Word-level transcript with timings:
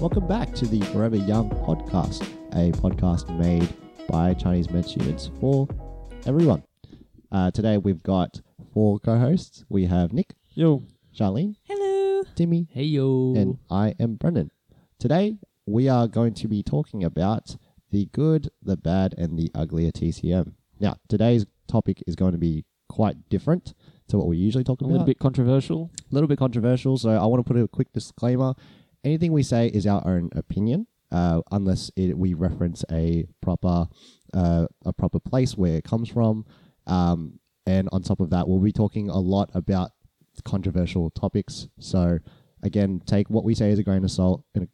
Welcome 0.00 0.26
back 0.28 0.54
to 0.54 0.66
the 0.66 0.80
Forever 0.92 1.16
Young 1.16 1.50
podcast, 1.50 2.22
a 2.52 2.70
podcast 2.78 3.28
made 3.38 3.68
by 4.08 4.34
Chinese 4.34 4.70
med 4.70 4.84
students 4.86 5.30
for 5.40 5.66
everyone. 6.26 6.62
Uh, 7.32 7.50
today 7.50 7.78
we've 7.78 8.02
got 8.02 8.40
four 8.72 8.98
co-hosts. 9.00 9.64
We 9.68 9.86
have 9.86 10.12
Nick, 10.12 10.34
Yo. 10.54 10.82
Charlene, 11.16 11.56
Hello. 11.64 12.22
Timmy, 12.36 12.68
Hey 12.70 12.84
yo. 12.84 13.34
and 13.36 13.58
I 13.70 13.94
am 13.98 14.14
Brendan. 14.14 14.50
Today 14.98 15.36
we 15.66 15.88
are 15.88 16.06
going 16.06 16.34
to 16.34 16.48
be 16.48 16.62
talking 16.62 17.02
about 17.04 17.56
the 17.90 18.06
good, 18.12 18.50
the 18.62 18.76
bad, 18.76 19.14
and 19.18 19.38
the 19.38 19.50
ugly 19.54 19.86
at 19.86 19.94
TCM. 19.94 20.52
Now, 20.78 20.96
today's 21.08 21.46
topic 21.66 22.02
is 22.06 22.14
going 22.14 22.32
to 22.32 22.38
be 22.38 22.64
quite 22.88 23.28
different 23.28 23.74
to 24.08 24.16
what 24.18 24.26
we 24.26 24.36
usually 24.36 24.64
talk 24.64 24.80
about. 24.80 24.86
a 24.86 24.90
about. 24.90 24.92
little 25.00 25.06
bit 25.06 25.18
controversial. 25.18 25.90
a 26.10 26.14
little 26.14 26.28
bit 26.28 26.38
controversial, 26.38 26.96
so 26.98 27.10
I 27.10 27.26
want 27.26 27.44
to 27.44 27.52
put 27.52 27.60
a 27.60 27.66
quick 27.68 27.92
disclaimer. 27.92 28.54
Anything 29.04 29.32
we 29.32 29.42
say 29.42 29.68
is 29.68 29.86
our 29.86 30.06
own 30.06 30.30
opinion, 30.34 30.86
uh, 31.10 31.40
unless 31.50 31.90
it, 31.96 32.16
we 32.16 32.34
reference 32.34 32.84
a 32.90 33.26
proper 33.40 33.86
uh, 34.34 34.66
a 34.84 34.92
proper 34.92 35.20
place 35.20 35.56
where 35.56 35.76
it 35.76 35.84
comes 35.84 36.08
from. 36.08 36.44
Um, 36.86 37.38
and 37.66 37.88
on 37.92 38.02
top 38.02 38.20
of 38.20 38.30
that, 38.30 38.48
we'll 38.48 38.58
be 38.58 38.72
talking 38.72 39.08
a 39.08 39.18
lot 39.18 39.50
about 39.54 39.90
controversial 40.44 41.10
topics. 41.10 41.68
So 41.78 42.18
again, 42.62 43.00
take 43.06 43.30
what 43.30 43.44
we 43.44 43.54
say 43.54 43.70
as 43.70 43.78
a 43.78 43.82
grain 43.82 44.04
of 44.04 44.10
salt. 44.10 44.44
And 44.54 44.68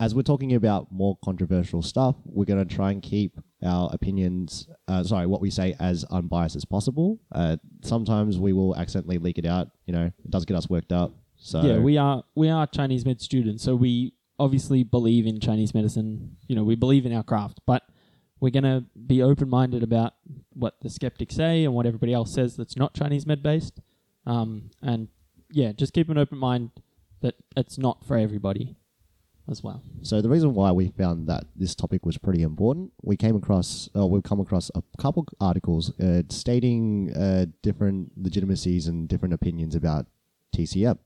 as 0.00 0.14
we're 0.14 0.22
talking 0.22 0.54
about 0.54 0.90
more 0.90 1.16
controversial 1.24 1.82
stuff, 1.82 2.16
we're 2.24 2.44
going 2.44 2.66
to 2.66 2.74
try 2.74 2.90
and 2.90 3.00
keep 3.02 3.38
our 3.62 3.88
opinions, 3.92 4.68
uh, 4.88 5.04
sorry, 5.04 5.26
what 5.26 5.40
we 5.40 5.50
say 5.50 5.76
as 5.78 6.04
unbiased 6.10 6.56
as 6.56 6.64
possible. 6.64 7.18
Uh, 7.32 7.56
sometimes 7.82 8.38
we 8.38 8.52
will 8.52 8.76
accidentally 8.76 9.18
leak 9.18 9.38
it 9.38 9.46
out. 9.46 9.68
You 9.86 9.92
know, 9.92 10.04
it 10.06 10.30
does 10.30 10.44
get 10.44 10.56
us 10.56 10.68
worked 10.68 10.92
up. 10.92 11.12
So 11.44 11.60
Yeah, 11.60 11.78
we 11.78 11.98
are 11.98 12.24
we 12.34 12.48
are 12.48 12.66
Chinese 12.66 13.04
med 13.04 13.20
students, 13.20 13.62
so 13.62 13.76
we 13.76 14.14
obviously 14.38 14.82
believe 14.82 15.26
in 15.26 15.40
Chinese 15.40 15.74
medicine. 15.74 16.38
You 16.48 16.56
know, 16.56 16.64
we 16.64 16.74
believe 16.74 17.04
in 17.04 17.12
our 17.12 17.22
craft, 17.22 17.60
but 17.66 17.82
we're 18.40 18.48
gonna 18.48 18.86
be 19.06 19.22
open 19.22 19.50
minded 19.50 19.82
about 19.82 20.14
what 20.54 20.80
the 20.80 20.88
skeptics 20.88 21.34
say 21.34 21.66
and 21.66 21.74
what 21.74 21.84
everybody 21.84 22.14
else 22.14 22.32
says 22.32 22.56
that's 22.56 22.78
not 22.78 22.94
Chinese 22.94 23.26
med 23.26 23.42
based. 23.42 23.78
Um, 24.24 24.70
and 24.80 25.08
yeah, 25.50 25.72
just 25.72 25.92
keep 25.92 26.08
an 26.08 26.16
open 26.16 26.38
mind 26.38 26.70
that 27.20 27.34
it's 27.58 27.76
not 27.76 28.06
for 28.06 28.16
everybody 28.16 28.76
as 29.46 29.62
well. 29.62 29.82
So 30.00 30.22
the 30.22 30.30
reason 30.30 30.54
why 30.54 30.72
we 30.72 30.88
found 30.88 31.28
that 31.28 31.44
this 31.54 31.74
topic 31.74 32.06
was 32.06 32.16
pretty 32.16 32.40
important, 32.40 32.92
we 33.02 33.18
came 33.18 33.36
across, 33.36 33.90
uh, 33.94 34.06
we've 34.06 34.22
come 34.22 34.40
across 34.40 34.70
a 34.74 34.82
couple 34.96 35.26
articles 35.42 35.92
uh, 36.00 36.22
stating 36.30 37.14
uh, 37.14 37.44
different 37.62 38.12
legitimacies 38.16 38.86
and 38.86 39.06
different 39.06 39.34
opinions 39.34 39.74
about 39.74 40.06
TCM 40.56 40.96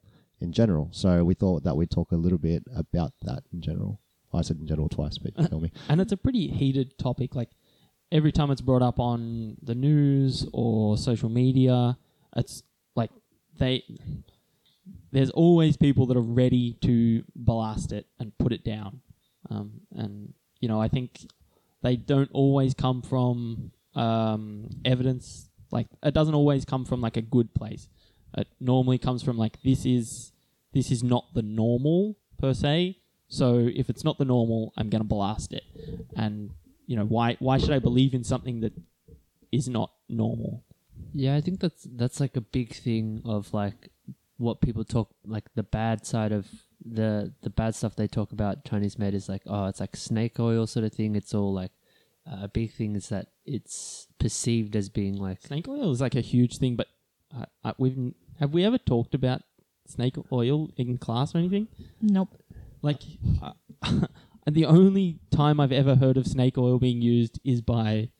in 0.41 0.53
general. 0.53 0.89
So 0.92 1.25
we 1.25 1.34
thought 1.34 1.64
that 1.64 1.77
we'd 1.77 1.91
talk 1.91 2.12
a 2.12 2.17
little 2.17 2.39
bit 2.39 2.62
about 2.75 3.12
that 3.22 3.42
in 3.53 3.61
general. 3.61 4.00
I 4.33 4.42
said 4.42 4.58
in 4.61 4.67
general 4.67 4.89
twice, 4.89 5.19
but 5.19 5.33
you 5.39 5.47
feel 5.47 5.61
me. 5.61 5.72
and 5.89 6.00
it's 6.00 6.12
a 6.12 6.17
pretty 6.17 6.48
heated 6.48 6.98
topic. 6.98 7.34
Like 7.34 7.50
every 8.12 8.33
time 8.33 8.50
it's 8.50 8.61
brought 8.61 8.83
up 8.83 8.98
on 9.00 9.56
the 9.62 9.75
news 9.75 10.47
or 10.53 10.97
social 10.98 11.28
media, 11.28 11.97
it's 12.36 12.62
like 12.94 13.11
they 13.59 13.84
there's 15.12 15.31
always 15.31 15.77
people 15.77 16.06
that 16.06 16.16
are 16.16 16.20
ready 16.20 16.75
to 16.83 17.25
blast 17.34 17.92
it 17.92 18.06
and 18.19 18.36
put 18.39 18.53
it 18.53 18.64
down. 18.64 19.00
Um, 19.50 19.81
and 19.94 20.34
you 20.61 20.69
know, 20.69 20.81
I 20.81 20.89
think 20.89 21.27
they 21.83 21.97
don't 21.97 22.31
always 22.33 22.75
come 22.75 23.03
from 23.03 23.72
um, 23.94 24.69
evidence. 24.84 25.48
Like 25.70 25.86
it 26.03 26.14
doesn't 26.14 26.34
always 26.34 26.64
come 26.64 26.84
from 26.84 27.00
like 27.00 27.16
a 27.16 27.22
good 27.22 27.55
place. 27.55 27.89
It 28.37 28.48
normally 28.61 28.98
comes 28.98 29.23
from 29.23 29.39
like 29.39 29.62
this 29.62 29.87
is 29.87 30.33
this 30.73 30.91
is 30.91 31.03
not 31.03 31.27
the 31.34 31.43
normal 31.43 32.17
per 32.39 32.55
se. 32.55 32.98
So 33.29 33.69
if 33.75 33.91
it's 33.91 34.05
not 34.05 34.19
the 34.19 34.25
normal, 34.25 34.73
I'm 34.77 34.89
going 34.89 35.03
to 35.03 35.09
blast 35.09 35.53
it. 35.53 35.65
And 36.17 36.51
you 36.87 36.97
know, 36.97 37.05
why 37.05 37.37
why 37.39 37.59
should 37.59 37.73
I 37.73 37.79
believe 37.79 38.15
in 38.15 38.25
something 38.25 38.61
that 38.61 38.73
is 39.53 39.69
not 39.69 39.93
normal? 40.09 40.65
Yeah, 41.15 41.37
I 41.37 41.41
think 41.41 41.61
that's 41.61 41.87
that's 41.91 42.21
like 42.21 42.37
a 42.37 42.41
big 42.41 42.75
thing 42.75 43.22
of 43.25 43.53
like 43.55 43.89
what 44.37 44.60
people 44.60 44.84
talk 44.84 45.10
like 45.25 45.45
the 45.55 45.62
bad 45.62 46.06
side 46.06 46.33
of 46.33 46.47
the 46.84 47.33
the 47.43 47.50
bad 47.50 47.75
stuff 47.75 47.97
they 47.97 48.06
talk 48.06 48.31
about 48.33 48.65
Chinese 48.65 48.99
made 48.99 49.12
is 49.12 49.28
like 49.28 49.43
oh 49.47 49.66
it's 49.66 49.81
like 49.81 49.97
snake 49.97 50.39
oil 50.39 50.66
sort 50.66 50.84
of 50.84 50.93
thing. 50.93 51.16
It's 51.16 51.34
all 51.34 51.53
like 51.53 51.72
uh, 52.31 52.45
a 52.45 52.49
big 52.49 52.72
thing 52.72 52.95
is 52.95 53.09
that 53.09 53.28
it's 53.47 54.06
perceived 54.19 54.77
as 54.77 54.89
being 54.89 55.16
like 55.16 55.41
Snake 55.41 55.69
oil 55.69 55.91
is 55.91 56.00
like 56.00 56.15
a 56.15 56.21
huge 56.21 56.59
thing, 56.59 56.77
but 56.77 56.89
uh, 57.37 57.44
uh, 57.65 57.72
we've 57.78 58.15
have 58.39 58.53
we 58.53 58.65
ever 58.65 58.78
talked 58.78 59.15
about 59.15 59.43
snake 59.87 60.16
oil 60.33 60.71
in 60.77 60.99
class 60.99 61.34
or 61.34 61.39
anything? 61.39 61.69
Nope. 62.00 62.28
Like, 62.83 63.03
uh, 63.43 63.53
the 64.47 64.65
only 64.66 65.19
time 65.31 65.59
I've 65.61 65.72
ever 65.72 65.97
heard 65.97 66.16
of 66.16 66.27
snake 66.27 66.56
oil 66.56 66.78
being 66.78 67.03
used 67.03 67.41
is 67.44 67.61
by 67.61 68.11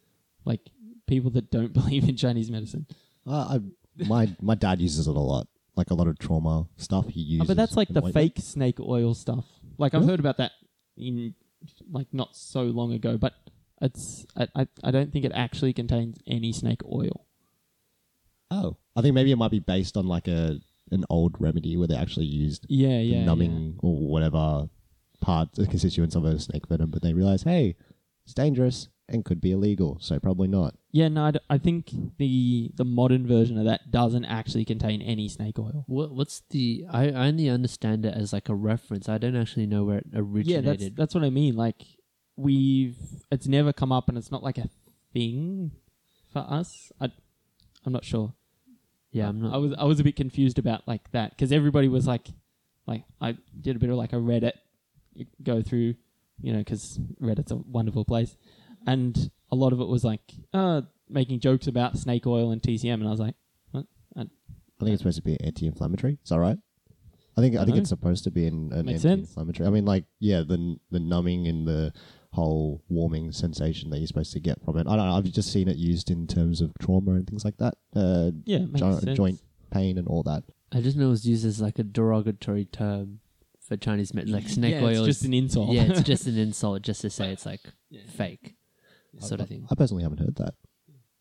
like 0.44 0.60
people 1.06 1.30
that 1.32 1.50
don't 1.50 1.72
believe 1.80 2.08
in 2.08 2.16
Chinese 2.16 2.50
medicine. 2.50 2.86
Uh, 3.26 3.58
I, 3.58 3.60
my 4.04 4.34
my 4.41 4.54
dad 4.54 4.80
uses 4.80 5.06
it 5.08 5.16
a 5.16 5.20
lot, 5.20 5.46
like 5.76 5.90
a 5.90 5.94
lot 5.94 6.08
of 6.08 6.19
trauma 6.19 6.66
stuff. 6.76 7.08
He 7.08 7.20
Oh, 7.22 7.32
uses, 7.34 7.48
but 7.48 7.56
that's 7.56 7.76
like 7.76 7.88
the 7.88 8.02
ointment. 8.02 8.14
fake 8.14 8.38
snake 8.38 8.80
oil 8.80 9.14
stuff. 9.14 9.44
Like 9.78 9.94
I've 9.94 10.00
Really? 10.00 10.12
heard 10.12 10.20
about 10.20 10.38
that 10.38 10.52
in 10.96 11.34
like 11.90 12.08
not 12.12 12.34
so 12.36 12.62
long 12.64 12.92
ago, 12.92 13.16
but 13.16 13.34
it's 13.80 14.26
I, 14.36 14.48
I 14.56 14.66
I 14.82 14.90
don't 14.90 15.12
think 15.12 15.25
it 15.25 15.32
actually 15.34 15.72
contains 15.72 16.19
any 16.26 16.52
snake 16.52 16.80
oil. 16.84 17.26
Oh, 18.50 18.76
I 18.97 19.03
think 19.03 19.14
maybe 19.14 19.31
it 19.32 19.36
might 19.36 19.50
be 19.50 19.59
based 19.60 19.97
on 19.97 20.06
like 20.06 20.28
a 20.28 20.59
an 20.91 21.04
old 21.10 21.36
remedy 21.38 21.76
where 21.76 21.86
they 21.86 21.97
actually 21.97 22.26
used 22.26 22.64
Yeah, 22.69 22.88
the 22.98 23.04
yeah, 23.04 23.25
numbing 23.25 23.78
or 23.82 23.94
whatever 24.09 24.69
part, 25.20 25.53
the 25.54 25.66
constituents 25.66 26.14
of 26.14 26.25
a 26.25 26.38
snake 26.38 26.66
venom, 26.66 26.91
but 26.91 27.03
they 27.03 27.12
realize, 27.12 27.42
hey, 27.42 27.76
it's 28.25 28.32
dangerous 28.32 28.88
and 29.06 29.25
could 29.25 29.41
be 29.41 29.53
illegal, 29.53 29.98
so 30.00 30.19
probably 30.19 30.48
not. 30.48 30.75
yeah. 30.92 31.03
Yeah, 31.04 31.08
no, 31.08 31.25
I, 31.26 31.31
d- 31.32 31.38
I 31.50 31.58
think 31.58 31.91
the 32.19 32.70
the 32.75 32.84
modern 32.84 33.26
version 33.26 33.58
of 33.58 33.64
that 33.66 33.91
doesn't 33.91 34.25
actually 34.25 34.64
contain 34.64 35.03
any 35.03 35.28
snake 35.28 35.58
oil. 35.58 35.84
what 35.87 36.10
what's 36.12 36.42
the 36.50 36.87
I, 36.91 37.08
I 37.10 37.26
only 37.28 37.48
understand 37.50 38.06
it 38.06 38.14
as 38.14 38.32
like 38.32 38.48
a 38.48 38.54
reference. 38.54 39.08
I 39.08 39.19
don't 39.19 39.37
actually 39.37 39.66
know 39.66 39.84
where 39.84 39.98
it 39.98 40.06
originated. 40.14 40.47
Yeah, 40.64 40.70
originated. 40.70 40.97
that's 40.97 40.98
that's 40.98 41.14
what 41.14 41.25
I 41.25 41.31
mean. 41.31 41.54
Like 41.56 41.82
we've 42.37 42.97
it's 43.31 43.47
never 43.47 43.72
come 43.72 43.92
up, 43.92 44.08
and 44.08 44.16
it's 44.16 44.31
not 44.31 44.42
like 44.42 44.58
a 44.58 44.69
thing 45.12 45.72
for 46.32 46.41
us. 46.48 46.91
I 47.00 47.10
I'm 47.84 47.92
not 47.92 48.04
sure. 48.04 48.34
yeah, 49.12 49.28
I'm 49.28 49.40
not. 49.40 49.54
I 49.54 49.56
was 49.56 49.74
I 49.78 49.84
was 49.84 50.00
a 50.00 50.04
bit 50.04 50.16
confused 50.16 50.58
about 50.58 50.86
like 50.86 51.10
that 51.12 51.30
because 51.30 51.52
everybody 51.52 51.88
was 51.88 52.06
like, 52.06 52.28
like 52.86 53.04
I 53.20 53.36
did 53.60 53.76
a 53.76 53.78
bit 53.78 53.90
of 53.90 53.96
like 53.96 54.12
a 54.12 54.16
Reddit 54.16 54.52
go 55.42 55.62
through, 55.62 55.94
you 56.40 56.52
know, 56.52 56.58
because 56.58 56.98
Reddit's 57.20 57.52
a 57.52 57.56
wonderful 57.56 58.04
place, 58.04 58.36
and 58.86 59.30
a 59.50 59.56
lot 59.56 59.72
of 59.72 59.80
it 59.80 59.88
was 59.88 60.04
like 60.04 60.20
uh 60.52 60.82
making 61.08 61.40
jokes 61.40 61.66
about 61.66 61.96
snake 61.96 62.26
oil 62.26 62.50
and 62.50 62.60
TCM, 62.60 62.94
and 62.94 63.06
I 63.06 63.10
was 63.10 63.20
like, 63.20 63.34
what? 63.70 63.86
I, 64.16 64.22
I 64.22 64.24
think 64.84 64.92
it's 64.92 65.00
supposed 65.02 65.16
to 65.16 65.22
be 65.22 65.40
anti-inflammatory. 65.40 66.18
Is 66.22 66.28
that 66.30 66.38
right? 66.38 66.58
I 67.36 67.40
think 67.40 67.56
I, 67.56 67.62
I 67.62 67.64
think 67.64 67.76
know. 67.76 67.80
it's 67.80 67.88
supposed 67.88 68.24
to 68.24 68.30
be 68.30 68.46
an, 68.46 68.72
an 68.72 68.86
Makes 68.86 69.04
anti-inflammatory. 69.04 69.66
I 69.66 69.70
mean, 69.70 69.84
like 69.84 70.04
yeah, 70.18 70.42
the 70.46 70.76
the 70.90 71.00
numbing 71.00 71.46
and 71.46 71.66
the 71.66 71.92
whole 72.32 72.82
warming 72.88 73.32
sensation 73.32 73.90
that 73.90 73.98
you're 73.98 74.06
supposed 74.06 74.32
to 74.34 74.40
get 74.40 74.62
from 74.64 74.76
it. 74.76 74.86
I 74.86 74.96
don't 74.96 75.08
know. 75.08 75.16
I've 75.16 75.24
just 75.24 75.52
seen 75.52 75.68
it 75.68 75.76
used 75.76 76.10
in 76.10 76.26
terms 76.26 76.60
of 76.60 76.72
trauma 76.80 77.12
and 77.12 77.26
things 77.26 77.44
like 77.44 77.56
that. 77.58 77.74
Uh, 77.96 78.30
yeah, 78.44 78.58
makes 78.58 78.80
jo- 78.80 78.98
sense. 78.98 79.16
joint 79.16 79.40
pain 79.70 79.98
and 79.98 80.06
all 80.06 80.22
that. 80.24 80.44
I 80.72 80.80
just 80.80 80.96
know 80.96 81.06
it 81.06 81.10
was 81.10 81.26
used 81.26 81.46
as 81.46 81.60
like 81.60 81.78
a 81.78 81.82
derogatory 81.82 82.66
term 82.66 83.20
for 83.60 83.76
Chinese 83.76 84.12
med, 84.14 84.28
like 84.28 84.48
snake 84.48 84.74
yeah, 84.74 84.82
oil. 84.82 85.04
It's 85.04 85.18
just 85.18 85.24
an 85.24 85.34
insult. 85.34 85.70
yeah, 85.70 85.82
it's 85.84 86.02
just 86.02 86.26
an 86.26 86.38
insult 86.38 86.82
just 86.82 87.00
to 87.02 87.10
say 87.10 87.32
it's 87.32 87.46
like 87.46 87.60
Yeah. 87.90 88.02
fake 88.08 88.54
sort 89.20 89.40
I, 89.40 89.44
of 89.44 89.48
thing. 89.48 89.66
I 89.70 89.74
personally 89.74 90.02
haven't 90.02 90.18
heard 90.20 90.36
that. 90.36 90.54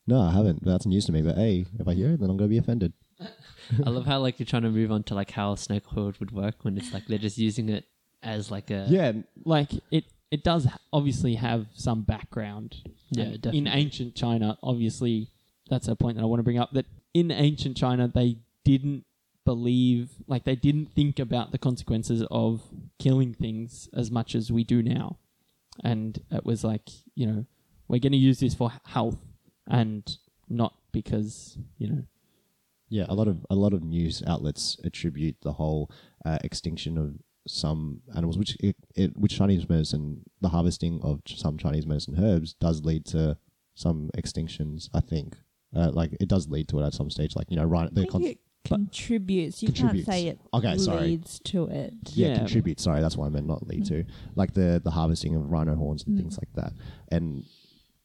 No, 0.05 0.21
I 0.21 0.31
haven't. 0.31 0.63
That's 0.63 0.85
news 0.85 1.05
to 1.05 1.11
me. 1.11 1.21
But 1.21 1.35
hey, 1.35 1.65
if 1.79 1.87
I 1.87 1.93
hear 1.93 2.11
it, 2.11 2.19
then 2.19 2.29
I'm 2.29 2.37
going 2.37 2.49
to 2.49 2.53
be 2.53 2.57
offended. 2.57 2.93
I 3.19 3.89
love 3.89 4.05
how 4.05 4.19
like 4.19 4.39
you're 4.39 4.45
trying 4.45 4.61
to 4.63 4.69
move 4.69 4.91
on 4.91 5.03
to 5.03 5.15
like 5.15 5.31
how 5.31 5.55
snake 5.55 5.83
oil 5.97 6.13
would 6.19 6.31
work 6.31 6.63
when 6.63 6.77
it's 6.77 6.93
like 6.93 7.07
they're 7.07 7.17
just 7.17 7.37
using 7.37 7.67
it 7.69 7.85
as 8.23 8.49
like 8.51 8.71
a 8.71 8.85
yeah, 8.89 9.11
like 9.43 9.69
it 9.91 10.05
it 10.31 10.43
does 10.43 10.65
ha- 10.65 10.79
obviously 10.91 11.35
have 11.35 11.67
some 11.73 12.01
background. 12.03 12.77
Yeah, 13.09 13.23
And 13.23 13.33
definitely. 13.41 13.57
In 13.59 13.67
ancient 13.67 14.15
China, 14.15 14.57
obviously, 14.61 15.29
that's 15.69 15.87
a 15.87 15.95
point 15.95 16.17
that 16.17 16.23
I 16.23 16.25
want 16.25 16.39
to 16.39 16.43
bring 16.43 16.59
up. 16.59 16.71
That 16.73 16.85
in 17.13 17.31
ancient 17.31 17.77
China, 17.77 18.07
they 18.07 18.37
didn't 18.63 19.05
believe, 19.45 20.09
like 20.27 20.43
they 20.43 20.55
didn't 20.55 20.87
think 20.93 21.19
about 21.19 21.51
the 21.51 21.57
consequences 21.57 22.23
of 22.29 22.61
killing 22.99 23.33
things 23.33 23.89
as 23.93 24.11
much 24.11 24.35
as 24.35 24.51
we 24.51 24.63
do 24.63 24.83
now, 24.83 25.17
and 25.83 26.21
it 26.31 26.45
was 26.45 26.63
like 26.63 26.89
you 27.15 27.25
know 27.25 27.45
we're 27.87 27.99
going 27.99 28.11
to 28.11 28.17
use 28.17 28.39
this 28.41 28.53
for 28.53 28.71
health 28.85 29.17
and 29.67 30.17
not 30.49 30.73
because 30.91 31.57
you 31.77 31.87
know 31.89 32.03
Yeah, 32.89 33.05
a 33.07 33.15
lot 33.15 33.27
of 33.29 33.45
a 33.49 33.55
lot 33.55 33.73
of 33.73 33.83
news 33.83 34.21
outlets 34.27 34.77
attribute 34.83 35.37
the 35.41 35.53
whole 35.53 35.89
uh, 36.25 36.39
extinction 36.43 36.97
of 36.97 37.15
some 37.47 38.01
animals, 38.15 38.37
which 38.37 38.55
it, 38.59 38.75
it, 38.95 39.17
which 39.17 39.37
Chinese 39.37 39.67
medicine, 39.69 40.21
the 40.41 40.49
harvesting 40.49 40.99
of 41.03 41.21
some 41.25 41.57
Chinese 41.57 41.85
medicine 41.85 42.15
herbs 42.23 42.53
does 42.53 42.83
lead 42.83 43.05
to 43.07 43.37
some 43.75 44.09
extinctions. 44.17 44.89
I 44.93 44.99
think, 45.01 45.35
uh, 45.75 45.91
like 45.91 46.11
it 46.19 46.27
does 46.29 46.47
lead 46.49 46.67
to 46.69 46.79
it 46.79 46.85
at 46.85 46.93
some 46.93 47.09
stage. 47.09 47.35
Like 47.35 47.49
you 47.49 47.57
know, 47.57 47.65
right? 47.65 47.93
The 47.93 48.03
I 48.03 48.05
con- 48.05 48.23
it 48.23 48.39
contributes. 48.65 49.61
You 49.63 49.67
Contributes. 49.69 50.05
can't 50.05 50.15
say 50.15 50.27
it 50.27 50.39
Okay, 50.53 50.77
sorry. 50.77 51.01
leads 51.07 51.39
to 51.45 51.67
it. 51.67 51.93
yeah, 52.13 52.27
Yeah. 52.29 52.37
contribute. 52.39 52.79
Sorry, 52.79 53.01
that's 53.01 53.15
what 53.17 53.25
I 53.25 53.29
meant, 53.29 53.47
not 53.47 53.65
lead 53.67 53.85
to. 53.85 54.03
Like 54.35 54.53
the 54.53 54.81
the 54.83 54.91
harvesting 54.91 55.35
of 55.35 55.49
rhino 55.49 55.75
horns 55.75 56.03
and 56.05 56.17
things 56.17 56.37
like 56.37 56.51
that. 56.55 56.73
And 57.09 57.45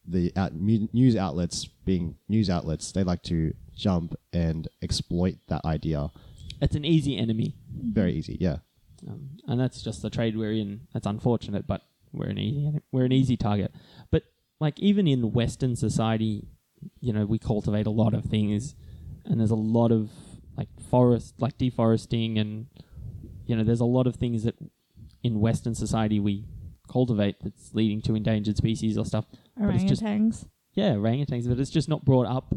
the 0.07 0.33
out, 0.37 0.53
news 0.55 1.17
outlets, 1.17 1.67
being 1.85 2.17
news 2.29 2.51
outlets, 2.51 2.91
they 2.93 3.05
like 3.05 3.23
to 3.25 3.55
jump 3.75 4.15
and 4.33 4.67
exploit 4.83 5.37
that 5.49 5.65
idea. 5.65 6.11
It's 6.61 6.75
an 6.77 6.85
easy 6.85 7.17
enemy, 7.17 7.55
Very 7.73 8.13
easy, 8.15 8.37
yeah. 8.41 8.59
Um, 9.09 9.31
and 9.47 9.61
that's 9.61 9.83
just 9.83 10.03
the 10.03 10.11
trade 10.11 10.37
we're 10.37 10.53
in. 10.53 10.83
That's 10.93 11.07
unfortunate, 11.07 11.67
but 11.67 11.83
we're 12.13 12.29
an 12.29 12.39
easy 12.39 12.79
we're 12.93 13.05
an 13.05 13.13
easy 13.13 13.37
target. 13.37 13.75
But 14.11 14.23
like 14.61 14.79
even 14.81 15.07
in 15.09 15.33
Western 15.33 15.77
society, 15.77 16.47
you 17.01 17.13
know, 17.13 17.25
we 17.27 17.39
cultivate 17.39 17.87
a 17.87 17.91
lot 17.91 18.15
of 18.15 18.25
things, 18.25 18.75
and 19.25 19.41
there's 19.41 19.51
a 19.51 19.57
lot 19.57 19.93
of 19.93 20.11
like 20.57 20.69
forest, 20.91 21.35
like 21.39 21.59
deforesting, 21.59 22.39
and 22.39 22.67
you 23.47 23.57
know, 23.57 23.65
there's 23.65 23.81
a 23.81 23.85
lot 23.85 24.07
of 24.07 24.17
things 24.17 24.45
that 24.45 24.55
in 25.23 25.41
Western 25.41 25.75
society 25.75 26.21
we 26.21 26.45
cultivate 26.91 27.37
that's 27.43 27.75
leading 27.75 28.01
to 28.03 28.15
endangered 28.15 28.57
species 28.57 28.99
or 28.99 29.05
stuff. 29.07 29.25
But 29.57 29.75
it's 29.75 29.85
just- 29.85 30.03
Orangutans. 30.03 30.47
Yeah, 30.75 30.93
orangutans, 30.95 31.47
but 31.49 31.59
it's 31.61 31.71
just 31.71 31.89
not 31.89 32.03
brought 32.05 32.27
up 32.27 32.55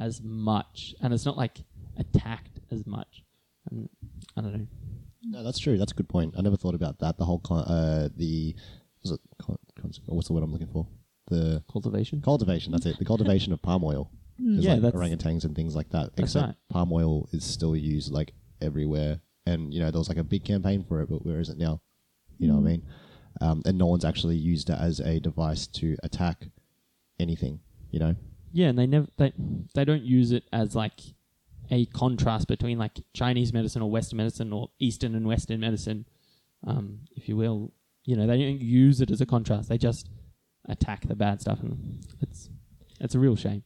as 0.00 0.22
much, 0.22 0.94
and 1.02 1.12
it's 1.12 1.26
not 1.26 1.36
like 1.36 1.58
attacked 1.98 2.60
as 2.70 2.86
much. 2.86 3.24
And 3.70 3.88
I 4.36 4.40
don't 4.40 4.52
know. 4.54 4.66
No, 5.28 5.42
that's 5.42 5.58
true. 5.58 5.76
That's 5.78 5.92
a 5.92 5.94
good 5.94 6.08
point. 6.08 6.34
I 6.38 6.42
never 6.42 6.56
thought 6.56 6.74
about 6.74 6.98
that. 7.00 7.18
The 7.18 7.24
whole 7.24 7.40
con- 7.40 7.64
uh, 7.64 8.08
the 8.16 8.54
was 9.02 9.12
it 9.12 9.20
con- 9.38 9.58
con- 9.80 9.92
what's 10.06 10.28
the 10.28 10.34
word 10.34 10.42
I'm 10.42 10.52
looking 10.52 10.68
for? 10.68 10.86
The 11.28 11.62
Cultivation. 11.70 12.20
cultivation. 12.22 12.72
That's 12.72 12.86
it. 12.86 12.98
The 12.98 13.04
cultivation 13.04 13.52
of 13.52 13.60
palm 13.62 13.82
oil. 13.84 14.10
There's 14.38 14.64
Yeah, 14.64 14.74
like 14.74 14.82
that's- 14.82 15.00
orangutans 15.00 15.44
and 15.44 15.54
things 15.56 15.74
like 15.74 15.88
that. 15.90 16.14
That's 16.14 16.30
Except 16.34 16.46
right. 16.46 16.56
palm 16.68 16.92
oil 16.92 17.28
is 17.32 17.44
still 17.44 17.74
used 17.74 18.12
like 18.12 18.34
everywhere, 18.60 19.20
and 19.46 19.72
you 19.74 19.80
know 19.80 19.90
there 19.90 19.98
was 19.98 20.08
like 20.08 20.18
a 20.18 20.24
big 20.24 20.44
campaign 20.44 20.84
for 20.84 21.00
it, 21.00 21.08
but 21.08 21.24
where 21.24 21.40
is 21.40 21.48
it 21.48 21.58
now? 21.58 21.80
You 22.38 22.48
know 22.48 22.54
what 22.54 22.60
I 22.68 22.70
mean? 22.70 22.82
Um, 23.40 23.62
and 23.66 23.76
no 23.78 23.86
one's 23.86 24.04
actually 24.04 24.36
used 24.36 24.70
it 24.70 24.78
as 24.78 25.00
a 25.00 25.18
device 25.20 25.66
to 25.68 25.96
attack 26.02 26.48
anything. 27.18 27.60
You 27.90 27.98
know? 28.00 28.16
Yeah, 28.52 28.68
and 28.68 28.78
they 28.78 28.86
never 28.86 29.08
they 29.16 29.32
they 29.74 29.84
don't 29.84 30.02
use 30.02 30.32
it 30.32 30.44
as 30.52 30.74
like 30.76 31.00
a 31.70 31.86
contrast 31.86 32.48
between 32.48 32.78
like 32.78 33.00
Chinese 33.14 33.52
medicine 33.52 33.82
or 33.82 33.90
Western 33.90 34.18
medicine 34.18 34.52
or 34.52 34.70
Eastern 34.78 35.14
and 35.14 35.26
Western 35.26 35.60
medicine, 35.60 36.06
um, 36.66 37.00
if 37.16 37.28
you 37.28 37.36
will. 37.36 37.72
You 38.04 38.16
know, 38.16 38.26
they 38.26 38.38
don't 38.38 38.60
use 38.60 39.00
it 39.00 39.10
as 39.10 39.20
a 39.20 39.26
contrast. 39.26 39.68
They 39.68 39.78
just 39.78 40.08
attack 40.68 41.06
the 41.06 41.16
bad 41.16 41.40
stuff, 41.40 41.60
and 41.60 42.04
it's 42.20 42.48
it's 43.00 43.14
a 43.14 43.18
real 43.18 43.36
shame. 43.36 43.64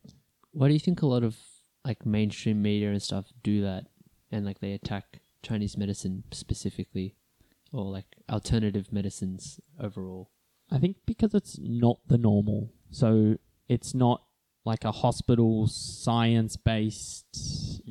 Why 0.52 0.68
do 0.68 0.74
you 0.74 0.80
think 0.80 1.02
a 1.02 1.06
lot 1.06 1.22
of 1.22 1.36
like 1.84 2.06
mainstream 2.06 2.62
media 2.62 2.90
and 2.90 3.02
stuff 3.02 3.26
do 3.42 3.62
that, 3.62 3.86
and 4.30 4.46
like 4.46 4.60
they 4.60 4.72
attack 4.72 5.20
Chinese 5.42 5.76
medicine 5.76 6.24
specifically, 6.32 7.16
or 7.72 7.84
like 7.84 8.16
alternative 8.30 8.92
medicines 8.92 9.60
overall? 9.78 10.30
I 10.70 10.78
think 10.78 10.96
because 11.04 11.34
it's 11.34 11.58
not 11.60 11.98
the 12.06 12.18
normal. 12.18 12.72
So 12.90 13.36
it's 13.68 13.94
not 13.94 14.22
like 14.64 14.84
a 14.84 14.92
hospital 14.92 15.66
science 15.66 16.56
based, 16.56 17.26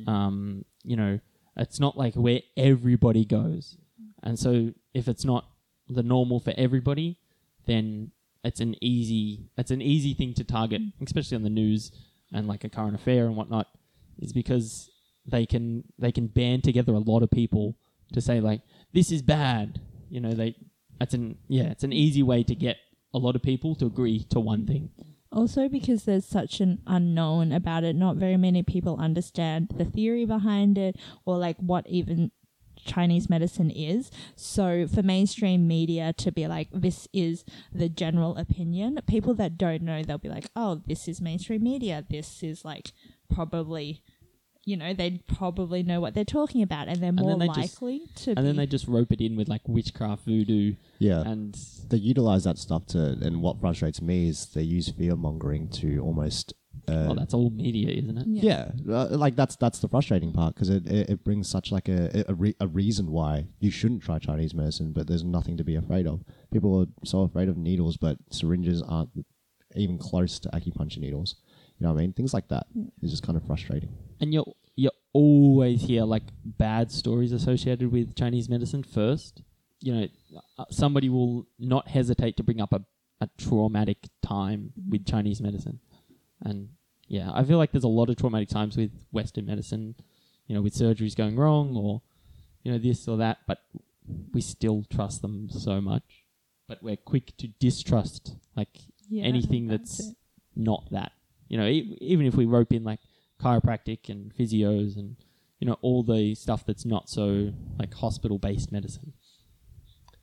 um, 0.08 0.64
you 0.84 0.96
know, 0.96 1.20
it's 1.56 1.80
not 1.80 1.96
like 1.96 2.14
where 2.14 2.40
everybody 2.56 3.24
goes. 3.24 3.76
And 4.22 4.38
so 4.38 4.72
if 4.94 5.08
it's 5.08 5.24
not 5.24 5.46
the 5.88 6.02
normal 6.02 6.40
for 6.40 6.52
everybody, 6.56 7.18
then 7.66 8.12
it's 8.42 8.60
an 8.60 8.74
easy 8.82 9.50
it's 9.56 9.70
an 9.70 9.82
easy 9.82 10.14
thing 10.14 10.34
to 10.34 10.44
target, 10.44 10.80
especially 11.02 11.36
on 11.36 11.42
the 11.42 11.50
news 11.50 11.92
and 12.32 12.46
like 12.46 12.64
a 12.64 12.68
current 12.68 12.94
affair 12.94 13.26
and 13.26 13.36
whatnot, 13.36 13.68
is 14.18 14.32
because 14.32 14.90
they 15.26 15.46
can 15.46 15.84
they 15.98 16.12
can 16.12 16.26
band 16.26 16.64
together 16.64 16.92
a 16.92 16.98
lot 16.98 17.22
of 17.22 17.30
people 17.30 17.76
to 18.12 18.20
say 18.20 18.40
like 18.40 18.62
this 18.92 19.12
is 19.12 19.22
bad. 19.22 19.80
You 20.08 20.20
know, 20.20 20.32
they 20.32 20.56
it's 21.00 21.14
an 21.14 21.36
yeah, 21.48 21.64
it's 21.64 21.84
an 21.84 21.92
easy 21.92 22.22
way 22.22 22.42
to 22.44 22.54
get 22.54 22.76
a 23.12 23.18
lot 23.18 23.36
of 23.36 23.42
people 23.42 23.74
to 23.76 23.86
agree 23.86 24.24
to 24.30 24.40
one 24.40 24.66
thing. 24.66 24.90
Also, 25.32 25.68
because 25.68 26.04
there's 26.04 26.24
such 26.24 26.60
an 26.60 26.80
unknown 26.86 27.52
about 27.52 27.84
it, 27.84 27.94
not 27.94 28.16
very 28.16 28.36
many 28.36 28.62
people 28.64 28.96
understand 28.98 29.72
the 29.76 29.84
theory 29.84 30.24
behind 30.24 30.76
it 30.76 30.96
or 31.24 31.38
like 31.38 31.56
what 31.58 31.86
even 31.88 32.32
Chinese 32.84 33.30
medicine 33.30 33.70
is. 33.70 34.10
So, 34.34 34.86
for 34.86 35.02
mainstream 35.02 35.68
media 35.68 36.12
to 36.14 36.32
be 36.32 36.46
like, 36.46 36.68
this 36.72 37.06
is 37.12 37.44
the 37.72 37.88
general 37.88 38.36
opinion, 38.36 38.98
people 39.06 39.34
that 39.34 39.56
don't 39.56 39.82
know, 39.82 40.02
they'll 40.02 40.18
be 40.18 40.28
like, 40.28 40.50
oh, 40.56 40.82
this 40.86 41.06
is 41.06 41.20
mainstream 41.20 41.62
media. 41.62 42.04
This 42.08 42.42
is 42.42 42.64
like 42.64 42.92
probably, 43.32 44.02
you 44.64 44.76
know, 44.76 44.92
they'd 44.92 45.26
probably 45.26 45.82
know 45.82 46.00
what 46.00 46.14
they're 46.14 46.24
talking 46.24 46.62
about 46.62 46.86
and 46.88 46.96
they're 47.00 47.12
then 47.12 47.24
more 47.24 47.38
they 47.38 47.46
just- 47.48 47.80
likely 47.82 48.02
to 48.16 48.30
And 48.30 48.36
be. 48.38 48.42
then 48.42 48.56
they 48.56 48.66
just 48.66 48.86
rope 48.86 49.10
it 49.12 49.20
in 49.20 49.36
with 49.36 49.48
like 49.48 49.62
witchcraft 49.66 50.24
voodoo 50.26 50.74
Yeah. 50.98 51.22
and 51.22 51.54
they 51.88 51.96
utilize 51.96 52.44
that 52.44 52.58
stuff 52.58 52.86
to, 52.88 53.18
and 53.22 53.42
what 53.42 53.60
frustrates 53.60 54.00
me 54.02 54.28
is 54.28 54.46
they 54.46 54.62
use 54.62 54.88
fear 54.90 55.16
mongering 55.16 55.68
to 55.80 55.98
almost. 56.00 56.54
Uh, 56.88 57.04
well 57.06 57.14
that's 57.14 57.34
all 57.34 57.50
media, 57.50 57.88
isn't 57.90 58.16
it? 58.18 58.26
yeah, 58.26 58.70
uh, 58.88 59.08
like 59.10 59.36
that's 59.36 59.54
that's 59.56 59.80
the 59.80 59.88
frustrating 59.88 60.32
part 60.32 60.54
because 60.54 60.70
it, 60.70 60.86
it 60.86 61.10
it 61.10 61.24
brings 61.24 61.48
such 61.48 61.70
like 61.70 61.88
a 61.88 62.24
a, 62.28 62.34
re- 62.34 62.54
a 62.60 62.66
reason 62.66 63.10
why 63.10 63.46
you 63.60 63.70
shouldn't 63.70 64.02
try 64.02 64.18
Chinese 64.18 64.54
medicine, 64.54 64.92
but 64.92 65.06
there's 65.06 65.22
nothing 65.24 65.56
to 65.56 65.64
be 65.64 65.74
afraid 65.74 66.06
of. 66.06 66.22
People 66.52 66.80
are 66.80 66.86
so 67.04 67.20
afraid 67.22 67.48
of 67.48 67.56
needles, 67.56 67.96
but 67.96 68.16
syringes 68.30 68.82
aren't 68.82 69.10
even 69.76 69.98
close 69.98 70.38
to 70.40 70.48
acupuncture 70.50 70.98
needles. 70.98 71.36
You 71.80 71.86
know 71.86 71.94
what 71.94 71.98
I 72.00 72.02
mean? 72.02 72.12
Things 72.12 72.34
like 72.34 72.48
that 72.48 72.66
is 73.02 73.10
just 73.10 73.22
kind 73.22 73.36
of 73.38 73.44
frustrating. 73.46 73.88
And 74.20 74.34
you 74.34 74.44
you 74.76 74.90
always 75.14 75.82
hear 75.82 76.04
like 76.04 76.24
bad 76.44 76.92
stories 76.92 77.32
associated 77.32 77.90
with 77.90 78.14
Chinese 78.14 78.48
medicine 78.48 78.82
first. 78.82 79.42
You 79.80 79.94
know, 79.94 80.06
uh, 80.58 80.64
somebody 80.70 81.08
will 81.08 81.46
not 81.58 81.88
hesitate 81.88 82.36
to 82.36 82.42
bring 82.42 82.60
up 82.60 82.72
a, 82.74 82.84
a 83.22 83.28
traumatic 83.38 83.96
time 84.22 84.72
with 84.88 85.06
Chinese 85.06 85.40
medicine. 85.40 85.80
And 86.42 86.68
yeah, 87.08 87.30
I 87.32 87.44
feel 87.44 87.56
like 87.56 87.72
there's 87.72 87.84
a 87.84 87.88
lot 87.88 88.10
of 88.10 88.16
traumatic 88.16 88.50
times 88.50 88.76
with 88.76 88.90
Western 89.10 89.46
medicine, 89.46 89.94
you 90.46 90.54
know, 90.54 90.60
with 90.62 90.74
surgeries 90.74 91.16
going 91.16 91.36
wrong 91.36 91.74
or, 91.76 92.02
you 92.62 92.72
know, 92.72 92.78
this 92.78 93.08
or 93.08 93.16
that, 93.16 93.38
but 93.46 93.60
we 94.32 94.42
still 94.42 94.84
trust 94.90 95.22
them 95.22 95.48
so 95.48 95.80
much. 95.80 96.24
But 96.68 96.82
we're 96.82 96.96
quick 96.96 97.36
to 97.38 97.48
distrust 97.48 98.36
like 98.54 98.78
Yeah, 99.08 99.24
anything 99.24 99.66
that's 99.66 99.96
that's 99.96 100.10
it. 100.10 100.16
not 100.54 100.84
that. 100.90 101.12
You 101.50 101.58
know, 101.58 101.66
e- 101.66 101.98
even 102.00 102.24
if 102.26 102.34
we 102.34 102.46
rope 102.46 102.72
in 102.72 102.84
like 102.84 103.00
chiropractic 103.42 104.08
and 104.08 104.32
physios 104.34 104.96
and 104.96 105.16
you 105.58 105.66
know 105.66 105.76
all 105.82 106.02
the 106.02 106.34
stuff 106.34 106.64
that's 106.64 106.86
not 106.86 107.10
so 107.10 107.52
like 107.78 107.92
hospital 107.94 108.38
based 108.38 108.70
medicine. 108.72 109.12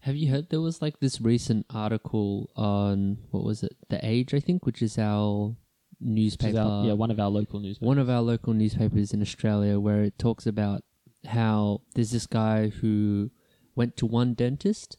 Have 0.02 0.16
you 0.16 0.32
heard 0.32 0.50
there 0.50 0.62
was 0.62 0.82
like 0.82 1.00
this 1.00 1.20
recent 1.20 1.66
article 1.70 2.50
on 2.56 3.18
what 3.32 3.44
was 3.44 3.62
it? 3.64 3.76
The 3.90 4.00
Age, 4.04 4.34
I 4.34 4.40
think, 4.40 4.66
which 4.66 4.82
is 4.82 4.98
our 4.98 5.50
Which 5.50 5.56
is 5.56 5.58
newspaper. 6.00 6.60
our- 6.60 6.86
yeah, 6.86 6.94
one 6.94 7.12
of 7.12 7.20
our 7.20 7.30
local 7.30 7.60
news. 7.60 7.78
one 7.82 7.98
of 8.00 8.10
our 8.10 8.22
local 8.22 8.54
newspapers 8.54 9.12
in 9.14 9.22
Australia 9.22 9.80
where 9.80 10.04
it 10.04 10.18
talks 10.18 10.46
about 10.48 10.84
how 11.26 11.82
there's 11.96 12.12
this 12.12 12.28
guy 12.28 12.70
who 12.70 13.32
went 13.76 13.98
to 13.98 14.06
one 14.06 14.34
dentist 14.34 14.98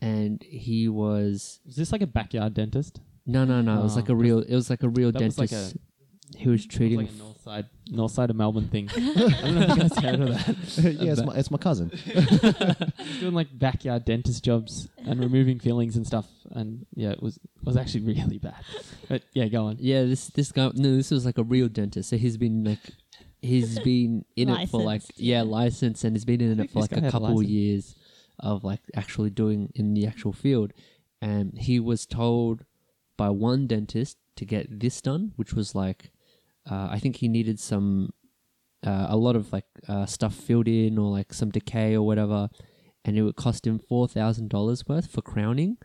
and 0.00 0.42
he 0.42 0.88
was 0.88 1.60
Is 1.66 1.76
this 1.76 1.92
like 1.92 2.02
a 2.02 2.06
backyard 2.06 2.54
dentist? 2.54 3.00
No 3.28 3.44
no 3.44 3.60
no 3.62 3.78
it 3.78 3.82
was 3.84 3.92
Oh, 3.92 4.00
like 4.00 4.08
a 4.08 4.14
real 4.16 4.40
it 4.40 4.54
was 4.54 4.68
like 4.70 4.82
a 4.82 4.88
real 4.88 5.12
that 5.12 5.22
was 5.22 5.38
like 5.38 5.50
dentist 5.50 5.76
who 6.42 6.50
was 6.50 6.64
It 6.64 6.70
treating 6.70 6.98
was 6.98 7.06
like 7.08 7.14
a 7.14 7.22
north 7.22 7.40
side, 7.40 7.66
north 7.90 8.12
side 8.12 8.28
of 8.30 8.36
Melbourne 8.36 8.68
thing. 8.68 8.90
I 8.94 8.98
don't 9.00 9.54
know 9.54 9.60
if 9.62 9.68
you 9.70 9.76
guys 9.76 9.98
heard 9.98 10.20
of 10.20 10.28
that. 10.28 10.96
yeah, 11.00 11.12
it's 11.12 11.22
my, 11.22 11.34
it's 11.36 11.50
my 11.50 11.56
cousin. 11.56 11.88
Doing 13.20 13.32
like 13.32 13.48
backyard 13.58 14.04
dentist 14.04 14.44
jobs 14.44 14.88
and 14.98 15.20
removing 15.20 15.58
fillings 15.58 15.96
and 15.96 16.06
stuff, 16.06 16.26
and 16.50 16.84
yeah, 16.94 17.10
it 17.12 17.22
was 17.22 17.38
it 17.38 17.64
was 17.64 17.78
actually 17.78 18.02
really 18.04 18.36
bad. 18.38 18.62
But 19.08 19.22
yeah, 19.32 19.46
go 19.46 19.64
on. 19.66 19.76
yeah 19.78 20.02
this 20.04 20.26
this 20.28 20.52
guy 20.52 20.70
no 20.74 20.96
this 20.96 21.10
was 21.10 21.24
like 21.24 21.38
a 21.38 21.42
real 21.42 21.68
dentist 21.68 22.10
so 22.10 22.18
he's 22.18 22.36
been 22.36 22.64
like 22.64 22.80
he's 23.40 23.78
been 23.80 24.24
in 24.36 24.50
it 24.50 24.68
for 24.68 24.82
like 24.82 25.00
Licensed, 25.00 25.18
yeah 25.20 25.36
yeah. 25.36 25.42
licensed 25.42 26.04
and 26.04 26.14
he's 26.14 26.24
been 26.26 26.42
in 26.42 26.52
it 26.52 26.56
think 26.58 26.72
for 26.72 26.82
this 26.82 26.82
like 26.82 26.90
guy 26.90 26.96
a 26.98 27.00
had 27.00 27.08
a 27.08 27.12
couple 27.12 27.36
license. 27.36 27.48
years 27.50 27.96
of 28.40 28.64
like 28.64 28.80
actually 28.94 29.30
doing 29.30 29.70
in 29.74 29.94
the 29.94 30.06
actual 30.06 30.32
field 30.34 30.72
and 31.22 31.56
he 31.56 31.80
was 31.80 32.04
told 32.04 32.64
by 33.18 33.28
one 33.28 33.66
dentist 33.66 34.16
to 34.36 34.46
get 34.46 34.80
this 34.80 35.02
done 35.02 35.32
which 35.36 35.52
was 35.52 35.74
like 35.74 36.10
uh, 36.70 36.88
i 36.90 36.98
think 36.98 37.16
he 37.16 37.28
needed 37.28 37.60
some 37.60 38.10
uh, 38.86 39.06
a 39.08 39.16
lot 39.16 39.36
of 39.36 39.52
like 39.52 39.66
uh, 39.88 40.06
stuff 40.06 40.34
filled 40.34 40.68
in 40.68 40.98
or 40.98 41.10
like 41.10 41.32
some 41.32 41.50
decay 41.50 41.94
or 41.94 42.02
whatever. 42.02 42.48
And 43.04 43.16
it 43.16 43.22
would 43.22 43.36
cost 43.36 43.66
him 43.66 43.80
$4000 43.90 44.88
worth 44.88 45.10
for 45.10 45.22
crowning. 45.22 45.78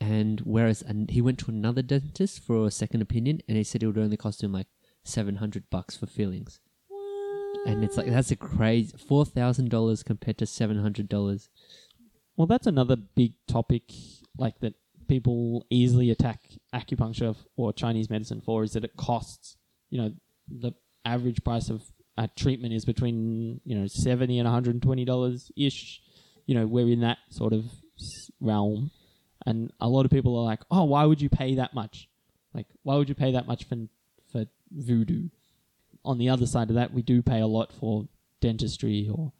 And 0.00 0.40
whereas 0.40 0.82
and 0.82 1.10
he 1.10 1.20
went 1.20 1.38
to 1.40 1.50
another 1.50 1.82
dentist 1.82 2.42
for 2.42 2.66
a 2.66 2.70
second 2.70 3.02
opinion 3.02 3.40
and 3.46 3.56
he 3.56 3.64
said 3.64 3.82
it 3.82 3.86
would 3.86 3.98
only 3.98 4.16
cost 4.16 4.42
him 4.42 4.52
like 4.52 4.66
700 5.04 5.64
bucks 5.70 5.96
for 5.96 6.06
fillings. 6.06 6.60
And 7.66 7.84
it's 7.84 7.96
like 7.98 8.06
that's 8.06 8.30
a 8.30 8.36
crazy 8.36 8.96
four 8.96 9.26
thousand 9.26 9.68
dollars 9.70 10.02
compared 10.02 10.38
to 10.38 10.46
seven 10.46 10.80
hundred 10.80 11.10
dollars. 11.10 11.50
Well, 12.34 12.46
that's 12.46 12.66
another 12.66 12.96
big 12.96 13.34
topic, 13.46 13.82
like 14.38 14.60
that 14.60 14.74
people 15.10 15.66
easily 15.70 16.10
attack 16.10 16.40
acupuncture 16.72 17.36
or 17.56 17.72
Chinese 17.72 18.08
medicine 18.08 18.40
for, 18.40 18.62
is 18.62 18.72
that 18.72 18.84
it 18.84 18.96
costs. 18.96 19.56
You 19.90 20.00
know, 20.00 20.12
the 20.48 20.72
average 21.04 21.42
price 21.42 21.68
of 21.68 21.82
a 22.16 22.28
treatment 22.28 22.72
is 22.72 22.84
between 22.84 23.60
you 23.64 23.76
know 23.76 23.88
seventy 23.88 24.38
and 24.38 24.46
one 24.46 24.54
hundred 24.54 24.74
and 24.74 24.82
twenty 24.82 25.04
dollars 25.04 25.50
ish. 25.56 26.00
You 26.46 26.54
know, 26.54 26.66
we're 26.66 26.88
in 26.88 27.00
that 27.00 27.18
sort 27.28 27.52
of 27.52 27.64
realm, 28.40 28.92
and 29.44 29.72
a 29.80 29.88
lot 29.88 30.04
of 30.04 30.12
people 30.12 30.38
are 30.38 30.44
like, 30.44 30.60
"Oh, 30.70 30.84
why 30.84 31.04
would 31.04 31.20
you 31.20 31.28
pay 31.28 31.56
that 31.56 31.74
much? 31.74 32.08
Like, 32.54 32.66
why 32.84 32.94
would 32.96 33.08
you 33.08 33.14
pay 33.14 33.32
that 33.32 33.48
much 33.48 33.64
for 33.64 33.76
for 34.30 34.46
voodoo?" 34.70 35.28
On 36.04 36.18
the 36.18 36.28
other 36.28 36.46
side 36.46 36.70
of 36.70 36.76
that, 36.76 36.94
we 36.94 37.02
do 37.02 37.20
pay 37.20 37.40
a 37.40 37.46
lot 37.46 37.72
for 37.72 38.08
dentistry 38.40 39.10
or 39.12 39.32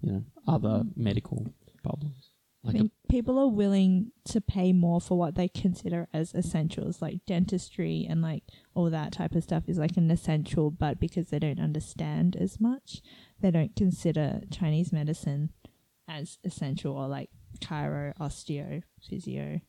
you 0.00 0.12
know 0.12 0.24
other 0.48 0.84
medical 0.96 1.46
problems. 1.82 2.29
I 2.64 2.72
Like 2.72 2.82
a, 2.82 2.90
people 3.08 3.38
are 3.38 3.48
willing 3.48 4.12
to 4.26 4.40
pay 4.40 4.72
more 4.74 5.00
for 5.00 5.16
what 5.16 5.34
they 5.34 5.48
consider 5.48 6.08
as 6.12 6.34
essentials, 6.34 7.00
like 7.00 7.24
dentistry 7.26 8.06
and 8.08 8.20
like 8.20 8.44
all 8.74 8.90
that 8.90 9.12
type 9.12 9.34
of 9.34 9.42
stuff 9.42 9.64
is 9.66 9.78
like 9.78 9.96
an 9.96 10.10
essential, 10.10 10.70
but 10.70 11.00
because 11.00 11.28
they 11.30 11.38
don't 11.38 11.58
understand 11.60 12.36
as 12.36 12.60
much, 12.60 13.00
they 13.40 13.50
don't 13.50 13.74
consider 13.74 14.42
Chinese 14.50 14.92
medicine 14.92 15.50
as 16.06 16.38
essential 16.44 16.94
or 16.96 17.08
like 17.08 17.30
chiro, 17.60 18.14
osteo, 18.18 18.82
physio. 19.08 19.60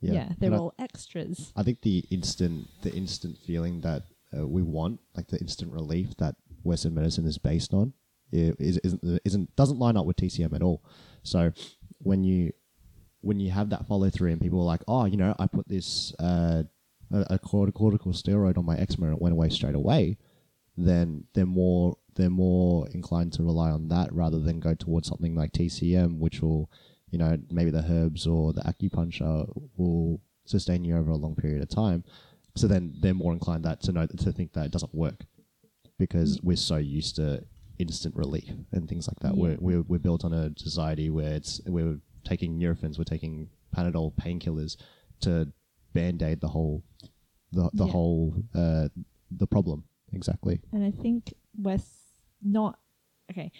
Yeah, 0.00 0.30
they're 0.38 0.46
And 0.48 0.54
I- 0.54 0.58
all 0.58 0.74
extras. 0.78 1.52
I 1.56 1.62
think 1.64 1.82
the 1.82 2.04
instant 2.10 2.68
the 2.82 2.94
instant 2.94 3.38
feeling 3.38 3.80
that 3.80 4.04
uh, 4.36 4.46
we 4.46 4.62
want, 4.62 5.00
like 5.16 5.26
the 5.28 5.38
instant 5.40 5.72
relief 5.72 6.16
that 6.18 6.36
Western 6.62 6.94
medicine 6.94 7.26
is 7.26 7.38
based 7.38 7.74
on, 7.74 7.92
i- 8.32 8.54
is 8.58 8.78
isn't 8.78 9.20
isn't 9.24 9.56
doesn't 9.56 9.78
line 9.80 9.96
up 9.96 10.06
with 10.06 10.16
TCM 10.16 10.54
at 10.54 10.62
all. 10.62 10.82
So 11.22 11.52
when 12.02 12.24
you 12.24 12.52
when 13.22 13.38
you 13.38 13.50
have 13.50 13.70
that 13.70 13.86
follow 13.86 14.08
through 14.08 14.32
and 14.32 14.40
people 14.40 14.60
are 14.60 14.64
like, 14.64 14.82
oh, 14.88 15.04
you 15.04 15.16
know, 15.16 15.34
I 15.38 15.46
put 15.46 15.68
this 15.68 16.14
uh, 16.18 16.62
a, 17.12 17.26
a 17.30 17.38
corti- 17.38 17.72
corticosteroid 17.72 18.56
on 18.56 18.64
my 18.64 18.76
eczema 18.76 19.08
and 19.08 19.16
it 19.16 19.22
went 19.22 19.34
away 19.34 19.50
straight 19.50 19.74
away, 19.74 20.16
then 20.76 21.24
they're 21.34 21.46
more 21.46 21.96
they're 22.16 22.30
more 22.30 22.88
inclined 22.88 23.32
to 23.34 23.42
rely 23.42 23.70
on 23.70 23.88
that 23.88 24.12
rather 24.12 24.40
than 24.40 24.60
go 24.60 24.74
towards 24.74 25.08
something 25.08 25.34
like 25.34 25.52
TCM, 25.52 26.18
which 26.18 26.42
will, 26.42 26.70
you 27.10 27.18
know, 27.18 27.38
maybe 27.50 27.70
the 27.70 27.84
herbs 27.88 28.26
or 28.26 28.52
the 28.52 28.62
acupuncture 28.62 29.46
will 29.76 30.20
sustain 30.44 30.84
you 30.84 30.96
over 30.96 31.10
a 31.10 31.16
long 31.16 31.36
period 31.36 31.62
of 31.62 31.68
time. 31.68 32.04
So 32.56 32.66
then 32.66 32.94
they're 33.00 33.14
more 33.14 33.32
inclined 33.32 33.64
that 33.64 33.80
to 33.82 33.92
know 33.92 34.06
to 34.06 34.32
think 34.32 34.54
that 34.54 34.66
it 34.66 34.72
doesn't 34.72 34.94
work 34.94 35.24
because 35.98 36.40
we're 36.42 36.56
so 36.56 36.76
used 36.76 37.16
to 37.16 37.44
instant 37.80 38.14
relief 38.16 38.50
and 38.72 38.88
things 38.88 39.08
like 39.08 39.18
that. 39.20 39.36
We're, 39.36 39.56
we're 39.60 39.82
we're 39.82 39.98
built 39.98 40.24
on 40.24 40.32
a 40.32 40.50
society 40.56 41.08
where 41.10 41.32
it's 41.34 41.60
we're 41.66 41.98
taking 42.24 42.58
Nurofens, 42.58 42.98
we're 42.98 43.04
taking 43.04 43.48
Panadol 43.76 44.12
painkillers 44.14 44.76
to 45.20 45.52
band 45.94 46.22
aid 46.22 46.40
the 46.40 46.48
whole 46.48 46.82
the 47.52 47.70
the 47.72 47.86
Yeah. 47.86 47.92
whole 47.92 48.34
uh, 48.54 48.88
the 49.30 49.46
problem 49.46 49.84
exactly. 50.12 50.60
And 50.72 50.84
I 50.84 50.90
think 50.90 51.32
West 51.56 51.88
not 52.42 52.78
okay, 53.30 53.50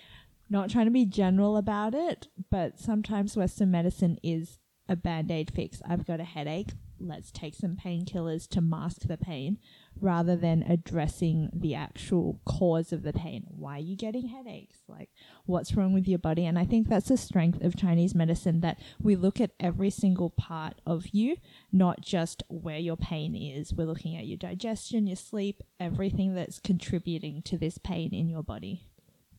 not 0.49 0.69
trying 0.71 0.87
to 0.87 0.91
be 0.91 1.07
general 1.07 1.57
about 1.57 1.95
it, 1.95 2.29
but 2.51 2.79
sometimes 2.79 3.37
Western 3.37 3.71
medicine 3.71 4.19
is 4.23 4.59
a 4.89 4.97
band 4.97 5.31
aid 5.31 5.51
fix. 5.55 5.81
I've 5.89 6.07
got 6.07 6.21
a 6.21 6.25
headache. 6.25 6.71
Let's 7.01 7.31
take 7.31 7.55
some 7.55 7.77
painkillers 7.77 8.47
to 8.49 8.61
mask 8.61 9.03
the 9.03 9.17
pain 9.17 9.59
rather 10.01 10.37
than 10.37 10.63
addressing 10.63 11.49
the 11.53 11.75
actual 11.75 12.41
cause 12.45 12.93
of 12.93 13.03
the 13.03 13.13
pain. 13.13 13.45
Why 13.49 13.77
are 13.77 13.81
you 13.81 13.97
getting 13.97 14.29
headaches? 14.29 14.79
Like, 14.87 15.09
what's 15.47 15.75
wrong 15.75 15.93
with 15.93 16.07
your 16.07 16.19
body? 16.19 16.45
And 16.45 16.59
I 16.59 16.65
think 16.65 16.89
that's 16.89 17.09
the 17.09 17.17
strength 17.17 17.63
of 17.63 17.77
Chinese 17.77 18.15
medicine 18.15 18.61
that 18.61 18.79
we 19.01 19.17
look 19.17 19.41
at 19.41 19.53
every 19.59 19.91
single 19.91 20.31
part 20.31 20.81
of 20.87 21.09
you, 21.13 21.37
not 21.73 22.03
just 22.03 22.43
where 22.49 22.79
your 22.79 22.97
pain 22.97 23.35
is. 23.35 23.73
We're 23.73 23.87
looking 23.87 24.17
at 24.17 24.27
your 24.27 24.39
digestion, 24.39 25.07
your 25.07 25.17
sleep, 25.17 25.63
everything 25.79 26.35
that's 26.35 26.59
contributing 26.59 27.43
to 27.43 27.57
this 27.57 27.79
pain 27.79 28.13
in 28.13 28.29
your 28.29 28.43
body. 28.43 28.87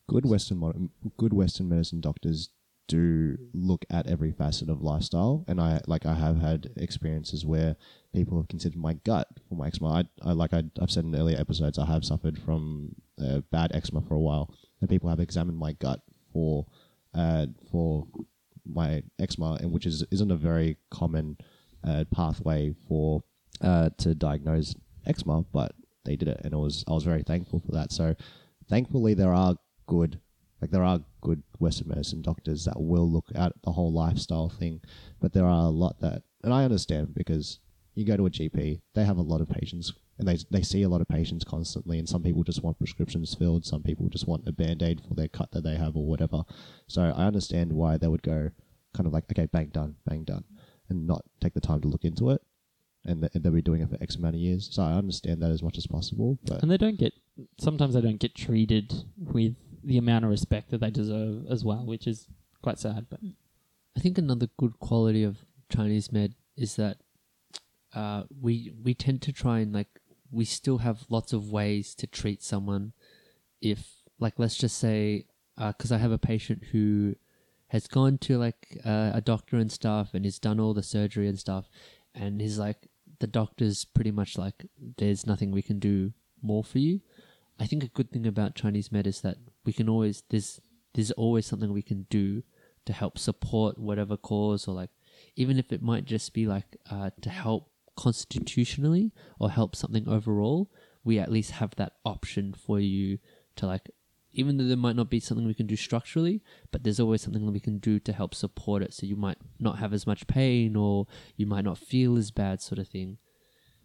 Good 0.08 0.26
Western 0.26 0.90
good 1.16 1.32
Western 1.32 1.68
medicine 1.68 2.00
doctors 2.00 2.50
do 2.88 3.36
look 3.54 3.84
at 3.90 4.06
every 4.06 4.32
facet 4.32 4.68
of 4.68 4.82
lifestyle, 4.82 5.44
and 5.48 5.60
I 5.60 5.80
like 5.86 6.06
I 6.06 6.14
have 6.14 6.38
had 6.40 6.70
experiences 6.76 7.44
where 7.44 7.76
people 8.14 8.36
have 8.38 8.48
considered 8.48 8.78
my 8.78 8.94
gut 8.94 9.28
for 9.48 9.54
my 9.54 9.68
eczema. 9.68 9.88
I, 9.88 10.30
I 10.30 10.32
like 10.32 10.52
I, 10.52 10.64
I've 10.80 10.90
said 10.90 11.04
in 11.04 11.14
earlier 11.14 11.38
episodes, 11.38 11.78
I 11.78 11.86
have 11.86 12.04
suffered 12.04 12.38
from 12.38 12.94
uh, 13.22 13.40
bad 13.50 13.72
eczema 13.74 14.02
for 14.02 14.14
a 14.14 14.20
while, 14.20 14.54
and 14.80 14.90
people 14.90 15.08
have 15.08 15.20
examined 15.20 15.58
my 15.58 15.72
gut 15.72 16.00
for 16.32 16.66
uh, 17.14 17.46
for 17.70 18.06
my 18.64 19.02
eczema, 19.18 19.58
and 19.60 19.72
which 19.72 19.86
is 19.86 20.04
isn't 20.10 20.30
a 20.30 20.36
very 20.36 20.76
common 20.90 21.36
uh, 21.84 22.04
pathway 22.12 22.74
for 22.88 23.22
uh, 23.60 23.90
to 23.98 24.14
diagnose 24.14 24.74
eczema, 25.06 25.42
but 25.52 25.74
they 26.04 26.16
did 26.16 26.28
it, 26.28 26.40
and 26.44 26.52
it 26.52 26.58
was 26.58 26.84
I 26.88 26.92
was 26.92 27.04
very 27.04 27.22
thankful 27.22 27.60
for 27.60 27.72
that. 27.72 27.92
So, 27.92 28.14
thankfully, 28.68 29.14
there 29.14 29.32
are 29.32 29.56
good 29.86 30.20
like 30.62 30.70
there 30.70 30.84
are 30.84 31.00
good 31.20 31.42
Western 31.58 31.88
medicine 31.88 32.22
doctors 32.22 32.64
that 32.64 32.80
will 32.80 33.10
look 33.10 33.26
at 33.34 33.52
the 33.64 33.72
whole 33.72 33.92
lifestyle 33.92 34.48
thing, 34.48 34.80
but 35.20 35.32
there 35.32 35.44
are 35.44 35.66
a 35.66 35.70
lot 35.70 35.98
that, 36.00 36.22
and 36.44 36.54
I 36.54 36.62
understand 36.64 37.14
because 37.14 37.58
you 37.94 38.06
go 38.06 38.16
to 38.16 38.26
a 38.26 38.30
GP, 38.30 38.80
they 38.94 39.04
have 39.04 39.18
a 39.18 39.22
lot 39.22 39.40
of 39.40 39.48
patients, 39.48 39.92
and 40.18 40.28
they 40.28 40.38
they 40.52 40.62
see 40.62 40.82
a 40.82 40.88
lot 40.88 41.00
of 41.00 41.08
patients 41.08 41.44
constantly, 41.44 41.98
and 41.98 42.08
some 42.08 42.22
people 42.22 42.44
just 42.44 42.62
want 42.62 42.78
prescriptions 42.78 43.34
filled, 43.34 43.66
some 43.66 43.82
people 43.82 44.08
just 44.08 44.28
want 44.28 44.46
a 44.46 44.52
band 44.52 44.84
aid 44.84 45.00
for 45.06 45.14
their 45.14 45.26
cut 45.26 45.50
that 45.50 45.64
they 45.64 45.74
have 45.74 45.96
or 45.96 46.06
whatever. 46.06 46.44
So 46.86 47.02
I 47.02 47.26
understand 47.26 47.72
why 47.72 47.98
they 47.98 48.06
would 48.06 48.22
go 48.22 48.50
kind 48.94 49.08
of 49.08 49.12
like 49.12 49.24
okay, 49.32 49.46
bang 49.46 49.70
done, 49.72 49.96
bang 50.06 50.22
done, 50.22 50.44
and 50.88 51.08
not 51.08 51.24
take 51.40 51.54
the 51.54 51.60
time 51.60 51.80
to 51.80 51.88
look 51.88 52.04
into 52.04 52.30
it, 52.30 52.40
and 53.04 53.22
th- 53.22 53.32
they'll 53.34 53.52
be 53.52 53.62
doing 53.62 53.82
it 53.82 53.90
for 53.90 53.98
X 54.00 54.14
amount 54.14 54.36
of 54.36 54.40
years. 54.40 54.68
So 54.70 54.84
I 54.84 54.92
understand 54.92 55.42
that 55.42 55.50
as 55.50 55.62
much 55.62 55.76
as 55.76 55.88
possible, 55.88 56.38
but 56.44 56.62
and 56.62 56.70
they 56.70 56.76
don't 56.76 57.00
get 57.00 57.14
sometimes 57.58 57.94
they 57.94 58.00
don't 58.00 58.20
get 58.20 58.36
treated 58.36 59.04
with 59.18 59.56
the 59.84 59.98
amount 59.98 60.24
of 60.24 60.30
respect 60.30 60.70
that 60.70 60.80
they 60.80 60.90
deserve 60.90 61.46
as 61.50 61.64
well, 61.64 61.84
which 61.84 62.06
is 62.06 62.28
quite 62.62 62.78
sad. 62.78 63.06
But 63.10 63.20
I 63.96 64.00
think 64.00 64.18
another 64.18 64.48
good 64.56 64.78
quality 64.78 65.24
of 65.24 65.44
Chinese 65.68 66.12
med 66.12 66.34
is 66.56 66.76
that 66.76 66.98
uh, 67.94 68.24
we 68.40 68.72
we 68.82 68.94
tend 68.94 69.22
to 69.22 69.32
try 69.32 69.60
and 69.60 69.72
like 69.72 70.00
we 70.30 70.44
still 70.44 70.78
have 70.78 71.04
lots 71.08 71.32
of 71.32 71.50
ways 71.50 71.94
to 71.96 72.06
treat 72.06 72.42
someone. 72.42 72.92
If 73.60 73.86
like 74.18 74.38
let's 74.38 74.56
just 74.56 74.78
say 74.78 75.26
because 75.56 75.92
I 75.92 75.98
have 75.98 76.12
a 76.12 76.18
patient 76.18 76.64
who 76.72 77.14
has 77.68 77.86
gone 77.86 78.18
to 78.18 78.38
like 78.38 78.78
uh, 78.84 79.12
a 79.14 79.20
doctor 79.20 79.56
and 79.56 79.70
stuff 79.70 80.10
and 80.14 80.24
he's 80.24 80.38
done 80.38 80.60
all 80.60 80.74
the 80.74 80.82
surgery 80.82 81.28
and 81.28 81.38
stuff, 81.38 81.68
and 82.14 82.40
he's 82.40 82.58
like 82.58 82.88
the 83.18 83.26
doctor's 83.26 83.84
pretty 83.84 84.10
much 84.10 84.36
like 84.36 84.66
there's 84.98 85.26
nothing 85.26 85.50
we 85.52 85.62
can 85.62 85.78
do 85.78 86.12
more 86.42 86.64
for 86.64 86.78
you. 86.78 87.00
I 87.60 87.66
think 87.66 87.84
a 87.84 87.88
good 87.88 88.10
thing 88.10 88.26
about 88.26 88.54
Chinese 88.56 88.90
med 88.90 89.06
is 89.06 89.20
that 89.20 89.36
we 89.64 89.72
can 89.72 89.88
always 89.88 90.22
there's 90.30 90.60
there's 90.94 91.10
always 91.12 91.46
something 91.46 91.72
we 91.72 91.82
can 91.82 92.06
do 92.10 92.42
to 92.84 92.92
help 92.92 93.18
support 93.18 93.78
whatever 93.78 94.16
cause 94.16 94.66
or 94.66 94.74
like 94.74 94.90
even 95.36 95.58
if 95.58 95.72
it 95.72 95.82
might 95.82 96.04
just 96.04 96.32
be 96.32 96.46
like 96.46 96.76
uh, 96.90 97.10
to 97.20 97.30
help 97.30 97.70
constitutionally 97.96 99.12
or 99.38 99.50
help 99.50 99.76
something 99.76 100.08
overall 100.08 100.70
we 101.04 101.18
at 101.18 101.30
least 101.30 101.52
have 101.52 101.74
that 101.76 101.92
option 102.04 102.54
for 102.54 102.80
you 102.80 103.18
to 103.56 103.66
like 103.66 103.90
even 104.32 104.56
though 104.56 104.64
there 104.64 104.76
might 104.76 104.96
not 104.96 105.10
be 105.10 105.20
something 105.20 105.46
we 105.46 105.54
can 105.54 105.66
do 105.66 105.76
structurally 105.76 106.42
but 106.70 106.82
there's 106.82 107.00
always 107.00 107.20
something 107.20 107.44
that 107.44 107.52
we 107.52 107.60
can 107.60 107.78
do 107.78 107.98
to 107.98 108.12
help 108.12 108.34
support 108.34 108.82
it. 108.82 108.94
So 108.94 109.06
you 109.06 109.16
might 109.16 109.38
not 109.60 109.78
have 109.78 109.92
as 109.92 110.06
much 110.06 110.26
pain 110.26 110.74
or 110.74 111.06
you 111.36 111.46
might 111.46 111.64
not 111.64 111.78
feel 111.78 112.16
as 112.16 112.30
bad 112.30 112.60
sort 112.62 112.78
of 112.78 112.88
thing 112.88 113.18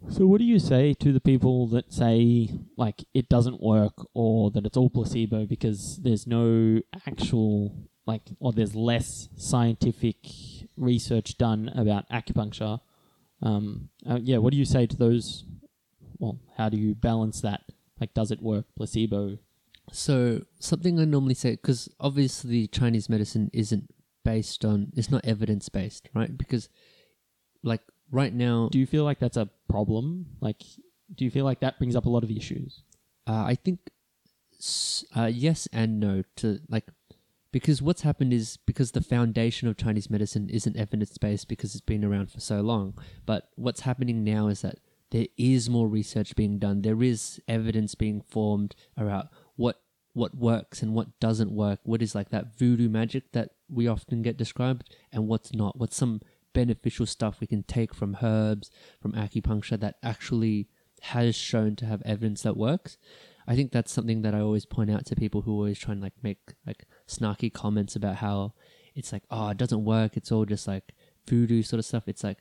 So, 0.09 0.25
what 0.25 0.39
do 0.39 0.45
you 0.45 0.59
say 0.59 0.93
to 0.95 1.11
the 1.11 1.19
people 1.19 1.67
that 1.67 1.91
say 1.91 2.49
like 2.77 3.03
it 3.13 3.29
doesn't 3.29 3.61
work 3.61 3.93
or 4.13 4.51
that 4.51 4.65
it's 4.65 4.77
all 4.77 4.89
placebo 4.89 5.45
because 5.45 5.97
there's 5.97 6.25
no 6.27 6.81
actual 7.05 7.73
like 8.05 8.21
or 8.39 8.53
there's 8.53 8.75
less 8.75 9.27
scientific 9.35 10.17
research 10.77 11.37
done 11.37 11.69
about 11.75 12.09
acupuncture? 12.09 12.79
Um, 13.41 13.89
uh, 14.09 14.19
yeah, 14.21 14.37
what 14.37 14.51
do 14.51 14.57
you 14.57 14.65
say 14.65 14.85
to 14.85 14.95
those? 14.95 15.43
Well, 16.19 16.39
how 16.57 16.69
do 16.69 16.77
you 16.77 16.95
balance 16.95 17.41
that? 17.41 17.61
Like, 17.99 18.13
does 18.13 18.31
it 18.31 18.41
work 18.41 18.65
placebo? 18.75 19.39
So 19.91 20.41
something 20.59 20.99
I 20.99 21.05
normally 21.05 21.33
say 21.33 21.51
because 21.51 21.89
obviously 21.99 22.67
Chinese 22.67 23.09
medicine 23.09 23.49
isn't 23.53 23.93
based 24.23 24.63
on 24.63 24.91
it's 24.95 25.09
not 25.11 25.25
evidence 25.25 25.69
based, 25.69 26.09
right? 26.13 26.37
Because 26.37 26.69
like 27.63 27.81
right 28.11 28.33
now, 28.33 28.69
Do 28.71 28.79
you 28.79 28.85
feel 28.85 29.03
like 29.03 29.19
that's 29.19 29.37
a 29.37 29.49
problem? 29.69 30.25
Like, 30.41 30.61
do 31.13 31.25
you 31.25 31.31
feel 31.31 31.45
like 31.45 31.59
that 31.61 31.77
brings 31.77 31.95
up 31.95 32.05
a 32.05 32.09
lot 32.09 32.23
of 32.23 32.31
issues? 32.31 32.83
uh, 33.27 33.43
I 33.43 33.55
think 33.55 33.79
s- 34.57 35.03
uh, 35.15 35.25
yes 35.33 35.67
and 35.73 35.99
no 35.99 36.23
to 36.37 36.59
like 36.69 36.85
because 37.51 37.81
what's 37.81 38.01
happened 38.01 38.33
is 38.33 38.57
because 38.65 38.91
the 38.91 39.01
foundation 39.01 39.67
of 39.67 39.77
Chinese 39.77 40.09
medicine 40.09 40.49
isn't 40.49 40.75
evidence 40.77 41.17
based 41.17 41.47
because 41.47 41.73
it's 41.75 41.85
been 41.85 42.03
around 42.03 42.29
for 42.31 42.39
so 42.39 42.61
long. 42.61 42.93
But 43.25 43.49
what's 43.55 43.81
happening 43.81 44.23
now 44.23 44.47
is 44.47 44.61
that 44.61 44.79
there 45.11 45.27
is 45.37 45.69
more 45.69 45.87
research 45.87 46.35
being 46.35 46.59
done. 46.59 46.81
There 46.81 47.01
is 47.01 47.39
evidence 47.47 47.95
being 47.95 48.21
formed 48.21 48.75
about 48.97 49.27
what 49.55 49.81
what 50.13 50.35
works 50.35 50.81
and 50.81 50.93
what 50.93 51.19
doesn't 51.19 51.51
work. 51.51 51.79
What 51.83 52.01
is 52.01 52.13
like 52.15 52.29
that 52.29 52.57
voodoo 52.57 52.89
magic 52.89 53.31
that 53.31 53.51
we 53.69 53.87
often 53.87 54.21
get 54.21 54.37
described, 54.37 54.93
and 55.11 55.27
what's 55.27 55.53
not. 55.53 55.77
What's 55.79 55.95
some 55.95 56.21
beneficial 56.57 57.05
stuff 57.05 57.39
we 57.39 57.45
can 57.45 57.61
take 57.61 57.93
from 57.93 58.17
herbs, 58.23 58.71
from 58.99 59.13
acupuncture 59.13 59.79
that 59.79 59.97
actually 60.01 60.67
has 61.01 61.35
shown 61.35 61.75
to 61.75 61.85
have 61.85 62.01
evidence 62.03 62.41
that 62.41 62.57
works. 62.57 62.97
I 63.47 63.55
think 63.55 63.71
that's 63.71 63.91
something 63.91 64.23
that 64.23 64.33
I 64.33 64.39
always 64.41 64.65
point 64.65 64.89
out 64.89 65.05
to 65.05 65.15
people 65.15 65.43
who 65.43 65.51
always 65.51 65.77
try 65.77 65.91
and 65.91 66.01
like 66.01 66.15
make 66.23 66.39
like 66.65 66.85
snarky 67.07 67.53
comments 67.53 67.95
about 67.95 68.15
how 68.15 68.53
it's 68.95 69.13
like, 69.13 69.21
oh, 69.29 69.49
it 69.49 69.57
doesn't 69.57 69.85
work. 69.85 70.17
It's 70.17 70.31
all 70.31 70.45
just 70.45 70.67
like 70.67 70.95
voodoo 71.29 71.61
sort 71.61 71.77
of 71.77 71.85
stuff. 71.85 72.07
It's 72.07 72.23
like 72.23 72.39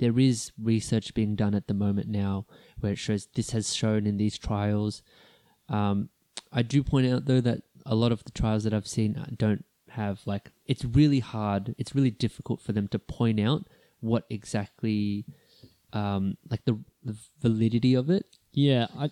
there 0.00 0.18
is 0.18 0.50
research 0.60 1.14
being 1.14 1.36
done 1.36 1.54
at 1.54 1.68
the 1.68 1.74
moment 1.74 2.08
now 2.08 2.46
where 2.80 2.92
it 2.92 2.98
shows 2.98 3.28
this 3.36 3.52
has 3.52 3.72
shown 3.72 4.08
in 4.08 4.16
these 4.16 4.36
trials. 4.36 5.04
Um, 5.68 6.08
I 6.52 6.62
do 6.62 6.82
point 6.82 7.06
out 7.06 7.26
though 7.26 7.40
that 7.40 7.62
a 7.86 7.94
lot 7.94 8.10
of 8.10 8.24
the 8.24 8.32
trials 8.32 8.64
that 8.64 8.74
I've 8.74 8.88
seen 8.88 9.24
don't 9.38 9.64
have 9.92 10.20
like 10.26 10.50
it's 10.66 10.84
really 10.84 11.20
hard. 11.20 11.74
It's 11.78 11.94
really 11.94 12.10
difficult 12.10 12.60
for 12.60 12.72
them 12.72 12.88
to 12.88 12.98
point 12.98 13.40
out 13.40 13.66
what 14.00 14.24
exactly 14.30 15.24
um, 15.92 16.36
like 16.50 16.64
the, 16.64 16.78
the 17.04 17.16
validity 17.40 17.94
of 17.94 18.10
it. 18.10 18.26
Yeah, 18.52 18.86
I, 18.96 19.10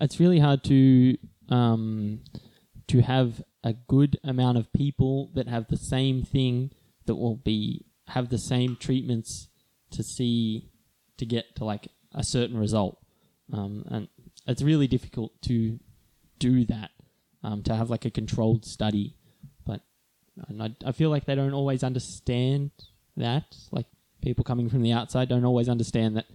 it's 0.00 0.20
really 0.20 0.38
hard 0.38 0.64
to 0.64 1.16
um, 1.48 2.20
to 2.88 3.00
have 3.00 3.42
a 3.64 3.72
good 3.72 4.18
amount 4.24 4.58
of 4.58 4.72
people 4.72 5.30
that 5.34 5.48
have 5.48 5.68
the 5.68 5.76
same 5.76 6.22
thing 6.22 6.70
that 7.06 7.16
will 7.16 7.36
be 7.36 7.84
have 8.08 8.28
the 8.28 8.38
same 8.38 8.76
treatments 8.76 9.48
to 9.90 10.02
see 10.02 10.70
to 11.18 11.26
get 11.26 11.56
to 11.56 11.64
like 11.64 11.88
a 12.14 12.22
certain 12.22 12.58
result, 12.58 12.98
um, 13.52 13.84
and 13.88 14.08
it's 14.46 14.62
really 14.62 14.86
difficult 14.86 15.32
to 15.42 15.78
do 16.38 16.64
that 16.66 16.90
um, 17.42 17.62
to 17.62 17.74
have 17.74 17.90
like 17.90 18.04
a 18.04 18.10
controlled 18.10 18.64
study. 18.64 19.15
And 20.48 20.62
I, 20.62 20.74
I 20.84 20.92
feel 20.92 21.10
like 21.10 21.24
they 21.24 21.34
don't 21.34 21.54
always 21.54 21.82
understand 21.82 22.70
that. 23.16 23.56
Like 23.70 23.86
people 24.22 24.44
coming 24.44 24.68
from 24.68 24.82
the 24.82 24.92
outside 24.92 25.28
don't 25.28 25.44
always 25.44 25.68
understand 25.68 26.16
that 26.16 26.26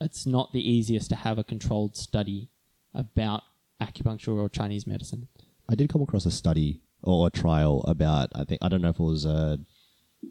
it's 0.00 0.26
not 0.26 0.52
the 0.52 0.70
easiest 0.70 1.10
to 1.10 1.16
have 1.16 1.38
a 1.38 1.44
controlled 1.44 1.96
study 1.96 2.48
about 2.94 3.42
acupuncture 3.80 4.36
or 4.36 4.48
Chinese 4.48 4.86
medicine. 4.86 5.28
I 5.68 5.74
did 5.74 5.90
come 5.90 6.02
across 6.02 6.26
a 6.26 6.30
study 6.30 6.80
or 7.02 7.26
a 7.26 7.30
trial 7.30 7.84
about 7.86 8.30
I 8.34 8.44
think 8.44 8.60
I 8.62 8.68
don't 8.68 8.82
know 8.82 8.90
if 8.90 8.98
it 8.98 9.02
was 9.02 9.26
uh 9.26 9.56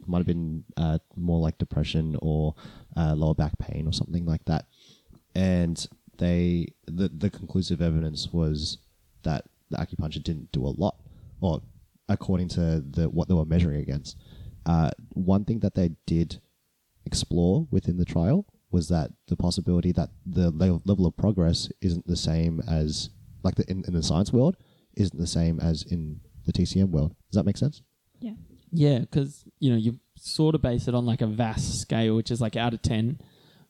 might 0.06 0.18
have 0.18 0.26
been 0.26 0.64
uh, 0.76 0.98
more 1.16 1.40
like 1.40 1.58
depression 1.58 2.16
or 2.20 2.54
uh, 2.96 3.14
lower 3.14 3.34
back 3.34 3.58
pain 3.58 3.86
or 3.86 3.92
something 3.92 4.26
like 4.26 4.44
that, 4.46 4.66
and 5.34 5.86
they 6.18 6.68
the 6.86 7.08
the 7.08 7.30
conclusive 7.30 7.80
evidence 7.80 8.28
was 8.32 8.78
that 9.22 9.44
the 9.70 9.78
acupuncture 9.78 10.22
didn't 10.22 10.52
do 10.52 10.66
a 10.66 10.74
lot, 10.76 10.96
or 11.40 11.62
according 12.08 12.48
to 12.48 12.80
the 12.80 13.08
what 13.08 13.28
they 13.28 13.34
were 13.34 13.44
measuring 13.44 13.80
against. 13.80 14.16
Uh, 14.64 14.90
one 15.10 15.44
thing 15.44 15.60
that 15.60 15.74
they 15.74 15.90
did 16.06 16.40
explore 17.04 17.66
within 17.70 17.96
the 17.96 18.04
trial 18.04 18.46
was 18.70 18.88
that 18.88 19.10
the 19.28 19.36
possibility 19.36 19.92
that 19.92 20.10
the 20.26 20.50
level, 20.50 20.82
level 20.84 21.06
of 21.06 21.16
progress 21.16 21.68
isn't 21.80 22.06
the 22.06 22.16
same 22.16 22.60
as 22.68 23.10
like 23.42 23.54
the 23.54 23.68
in, 23.70 23.84
in 23.86 23.94
the 23.94 24.02
science 24.02 24.32
world 24.32 24.56
isn't 24.96 25.18
the 25.18 25.26
same 25.26 25.60
as 25.60 25.82
in 25.84 26.20
the 26.46 26.52
TCM 26.52 26.90
world. 26.90 27.14
Does 27.30 27.36
that 27.36 27.46
make 27.46 27.56
sense? 27.56 27.82
Yeah. 28.20 28.32
Yeah, 28.72 28.98
because 28.98 29.44
you 29.60 29.70
know 29.70 29.76
you 29.76 30.00
sort 30.16 30.54
of 30.54 30.62
base 30.62 30.88
it 30.88 30.94
on 30.94 31.06
like 31.06 31.22
a 31.22 31.26
VAS 31.26 31.80
scale, 31.80 32.16
which 32.16 32.30
is 32.30 32.40
like 32.40 32.56
out 32.56 32.74
of 32.74 32.82
ten, 32.82 33.20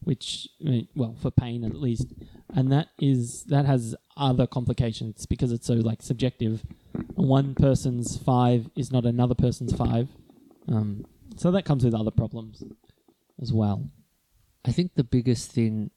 which 0.00 0.48
I 0.64 0.70
mean, 0.70 0.88
well 0.96 1.16
for 1.20 1.30
pain 1.30 1.64
at 1.64 1.74
least, 1.74 2.14
and 2.54 2.72
that 2.72 2.88
is 2.98 3.44
that 3.44 3.66
has 3.66 3.94
other 4.16 4.46
complications 4.46 5.26
because 5.26 5.52
it's 5.52 5.66
so 5.66 5.74
like 5.74 6.02
subjective. 6.02 6.64
One 7.14 7.54
person's 7.54 8.16
five 8.16 8.68
is 8.76 8.92
not 8.92 9.04
another 9.04 9.34
person's 9.34 9.74
five, 9.74 10.08
um, 10.68 11.06
so 11.36 11.50
that 11.50 11.64
comes 11.64 11.84
with 11.84 11.94
other 11.94 12.10
problems 12.10 12.62
as 13.40 13.52
well. 13.52 13.90
I 14.64 14.72
think 14.72 14.94
the 14.94 15.04
biggest 15.04 15.52
thing 15.52 15.90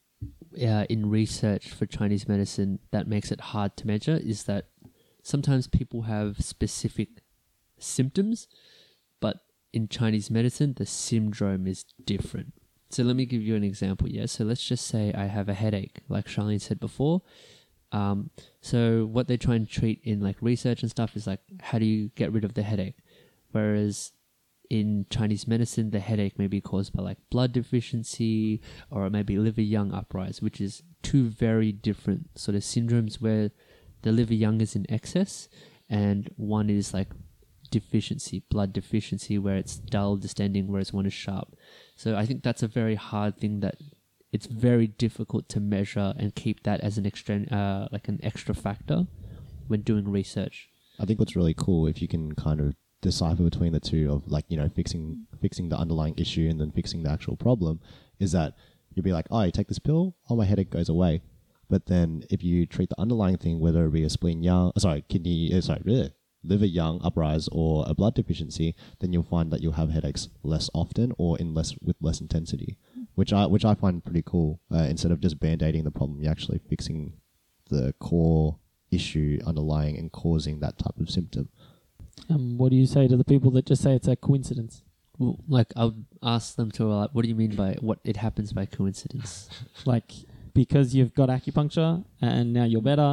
uh, 0.61 0.85
in 0.89 1.09
research 1.09 1.69
for 1.69 1.85
Chinese 1.85 2.27
medicine 2.27 2.79
that 2.91 3.07
makes 3.07 3.31
it 3.31 3.39
hard 3.39 3.77
to 3.77 3.87
measure 3.87 4.19
is 4.21 4.43
that 4.43 4.65
sometimes 5.23 5.67
people 5.67 6.03
have 6.03 6.41
specific 6.43 7.09
symptoms, 7.77 8.47
but 9.19 9.37
in 9.73 9.87
Chinese 9.87 10.29
medicine, 10.29 10.73
the 10.77 10.85
syndrome 10.85 11.67
is 11.67 11.85
different. 12.03 12.53
So 12.89 13.03
let 13.03 13.15
me 13.15 13.25
give 13.25 13.41
you 13.41 13.55
an 13.55 13.63
example. 13.63 14.09
Yeah. 14.09 14.25
So 14.25 14.43
let's 14.43 14.65
just 14.65 14.87
say 14.87 15.13
I 15.13 15.25
have 15.25 15.47
a 15.47 15.53
headache, 15.53 15.99
like 16.09 16.25
Charlene 16.25 16.61
said 16.61 16.79
before. 16.79 17.21
Um, 17.91 18.29
so 18.61 19.05
what 19.05 19.27
they 19.27 19.37
try 19.37 19.55
and 19.55 19.67
treat 19.67 20.01
in 20.03 20.19
like 20.19 20.37
research 20.41 20.81
and 20.81 20.91
stuff 20.91 21.15
is 21.15 21.25
like, 21.25 21.41
how 21.61 21.79
do 21.79 21.85
you 21.85 22.09
get 22.15 22.31
rid 22.31 22.43
of 22.43 22.53
the 22.53 22.63
headache? 22.63 22.97
Whereas 23.51 24.11
in 24.69 25.07
Chinese 25.09 25.47
medicine, 25.47 25.89
the 25.89 25.99
headache 25.99 26.37
may 26.37 26.47
be 26.47 26.61
caused 26.61 26.93
by 26.93 27.01
like 27.01 27.17
blood 27.31 27.51
deficiency 27.51 28.61
or 28.91 29.05
it 29.05 29.11
may 29.11 29.23
be 29.23 29.37
liver 29.37 29.61
yang 29.61 29.93
uprise, 29.93 30.41
which 30.41 30.61
is 30.61 30.83
two 31.01 31.27
very 31.27 31.71
different 31.71 32.37
sort 32.37 32.55
of 32.55 32.61
syndromes 32.61 33.19
where 33.19 33.49
the 34.03 34.11
liver 34.11 34.35
yang 34.35 34.61
is 34.61 34.75
in 34.75 34.85
excess 34.89 35.49
and 35.89 36.29
one 36.37 36.69
is 36.69 36.93
like 36.93 37.07
deficiency, 37.71 38.43
blood 38.49 38.73
deficiency, 38.73 39.37
where 39.37 39.55
it's 39.55 39.77
dull, 39.77 40.17
distending, 40.17 40.67
whereas 40.67 40.93
one 40.93 41.05
is 41.05 41.13
sharp. 41.13 41.55
So 41.95 42.15
I 42.15 42.25
think 42.25 42.43
that's 42.43 42.63
a 42.63 42.67
very 42.67 42.95
hard 42.95 43.37
thing 43.37 43.59
that 43.61 43.75
it's 44.31 44.45
very 44.45 44.87
difficult 44.87 45.49
to 45.49 45.59
measure 45.59 46.13
and 46.17 46.35
keep 46.35 46.63
that 46.63 46.81
as 46.81 46.97
an 46.97 47.05
extra, 47.05 47.41
uh, 47.51 47.87
like 47.91 48.07
an 48.07 48.19
extra 48.23 48.53
factor 48.53 49.07
when 49.67 49.81
doing 49.81 50.09
research. 50.09 50.69
I 50.99 51.05
think 51.05 51.19
what's 51.19 51.35
really 51.35 51.53
cool 51.53 51.87
if 51.87 52.01
you 52.01 52.07
can 52.07 52.35
kind 52.35 52.59
of 52.59 52.75
decipher 53.01 53.43
between 53.43 53.71
the 53.71 53.79
two 53.79 54.11
of 54.11 54.27
like 54.27 54.45
you 54.49 54.57
know 54.57 54.67
fixing 54.67 55.25
fixing 55.41 55.69
the 55.69 55.77
underlying 55.77 56.13
issue 56.17 56.47
and 56.49 56.59
then 56.59 56.71
fixing 56.71 57.03
the 57.03 57.09
actual 57.09 57.37
problem 57.37 57.79
is 58.19 58.33
that 58.33 58.55
you'll 58.93 59.03
be 59.03 59.13
like 59.13 59.25
oh 59.31 59.41
you 59.43 59.51
take 59.51 59.67
this 59.67 59.79
pill 59.79 60.15
oh 60.29 60.35
my 60.35 60.43
headache 60.43 60.69
goes 60.69 60.89
away 60.89 61.21
but 61.69 61.85
then 61.85 62.23
if 62.29 62.43
you 62.43 62.65
treat 62.65 62.89
the 62.89 62.99
underlying 62.99 63.37
thing 63.37 63.59
whether 63.59 63.85
it 63.85 63.91
be 63.91 64.03
a 64.03 64.09
spleen 64.09 64.43
yang 64.43 64.71
sorry 64.77 65.03
kidney 65.07 65.53
uh, 65.53 65.61
sorry 65.61 66.11
liver 66.43 66.65
yang 66.65 66.99
uprise 67.03 67.47
or 67.51 67.85
a 67.87 67.93
blood 67.93 68.15
deficiency 68.15 68.75
then 68.99 69.13
you'll 69.13 69.23
find 69.23 69.51
that 69.51 69.61
you'll 69.61 69.73
have 69.73 69.91
headaches 69.91 70.29
less 70.43 70.69
often 70.73 71.13
or 71.17 71.37
in 71.37 71.53
less 71.53 71.75
with 71.81 71.95
less 72.01 72.19
intensity 72.19 72.77
which 73.19 73.31
I 73.33 73.45
which 73.55 73.65
I 73.71 73.73
find 73.83 74.03
pretty 74.03 74.23
cool 74.31 74.59
uh, 74.75 74.87
instead 74.93 75.11
of 75.11 75.19
just 75.25 75.39
band-aiding 75.39 75.83
the 75.83 75.91
problem 75.99 76.21
you're 76.21 76.31
actually 76.31 76.59
fixing 76.71 76.99
the 77.69 77.93
core 77.99 78.57
issue 78.91 79.39
underlying 79.45 79.97
and 79.99 80.07
causing 80.11 80.55
that 80.61 80.75
type 80.83 80.97
of 81.03 81.07
symptom 81.17 81.45
Um, 82.29 82.57
what 82.59 82.69
do 82.71 82.75
you 82.75 82.87
say 82.95 83.03
to 83.07 83.17
the 83.21 83.23
people 83.33 83.49
that 83.51 83.65
just 83.71 83.81
say 83.85 83.91
it's 83.99 84.07
a 84.07 84.15
coincidence? 84.15 84.83
Well, 85.17 85.35
like 85.47 85.69
I'll 85.75 85.95
ask 86.35 86.55
them 86.55 86.69
to 86.77 86.85
like, 86.85 87.11
what 87.13 87.23
do 87.23 87.29
you 87.29 87.35
mean 87.43 87.55
by 87.55 87.69
what 87.87 87.99
it 88.03 88.17
happens 88.25 88.53
by 88.59 88.65
coincidence? 88.65 89.49
Like 89.85 90.11
because 90.53 90.87
you've 90.95 91.13
got 91.13 91.29
acupuncture 91.29 91.91
and 92.21 92.45
now 92.53 92.65
you're 92.71 92.81
better, 92.91 93.11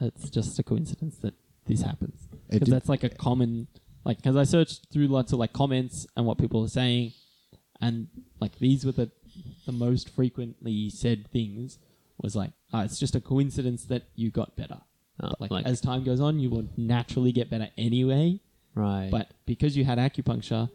it's 0.00 0.28
just 0.30 0.58
a 0.58 0.64
coincidence 0.72 1.16
that 1.24 1.34
this 1.66 1.82
happens. 1.82 2.18
Because 2.50 2.68
that's 2.68 2.88
like 2.94 3.04
a 3.04 3.08
common 3.26 3.68
like 4.04 4.16
because 4.18 4.36
I 4.36 4.44
searched 4.44 4.78
through 4.92 5.08
lots 5.08 5.32
of 5.32 5.38
like 5.38 5.52
comments 5.52 6.06
and 6.16 6.26
what 6.26 6.38
people 6.38 6.60
are 6.64 6.74
saying, 6.80 7.12
and 7.80 8.08
like 8.40 8.58
these 8.58 8.84
were 8.86 8.92
the 9.00 9.10
the 9.66 9.72
most 9.72 10.08
frequently 10.10 10.90
said 10.90 11.28
things 11.32 11.78
was 12.22 12.36
like, 12.36 12.52
oh, 12.72 12.80
it's 12.80 12.98
just 12.98 13.14
a 13.14 13.20
coincidence 13.20 13.84
that 13.84 14.04
you 14.14 14.30
got 14.30 14.54
better. 14.56 14.80
Uh, 15.20 15.32
Like, 15.40 15.50
like 15.50 15.66
as 15.66 15.80
time 15.80 16.04
goes 16.04 16.20
on, 16.20 16.38
you 16.40 16.50
will 16.50 16.68
naturally 16.76 17.32
get 17.32 17.50
better 17.50 17.68
anyway. 17.76 18.40
right, 18.74 19.08
But 19.10 19.32
because 19.46 19.76
you 19.76 19.84
had 19.84 19.98
acupuncture, 19.98 20.70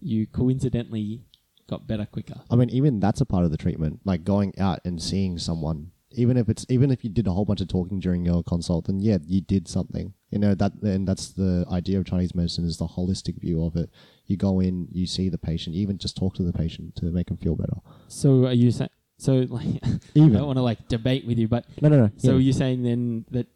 you 0.00 0.26
coincidentally 0.26 1.22
got 1.68 1.86
better 1.86 2.06
quicker. 2.06 2.40
I 2.50 2.56
mean, 2.56 2.70
even 2.70 3.00
that's 3.00 3.20
a 3.20 3.26
part 3.26 3.44
of 3.44 3.50
the 3.50 3.56
treatment. 3.56 4.00
Like 4.04 4.24
going 4.24 4.54
out 4.58 4.80
and 4.84 5.00
seeing 5.02 5.38
someone, 5.38 5.90
even 6.18 6.36
if 6.36 6.48
it's 6.48 6.66
even 6.68 6.90
if 6.90 7.04
you 7.04 7.10
did 7.10 7.26
a 7.26 7.32
whole 7.32 7.44
bunch 7.44 7.60
of 7.60 7.68
talking 7.68 8.00
during 8.00 8.24
your 8.24 8.42
consult, 8.42 8.86
then 8.86 8.98
yeah, 8.98 9.18
you 9.24 9.40
did 9.40 9.68
something. 9.68 10.12
You 10.30 10.38
know 10.38 10.54
that, 10.56 10.72
and 10.82 11.06
that's 11.06 11.28
the 11.28 11.64
idea 11.70 11.98
of 11.98 12.06
Chinese 12.06 12.34
medicine 12.34 12.66
is 12.66 12.76
the 12.76 12.86
holistic 12.86 13.40
view 13.40 13.64
of 13.64 13.76
it. 13.76 13.88
You 14.26 14.36
go 14.36 14.60
in, 14.60 14.88
you 14.90 15.06
see 15.06 15.28
the 15.28 15.38
patient, 15.38 15.76
you 15.76 15.82
even 15.82 15.96
just 15.96 16.16
talk 16.16 16.34
to 16.34 16.42
the 16.42 16.52
patient 16.52 16.96
to 16.96 17.06
make 17.06 17.28
them 17.28 17.36
feel 17.36 17.54
better. 17.54 17.76
So 18.08 18.46
are 18.46 18.52
you 18.52 18.70
saying? 18.72 18.90
So 19.18 19.32
like, 19.48 19.66
I 19.84 19.98
don't 20.14 20.46
want 20.46 20.58
to 20.58 20.62
like 20.62 20.88
debate 20.88 21.24
with 21.24 21.38
you, 21.38 21.46
but 21.48 21.66
no, 21.80 21.88
no, 21.88 21.98
no. 21.98 22.10
so 22.16 22.32
yeah. 22.32 22.38
you're 22.38 22.52
saying 22.52 22.82
then 22.82 23.24
that 23.30 23.46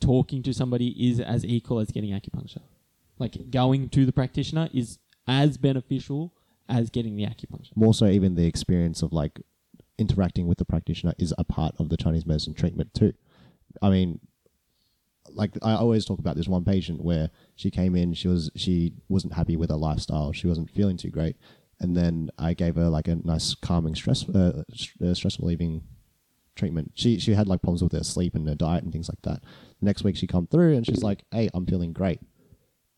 talking 0.00 0.42
to 0.44 0.54
somebody 0.54 0.88
is 1.10 1.20
as 1.20 1.44
equal 1.44 1.80
as 1.80 1.90
getting 1.90 2.10
acupuncture, 2.10 2.62
like 3.18 3.50
going 3.50 3.90
to 3.90 4.06
the 4.06 4.12
practitioner 4.12 4.70
is 4.72 4.98
as 5.28 5.58
beneficial 5.58 6.32
as 6.68 6.90
getting 6.90 7.14
the 7.14 7.24
acupuncture. 7.24 7.70
more 7.76 7.94
so 7.94 8.06
even 8.06 8.34
the 8.34 8.46
experience 8.46 9.02
of 9.02 9.12
like 9.12 9.40
interacting 9.98 10.46
with 10.46 10.58
the 10.58 10.64
practitioner 10.64 11.14
is 11.18 11.34
a 11.38 11.44
part 11.44 11.74
of 11.78 11.88
the 11.88 11.96
Chinese 11.96 12.26
medicine 12.26 12.54
treatment 12.54 12.92
too. 12.94 13.12
I 13.82 13.90
mean, 13.90 14.20
like 15.30 15.52
I 15.62 15.74
always 15.74 16.04
talk 16.04 16.18
about 16.18 16.36
this 16.36 16.48
one 16.48 16.64
patient 16.64 17.02
where 17.02 17.30
she 17.54 17.70
came 17.70 17.96
in, 17.96 18.14
she 18.14 18.28
was 18.28 18.50
she 18.56 18.94
wasn't 19.08 19.34
happy 19.34 19.56
with 19.56 19.70
her 19.70 19.76
lifestyle, 19.76 20.32
she 20.32 20.46
wasn't 20.46 20.70
feeling 20.70 20.96
too 20.96 21.10
great, 21.10 21.36
and 21.80 21.96
then 21.96 22.30
I 22.38 22.54
gave 22.54 22.76
her 22.76 22.88
like 22.88 23.08
a 23.08 23.16
nice 23.16 23.54
calming 23.54 23.94
stress 23.94 24.28
uh, 24.28 24.62
uh, 25.04 25.14
stress 25.14 25.40
relieving 25.40 25.82
treatment. 26.54 26.92
She 26.94 27.18
she 27.18 27.34
had 27.34 27.48
like 27.48 27.62
problems 27.62 27.82
with 27.82 27.92
her 27.92 28.04
sleep 28.04 28.34
and 28.34 28.48
her 28.48 28.54
diet 28.54 28.84
and 28.84 28.92
things 28.92 29.08
like 29.08 29.22
that. 29.22 29.42
The 29.80 29.86
next 29.86 30.04
week 30.04 30.16
she 30.16 30.26
come 30.26 30.46
through 30.46 30.74
and 30.74 30.86
she's 30.86 31.02
like, 31.02 31.24
"Hey, 31.32 31.48
I'm 31.54 31.66
feeling 31.66 31.92
great," 31.92 32.20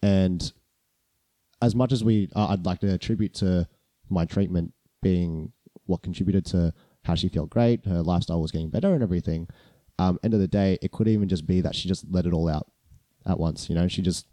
and 0.02 0.52
as 1.60 1.74
much 1.74 1.92
as 1.92 2.04
we 2.04 2.28
uh, 2.34 2.48
I'd 2.48 2.66
like 2.66 2.80
to 2.80 2.92
attribute 2.92 3.34
to 3.34 3.68
my 4.08 4.24
treatment 4.24 4.72
being 5.02 5.52
what 5.86 6.02
contributed 6.02 6.44
to 6.46 6.72
how 7.08 7.14
she 7.14 7.28
felt 7.28 7.50
great, 7.50 7.84
her 7.86 8.02
lifestyle 8.02 8.40
was 8.40 8.52
getting 8.52 8.68
better 8.68 8.92
and 8.94 9.02
everything. 9.02 9.48
um, 9.98 10.18
end 10.22 10.34
of 10.34 10.40
the 10.40 10.46
day, 10.46 10.78
it 10.80 10.92
could 10.92 11.08
even 11.08 11.28
just 11.28 11.44
be 11.46 11.60
that 11.60 11.74
she 11.74 11.88
just 11.88 12.04
let 12.08 12.26
it 12.26 12.32
all 12.32 12.48
out 12.48 12.70
at 13.26 13.40
once. 13.40 13.68
You 13.68 13.74
know, 13.74 13.88
she 13.88 14.02
just 14.02 14.26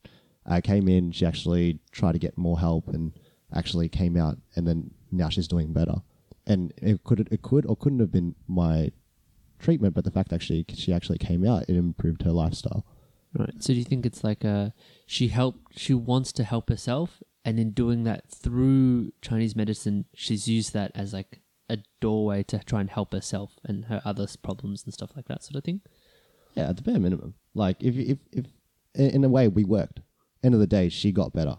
uh, 0.46 0.62
came 0.62 0.88
in, 0.88 1.12
she 1.12 1.26
actually 1.26 1.80
tried 1.92 2.12
to 2.12 2.20
get 2.20 2.38
more 2.38 2.60
help, 2.60 2.88
and 2.88 3.14
actually 3.54 3.90
came 3.90 4.16
out, 4.16 4.38
and 4.56 4.68
then 4.68 4.92
now 5.12 5.30
she's 5.30 5.48
doing 5.48 5.74
better. 5.74 5.96
And 6.46 6.72
it 6.78 7.04
could 7.04 7.28
it 7.32 7.42
could 7.42 7.66
or 7.66 7.76
couldn't 7.76 8.00
have 8.00 8.12
been 8.12 8.36
my 8.48 8.92
treatment, 9.58 9.96
but 9.96 10.04
the 10.04 10.12
fact 10.12 10.32
actually 10.34 10.66
she 10.76 10.94
actually 10.94 11.18
came 11.18 11.48
out, 11.48 11.64
it 11.68 11.76
improved 11.76 12.22
her 12.24 12.32
lifestyle. 12.32 12.86
Right. 13.34 13.56
So 13.60 13.74
do 13.74 13.80
you 13.80 13.86
think 13.86 14.06
it's 14.06 14.24
like 14.24 14.44
a 14.44 14.74
she 15.08 15.30
helped 15.30 15.80
she 15.80 15.94
wants 15.94 16.32
to 16.34 16.44
help 16.44 16.70
herself 16.70 17.24
and 17.44 17.60
in 17.60 17.72
doing 17.72 18.04
that 18.04 18.30
through 18.30 19.12
Chinese 19.22 19.56
medicine 19.56 20.06
she's 20.14 20.48
used 20.48 20.74
that 20.74 20.92
as 20.94 21.12
like 21.12 21.42
a 21.70 21.78
doorway 22.00 22.44
to 22.44 22.60
try 22.60 22.82
and 22.82 22.90
help 22.90 23.12
herself 23.14 23.60
and 23.64 23.86
her 23.86 24.02
other 24.06 24.28
problems 24.44 24.84
and 24.84 24.94
stuff 24.94 25.12
like 25.16 25.28
that 25.28 25.44
sort 25.44 25.56
of 25.56 25.64
thing. 25.64 25.82
Yeah, 26.56 26.70
at 26.70 26.76
the 26.78 26.82
bare 26.84 27.00
minimum. 27.00 27.34
Like 27.54 27.78
if 27.82 27.96
if 27.98 28.18
if 28.32 28.46
in 28.94 29.10
in 29.12 29.24
a 29.24 29.30
way 29.30 29.48
we 29.48 29.64
worked. 29.64 30.00
End 30.44 30.54
of 30.54 30.60
the 30.60 30.68
day, 30.68 30.90
she 30.90 31.12
got 31.12 31.34
better. 31.34 31.58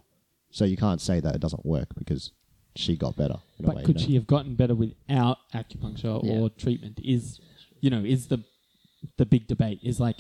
So 0.51 0.65
you 0.65 0.77
can't 0.77 1.01
say 1.01 1.19
that 1.19 1.35
it 1.35 1.41
doesn't 1.41 1.67
work 1.67 1.89
because 1.99 2.31
she 2.77 2.97
got 2.97 3.17
better. 3.17 3.39
In 3.59 3.65
a 3.65 3.69
But 3.69 3.77
way, 3.77 3.83
could 3.83 3.97
you 4.01 4.07
know? 4.07 4.09
she 4.11 4.15
have 4.15 4.27
gotten 4.29 4.55
better 4.55 4.75
without 4.77 5.39
acupuncture 5.53 6.23
Yeah. 6.25 6.35
or 6.39 6.51
treatment? 6.51 7.01
Is 7.03 7.41
you 7.81 7.91
know 7.91 8.05
is 8.05 8.29
the 8.29 8.45
the 9.17 9.27
big 9.27 9.47
debate 9.49 9.81
is 9.83 9.99
like 9.99 10.19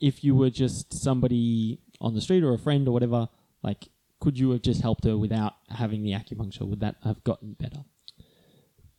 if 0.00 0.24
you 0.24 0.34
were 0.34 0.50
just 0.50 0.92
somebody 0.94 1.78
on 2.00 2.14
the 2.14 2.20
street 2.20 2.42
or 2.42 2.52
a 2.54 2.58
friend 2.58 2.88
or 2.88 2.92
whatever, 2.92 3.28
like 3.62 3.88
could 4.18 4.38
you 4.38 4.50
have 4.50 4.62
just 4.62 4.80
helped 4.80 5.04
her 5.04 5.16
without 5.18 5.54
having 5.68 6.02
the 6.02 6.12
acupuncture? 6.12 6.66
Would 6.66 6.80
that 6.80 6.96
have 7.04 7.22
gotten 7.24 7.52
better? 7.54 7.84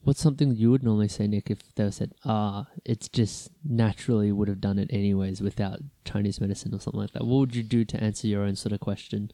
What's 0.03 0.21
something 0.21 0.53
you 0.55 0.69
would 0.71 0.83
normally 0.83 1.07
say, 1.07 1.27
Nick, 1.27 1.49
if 1.49 1.59
they 1.75 1.89
said, 1.89 2.13
ah, 2.25 2.67
it's 2.83 3.07
just 3.07 3.51
naturally 3.63 4.33
would 4.33 4.49
have 4.49 4.59
done 4.59 4.77
it 4.77 4.89
anyways 4.91 5.41
without 5.41 5.79
Chinese 6.03 6.41
medicine 6.41 6.75
or 6.75 6.79
something 6.81 6.99
like 6.99 7.13
that? 7.13 7.25
What 7.25 7.39
would 7.39 7.55
you 7.55 7.63
do 7.63 7.85
to 7.85 8.03
answer 8.03 8.27
your 8.27 8.43
own 8.43 8.57
sort 8.57 8.73
of 8.73 8.81
question? 8.81 9.31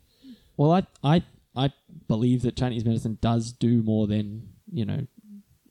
Well, 0.57 0.71
I 0.71 0.85
I 1.03 1.23
I 1.55 1.73
believe 2.07 2.43
that 2.43 2.55
Chinese 2.55 2.85
medicine 2.85 3.17
does 3.19 3.51
do 3.51 3.81
more 3.81 4.05
than 4.05 4.49
you 4.71 4.85
know. 4.85 5.07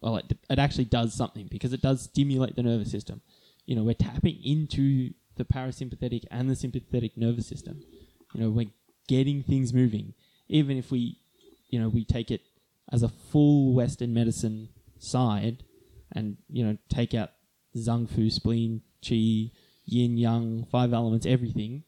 Well, 0.00 0.16
it, 0.16 0.32
it 0.50 0.58
actually 0.58 0.86
does 0.86 1.14
something 1.14 1.46
because 1.48 1.72
it 1.72 1.82
does 1.82 2.02
stimulate 2.02 2.56
the 2.56 2.62
nervous 2.62 2.90
system. 2.90 3.20
You 3.66 3.76
know, 3.76 3.82
we're 3.82 3.94
tapping 3.94 4.38
into 4.44 5.12
the 5.36 5.44
parasympathetic 5.44 6.24
and 6.30 6.50
the 6.50 6.56
sympathetic 6.56 7.16
nervous 7.16 7.46
system. 7.46 7.82
You 8.34 8.42
know, 8.42 8.50
we're 8.50 8.70
getting 9.08 9.42
things 9.42 9.72
moving. 9.72 10.14
Even 10.48 10.76
if 10.76 10.90
we, 10.90 11.18
you 11.68 11.80
know, 11.80 11.88
we 11.88 12.04
take 12.04 12.30
it 12.30 12.42
as 12.90 13.02
a 13.02 13.08
full 13.08 13.74
Western 13.74 14.14
medicine 14.14 14.70
side, 14.98 15.64
and 16.12 16.36
you 16.50 16.64
know, 16.64 16.76
take 16.88 17.14
out 17.14 17.30
zhang 17.76 18.08
fu, 18.08 18.30
spleen, 18.30 18.82
qi, 19.02 19.52
yin, 19.84 20.16
yang, 20.16 20.66
five 20.70 20.92
elements, 20.92 21.26
everything. 21.26 21.84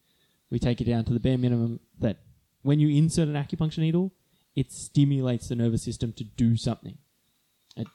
We 0.50 0.58
take 0.58 0.80
it 0.80 0.84
down 0.84 1.04
to 1.04 1.12
the 1.12 1.20
bare 1.20 1.38
minimum 1.38 1.80
that 1.98 2.18
when 2.62 2.80
you 2.80 2.88
insert 2.88 3.28
an 3.28 3.34
acupuncture 3.34 3.78
needle, 3.78 4.12
it 4.56 4.72
stimulates 4.72 5.48
the 5.48 5.54
nervous 5.54 5.82
system 5.82 6.12
to 6.14 6.24
do 6.24 6.56
something. 6.56 6.98
It 7.76 7.86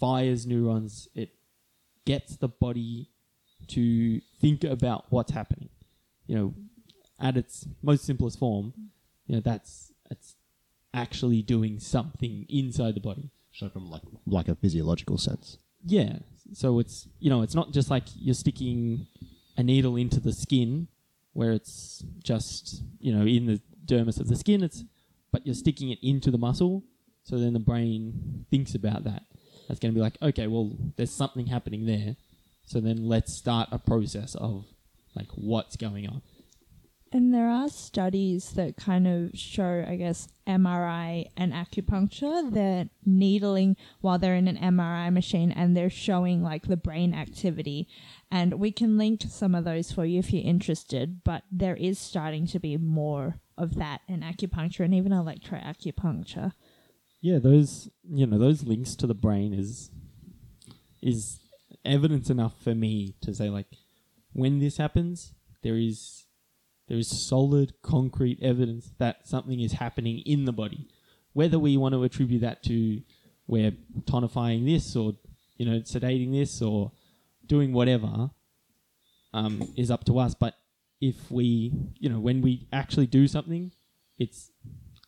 fires 0.00 0.46
neurons. 0.46 1.08
It 1.14 1.30
gets 2.04 2.36
the 2.36 2.48
body 2.48 3.10
to 3.68 4.20
think 4.40 4.64
about 4.64 5.06
what's 5.10 5.32
happening. 5.32 5.68
You 6.26 6.36
know, 6.36 6.54
at 7.20 7.36
its 7.36 7.66
most 7.82 8.04
simplest 8.04 8.38
form, 8.38 8.72
you 9.26 9.36
know 9.36 9.40
that's 9.40 9.92
it's 10.10 10.36
actually 10.94 11.42
doing 11.42 11.78
something 11.78 12.46
inside 12.48 12.94
the 12.94 13.00
body. 13.00 13.30
So 13.58 13.68
from 13.68 13.90
like 13.90 14.02
like 14.24 14.46
a 14.46 14.54
physiological 14.54 15.18
sense. 15.18 15.58
Yeah. 15.84 16.18
So 16.52 16.78
it's 16.78 17.08
you 17.18 17.28
know 17.28 17.42
it's 17.42 17.56
not 17.56 17.72
just 17.72 17.90
like 17.90 18.04
you're 18.14 18.34
sticking 18.34 19.08
a 19.56 19.64
needle 19.64 19.96
into 19.96 20.20
the 20.20 20.32
skin 20.32 20.86
where 21.32 21.50
it's 21.50 22.04
just 22.22 22.84
you 23.00 23.12
know 23.12 23.26
in 23.26 23.46
the 23.46 23.60
dermis 23.84 24.20
of 24.20 24.28
the 24.28 24.36
skin. 24.36 24.62
It's 24.62 24.84
but 25.32 25.44
you're 25.44 25.56
sticking 25.56 25.90
it 25.90 25.98
into 26.02 26.30
the 26.30 26.38
muscle. 26.38 26.84
So 27.24 27.36
then 27.36 27.52
the 27.52 27.58
brain 27.58 28.46
thinks 28.48 28.76
about 28.76 29.02
that. 29.04 29.24
That's 29.66 29.80
going 29.80 29.92
to 29.92 29.98
be 29.98 30.02
like 30.02 30.18
okay, 30.22 30.46
well 30.46 30.76
there's 30.96 31.10
something 31.10 31.48
happening 31.48 31.84
there. 31.84 32.14
So 32.64 32.78
then 32.78 33.08
let's 33.08 33.34
start 33.34 33.70
a 33.72 33.78
process 33.80 34.36
of 34.36 34.66
like 35.16 35.28
what's 35.34 35.76
going 35.76 36.06
on. 36.06 36.22
And 37.10 37.32
there 37.32 37.48
are 37.48 37.70
studies 37.70 38.52
that 38.52 38.76
kind 38.76 39.06
of 39.06 39.30
show, 39.38 39.84
I 39.88 39.96
guess, 39.96 40.28
MRI 40.46 41.26
and 41.38 41.54
acupuncture. 41.54 42.52
They're 42.52 42.90
needling 43.06 43.76
while 44.00 44.18
they're 44.18 44.34
in 44.34 44.46
an 44.46 44.58
MRI 44.58 45.10
machine 45.12 45.50
and 45.50 45.74
they're 45.74 45.88
showing 45.88 46.42
like 46.42 46.66
the 46.66 46.76
brain 46.76 47.14
activity. 47.14 47.88
And 48.30 48.60
we 48.60 48.72
can 48.72 48.98
link 48.98 49.22
some 49.26 49.54
of 49.54 49.64
those 49.64 49.90
for 49.90 50.04
you 50.04 50.18
if 50.18 50.32
you're 50.32 50.44
interested, 50.44 51.24
but 51.24 51.44
there 51.50 51.76
is 51.76 51.98
starting 51.98 52.46
to 52.48 52.58
be 52.58 52.76
more 52.76 53.40
of 53.56 53.76
that 53.76 54.02
in 54.06 54.20
acupuncture 54.20 54.84
and 54.84 54.94
even 54.94 55.12
electroacupuncture. 55.12 56.52
Yeah, 57.20 57.38
those 57.38 57.90
you 58.08 58.26
know 58.26 58.38
those 58.38 58.62
links 58.62 58.94
to 58.96 59.06
the 59.06 59.14
brain 59.14 59.52
is 59.52 59.90
is 61.02 61.40
evidence 61.84 62.30
enough 62.30 62.62
for 62.62 62.74
me 62.74 63.16
to 63.22 63.34
say 63.34 63.48
like 63.48 63.66
when 64.32 64.60
this 64.60 64.76
happens, 64.76 65.32
there 65.62 65.76
is 65.76 66.27
there 66.88 66.98
is 66.98 67.08
solid 67.08 67.74
concrete 67.82 68.38
evidence 68.42 68.92
that 68.98 69.28
something 69.28 69.60
is 69.60 69.72
happening 69.72 70.20
in 70.20 70.44
the 70.44 70.52
body. 70.52 70.88
Whether 71.34 71.58
we 71.58 71.76
want 71.76 71.94
to 71.94 72.02
attribute 72.02 72.40
that 72.40 72.62
to 72.64 73.02
we're 73.46 73.72
tonifying 74.02 74.66
this 74.66 74.94
or 74.96 75.14
you 75.56 75.66
know 75.66 75.80
sedating 75.80 76.32
this 76.32 76.60
or 76.60 76.92
doing 77.46 77.72
whatever 77.72 78.30
um, 79.32 79.72
is 79.76 79.90
up 79.90 80.04
to 80.04 80.18
us. 80.18 80.34
But 80.34 80.54
if 81.00 81.30
we 81.30 81.72
you 81.98 82.08
know 82.08 82.20
when 82.20 82.40
we 82.42 82.66
actually 82.72 83.06
do 83.06 83.28
something, 83.28 83.72
it's 84.18 84.50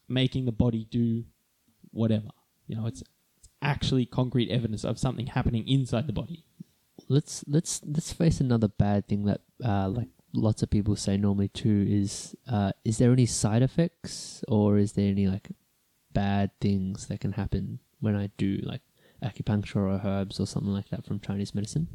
making 0.08 0.44
the 0.44 0.52
body 0.52 0.86
do 0.90 1.24
whatever. 1.92 2.28
You 2.66 2.76
know, 2.76 2.86
it's 2.86 3.02
actually 3.62 4.06
concrete 4.06 4.50
evidence 4.50 4.84
of 4.84 4.98
something 4.98 5.26
happening 5.26 5.66
inside 5.66 6.06
the 6.06 6.12
body. 6.12 6.44
Let's 7.08 7.44
let's 7.48 7.80
let's 7.84 8.12
face 8.12 8.40
another 8.40 8.68
bad 8.68 9.08
thing 9.08 9.24
that 9.24 9.40
uh, 9.64 9.88
like 9.88 10.08
lots 10.32 10.62
of 10.62 10.70
people 10.70 10.96
say 10.96 11.16
normally 11.16 11.48
too 11.48 11.86
is 11.88 12.36
uh, 12.50 12.72
is 12.84 12.98
there 12.98 13.12
any 13.12 13.26
side 13.26 13.62
effects 13.62 14.44
or 14.48 14.78
is 14.78 14.92
there 14.92 15.08
any 15.08 15.26
like 15.26 15.48
bad 16.12 16.50
things 16.60 17.06
that 17.06 17.20
can 17.20 17.32
happen 17.32 17.78
when 18.00 18.16
I 18.16 18.30
do 18.36 18.58
like 18.62 18.82
acupuncture 19.22 19.76
or 19.76 20.00
herbs 20.04 20.40
or 20.40 20.46
something 20.46 20.72
like 20.72 20.88
that 20.90 21.04
from 21.04 21.20
Chinese 21.20 21.54
medicine? 21.54 21.88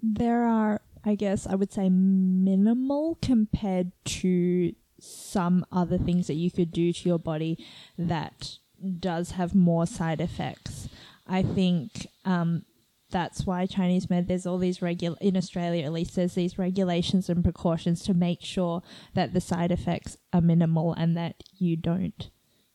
There 0.00 0.44
are, 0.44 0.80
I 1.04 1.14
guess, 1.14 1.46
I 1.46 1.54
would 1.54 1.72
say 1.72 1.88
minimal 1.88 3.18
compared 3.20 3.92
to 4.04 4.72
some 5.00 5.64
other 5.72 5.98
things 5.98 6.26
that 6.26 6.34
you 6.34 6.50
could 6.50 6.72
do 6.72 6.92
to 6.92 7.08
your 7.08 7.18
body 7.18 7.64
that 7.96 8.58
does 8.98 9.32
have 9.32 9.54
more 9.54 9.86
side 9.86 10.20
effects. 10.20 10.88
I 11.26 11.42
think 11.42 12.06
um, 12.24 12.64
that's 13.10 13.46
why 13.46 13.64
Chinese 13.66 14.10
med 14.10 14.28
there's 14.28 14.46
all 14.46 14.58
these 14.58 14.78
regul 14.78 15.16
in 15.20 15.36
Australia 15.36 15.84
at 15.84 15.92
least 15.92 16.14
there's 16.16 16.34
these 16.34 16.58
regulations 16.58 17.28
and 17.28 17.42
precautions 17.42 18.02
to 18.02 18.12
make 18.14 18.42
sure 18.42 18.82
that 19.14 19.32
the 19.32 19.40
side 19.40 19.70
effects 19.72 20.16
are 20.32 20.40
minimal 20.40 20.92
and 20.94 21.16
that 21.16 21.42
you 21.56 21.76
don't 21.76 22.30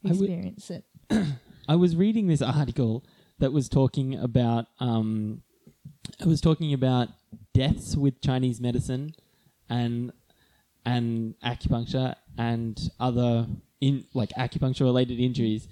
I 0.06 0.10
would- 0.10 0.22
experience 0.22 0.70
it. 0.70 0.86
I 1.70 1.76
was 1.78 1.96
reading 1.96 2.28
this 2.28 2.42
article 2.42 3.06
that 3.40 3.54
was 3.54 3.70
talking 3.70 4.16
about 4.16 4.66
um, 4.80 5.44
it 6.20 6.26
was 6.26 6.42
talking 6.42 6.74
about 6.74 7.10
deaths 7.54 7.96
with 7.96 8.22
Chinese 8.22 8.60
medicine 8.60 9.16
and 9.70 10.12
and 10.86 11.36
acupuncture 11.44 12.16
and 12.38 12.90
other 13.00 13.48
in 13.80 14.06
like 14.14 14.30
acupuncture 14.32 14.82
related 14.82 15.20
injuries 15.20 15.68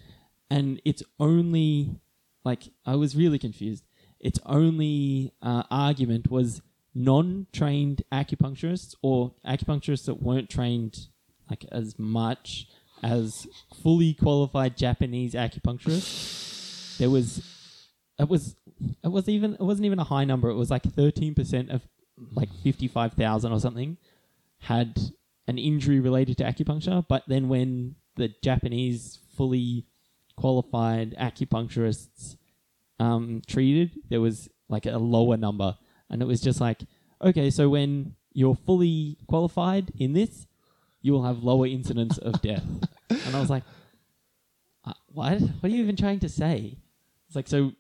and 0.50 0.82
it's 0.86 1.04
only 1.20 2.00
like 2.44 2.70
I 2.86 2.96
was 2.96 3.16
really 3.16 3.40
confused. 3.40 3.84
Its 4.22 4.40
only 4.46 5.34
uh, 5.42 5.64
argument 5.72 6.30
was 6.30 6.62
non-trained 6.94 8.04
acupuncturists 8.12 8.96
or 9.02 9.34
acupuncturists 9.46 10.06
that 10.06 10.22
weren't 10.22 10.50
trained 10.50 11.08
like 11.50 11.66
as 11.72 11.98
much 11.98 12.68
as 13.04 13.48
fully 13.82 14.14
qualified 14.14 14.78
Japanese 14.78 15.34
acupuncturists. 15.34 16.98
There 16.98 17.10
was 17.10 17.44
it 18.20 18.30
was 18.30 18.56
it 19.04 19.08
was 19.08 19.28
even 19.28 19.56
it 19.56 19.62
wasn't 19.62 19.86
even 19.86 20.00
a 20.00 20.04
high 20.04 20.26
number. 20.26 20.50
It 20.50 20.56
was 20.56 20.70
like 20.70 20.84
thirteen 20.84 21.34
percent 21.34 21.72
of 21.72 21.82
like 22.34 22.50
fifty 22.64 22.88
five 22.88 23.14
thousand 23.14 23.52
or 23.52 23.60
something 23.60 23.98
had 24.60 25.00
an 25.48 25.58
injury 25.58 26.00
related 26.00 26.38
to 26.38 26.44
acupuncture. 26.44 27.04
But 27.08 27.24
then 27.28 27.50
when 27.50 27.96
the 28.16 28.34
Japanese 28.44 29.18
fully 29.36 29.88
qualified 30.36 31.16
acupuncturists 31.18 32.38
um, 33.02 33.42
treated, 33.48 33.92
there 34.10 34.22
was 34.22 34.48
like 34.70 34.86
a 34.86 34.98
lower 34.98 35.38
number, 35.38 35.76
and 36.10 36.22
it 36.22 36.26
was 36.26 36.42
just 36.42 36.62
like, 36.62 36.80
okay, 37.22 37.50
so 37.50 37.68
when 37.70 38.16
you're 38.34 38.56
fully 38.56 39.18
qualified 39.28 39.92
in 39.98 40.14
this, 40.14 40.46
you 41.02 41.12
will 41.14 41.24
have 41.24 41.44
lower 41.44 41.66
incidence 41.68 42.18
of 42.18 42.42
death. 42.50 42.64
and 43.10 43.36
I 43.36 43.40
was 43.40 43.50
like, 43.50 43.64
uh, 44.86 44.94
what? 45.08 45.40
What 45.42 45.64
are 45.72 45.76
you 45.76 45.82
even 45.84 45.96
trying 45.96 46.20
to 46.20 46.30
say? 46.30 46.78
It's 47.28 47.36
like, 47.36 47.48
so, 47.48 47.72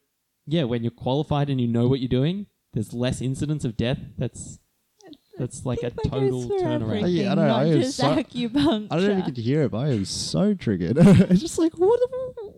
yeah, 0.47 0.63
when 0.63 0.84
you're 0.84 0.91
qualified 0.91 1.49
and 1.49 1.60
you 1.62 1.67
know 1.67 1.88
what 1.88 1.99
you're 1.99 2.07
doing, 2.10 2.47
there's 2.73 2.93
less 2.93 3.21
incidence 3.21 3.63
of 3.65 3.77
death. 3.77 3.99
That's 4.17 4.57
that's 5.38 5.65
like 5.65 5.81
a 5.84 5.89
total 5.91 6.43
turnaround. 6.49 6.81
everything, 6.84 7.12
Yeah, 7.15 7.31
I 7.31 7.36
know, 7.36 7.47
Not 7.47 7.62
I 7.62 7.65
am 7.67 7.81
just 7.81 7.97
so- 7.97 8.15
acupuncture. 8.15 8.88
I 8.91 8.95
don't 8.97 9.05
know 9.07 9.12
if 9.12 9.17
you 9.17 9.23
could 9.23 9.38
hear 9.38 9.63
it, 9.63 9.71
but 9.71 9.79
I 9.79 9.89
am 9.89 10.05
so 10.05 10.53
triggered. 10.53 10.97
it's 10.99 11.41
just 11.41 11.57
like, 11.57 11.73
what? 11.77 11.99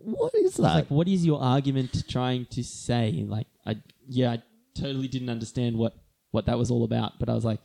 What 0.04 0.34
is 0.34 0.54
that? 0.54 0.62
like, 0.62 0.86
what 0.88 1.08
is 1.08 1.24
your 1.24 1.40
argument 1.40 2.04
trying 2.08 2.46
to 2.46 2.62
say? 2.62 3.24
Like, 3.26 3.46
I 3.66 3.76
yeah, 4.06 4.32
I 4.32 4.42
totally 4.74 5.08
didn't 5.08 5.30
understand 5.30 5.76
what 5.76 5.94
what 6.30 6.46
that 6.46 6.58
was 6.58 6.70
all 6.70 6.84
about. 6.84 7.18
But 7.18 7.28
I 7.28 7.34
was 7.34 7.44
like, 7.44 7.60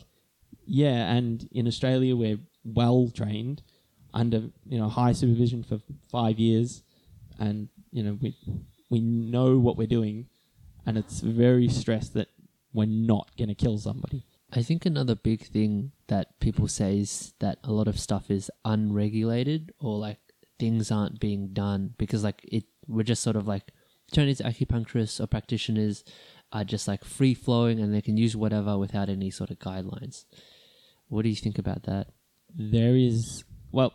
yeah, 0.66 1.12
and 1.12 1.48
in 1.52 1.68
Australia 1.68 2.16
we're 2.16 2.40
well 2.64 3.12
trained 3.14 3.62
under 4.14 4.44
you 4.66 4.80
know 4.80 4.88
high 4.88 5.12
supervision 5.12 5.64
for 5.64 5.80
five 6.12 6.40
years, 6.40 6.82
and 7.40 7.68
you 7.92 8.04
know 8.04 8.18
we 8.22 8.36
we 8.90 9.02
know 9.02 9.60
what 9.60 9.78
we're 9.78 9.88
doing, 9.88 10.28
and 10.86 10.98
it's 10.98 11.20
very 11.20 11.68
stressed 11.68 12.14
that 12.14 12.30
we're 12.74 12.86
not 12.86 13.30
going 13.38 13.50
to 13.50 13.56
kill 13.56 13.78
somebody. 13.78 14.24
I 14.52 14.64
think 14.64 14.86
another 14.86 15.16
big 15.16 15.46
thing 15.46 15.92
that 16.08 16.40
people 16.40 16.68
say 16.68 17.00
is 17.00 17.34
that 17.40 17.60
a 17.64 17.72
lot 17.72 17.88
of 17.88 18.00
stuff 18.00 18.32
is 18.32 18.50
unregulated 18.66 19.74
or 19.80 19.98
like 19.98 20.18
things 20.60 20.92
aren't 20.92 21.20
being 21.20 21.54
done 21.54 21.94
because 21.98 22.24
like 22.24 22.42
it 22.44 22.66
we're 22.88 23.04
just 23.04 23.24
sort 23.24 23.36
of 23.36 23.48
like 23.48 23.72
Chinese 24.14 24.42
acupuncturists 24.42 25.20
or 25.20 25.28
practitioners 25.28 26.04
are 26.52 26.64
just 26.64 26.88
like 26.88 27.06
free 27.06 27.34
flowing 27.34 27.80
and 27.80 27.94
they 27.94 28.02
can 28.02 28.18
use 28.18 28.36
whatever 28.36 28.78
without 28.78 29.10
any 29.10 29.30
sort 29.30 29.52
of 29.52 29.60
guidelines. 29.60 30.26
What 31.08 31.24
do 31.24 31.30
you 31.30 31.36
think 31.36 31.58
about 31.58 31.84
that? 31.84 32.08
there 32.56 32.96
is 32.96 33.44
well 33.72 33.94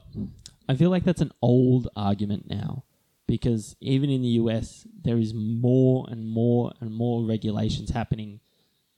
i 0.68 0.74
feel 0.74 0.90
like 0.90 1.04
that's 1.04 1.20
an 1.20 1.32
old 1.42 1.88
argument 1.96 2.48
now 2.48 2.84
because 3.26 3.74
even 3.80 4.10
in 4.10 4.22
the 4.22 4.28
us 4.28 4.86
there 5.02 5.18
is 5.18 5.32
more 5.34 6.06
and 6.08 6.28
more 6.28 6.72
and 6.80 6.92
more 6.92 7.24
regulations 7.24 7.90
happening 7.90 8.40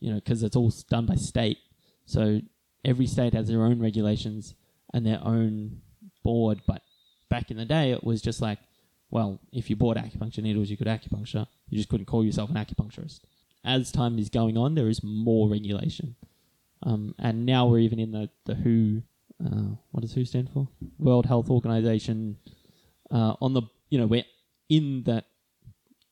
you 0.01 0.11
know 0.11 0.17
because 0.17 0.43
it's 0.43 0.57
all 0.57 0.73
done 0.91 1.07
by 1.07 1.15
state 1.15 1.59
so 2.05 2.41
every 2.85 3.07
state 3.07 3.33
has 3.33 3.49
their 3.49 3.63
own 3.63 3.81
regulations 3.81 4.55
and 4.93 5.07
their 5.07 5.21
own 5.25 5.81
board 6.23 6.61
but 6.67 6.83
back 7.29 7.51
in 7.51 7.57
the 7.57 7.65
day 7.65 7.91
it 7.91 8.05
was 8.05 8.23
just 8.23 8.41
like 8.41 8.59
well 9.11 9.41
if 9.53 9.69
you 9.71 9.77
bought 9.77 9.97
acupuncture 9.97 10.43
needles 10.43 10.71
you 10.71 10.77
could 10.77 10.87
acupuncture 10.87 11.47
you 11.69 11.77
just 11.77 11.89
couldn't 11.89 12.07
call 12.07 12.25
yourself 12.25 12.51
an 12.51 12.57
acupuncturist 12.57 13.21
as 13.65 13.91
time 13.91 14.19
is 14.19 14.29
going 14.29 14.57
on 14.57 14.75
there 14.75 14.89
is 14.89 15.03
more 15.03 15.49
regulation 15.49 16.15
um, 16.83 17.15
and 17.19 17.47
now 17.47 17.67
we're 17.67 17.79
even 17.79 17.99
in 17.99 18.13
the, 18.13 18.31
the 18.45 18.55
who 18.55 19.03
uh, 19.45 19.75
what 19.91 20.01
does 20.01 20.15
WHO 20.15 20.25
stand 20.25 20.51
for? 20.51 20.69
World 20.99 21.27
Health 21.27 21.51
Organization. 21.51 22.39
Uh, 23.11 23.35
on 23.41 23.55
the 23.55 23.63
you 23.89 23.99
know 23.99 24.07
we're 24.07 24.25
in 24.69 25.03
that 25.05 25.27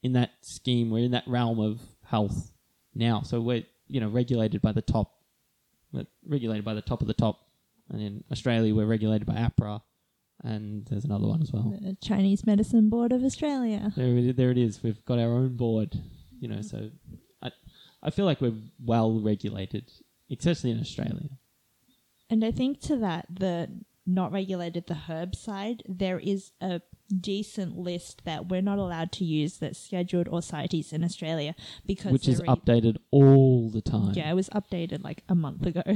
in 0.03 0.13
that 0.13 0.33
scheme. 0.43 0.91
We're 0.91 1.05
in 1.05 1.13
that 1.13 1.27
realm 1.27 1.61
of 1.61 1.81
health 2.05 2.53
now. 2.95 3.23
So 3.23 3.41
we're 3.41 3.65
you 3.89 4.01
know 4.01 4.09
regulated 4.09 4.63
by 4.63 4.73
the 4.73 4.83
top, 4.83 5.13
regulated 6.27 6.65
by 6.65 6.75
the 6.75 6.83
top 6.83 7.01
of 7.01 7.07
the 7.07 7.15
top. 7.15 7.41
And 7.91 8.01
in 8.01 8.25
Australia, 8.33 8.75
we're 8.75 8.87
regulated 8.87 9.27
by 9.27 9.35
AHPRA, 9.35 9.83
and 10.45 10.85
there's 10.87 11.05
another 11.05 11.27
one 11.27 11.43
as 11.43 11.53
well. 11.53 11.77
The 11.81 11.97
Chinese 12.03 12.47
Medicine 12.47 12.91
Board 12.91 13.13
of 13.13 13.25
Australia. 13.25 13.93
There, 13.97 14.17
it, 14.17 14.37
there 14.37 14.51
it 14.51 14.59
is. 14.59 14.83
We've 14.83 15.05
got 15.05 15.19
our 15.19 15.33
own 15.33 15.57
board. 15.57 15.99
You 16.39 16.49
know, 16.49 16.61
so 16.61 16.91
I 17.43 17.51
I 18.03 18.11
feel 18.11 18.27
like 18.27 18.41
we're 18.41 18.53
well 18.85 19.21
regulated, 19.21 19.91
especially 20.31 20.71
in 20.71 20.81
Australia. 20.81 21.31
And 22.29 22.45
I 22.45 22.51
think 22.51 22.81
to 22.83 22.97
that, 22.99 23.27
the 23.31 23.69
not 24.07 24.33
regulated 24.33 24.87
the 24.87 24.95
herb 24.95 25.35
side, 25.35 25.83
there 25.89 26.19
is 26.19 26.53
a 26.61 26.83
decent 27.21 27.77
list 27.77 28.23
that 28.25 28.49
we're 28.49 28.63
not 28.63 28.79
allowed 28.79 29.13
to 29.13 29.25
use 29.25 29.59
that's 29.59 29.79
scheduled 29.79 30.29
or 30.29 30.43
CITES 30.43 30.93
in 30.93 31.05
Australia 31.05 31.55
because 31.87 32.13
which 32.13 32.29
is 32.29 32.41
re- 32.41 32.49
updated 32.49 32.97
all 33.11 33.71
the 33.71 33.81
time. 33.81 34.13
Yeah, 34.15 34.31
it 34.31 34.35
was 34.35 34.49
updated 34.51 35.03
like 35.03 35.23
a 35.29 35.35
month 35.35 35.67
ago. 35.67 35.83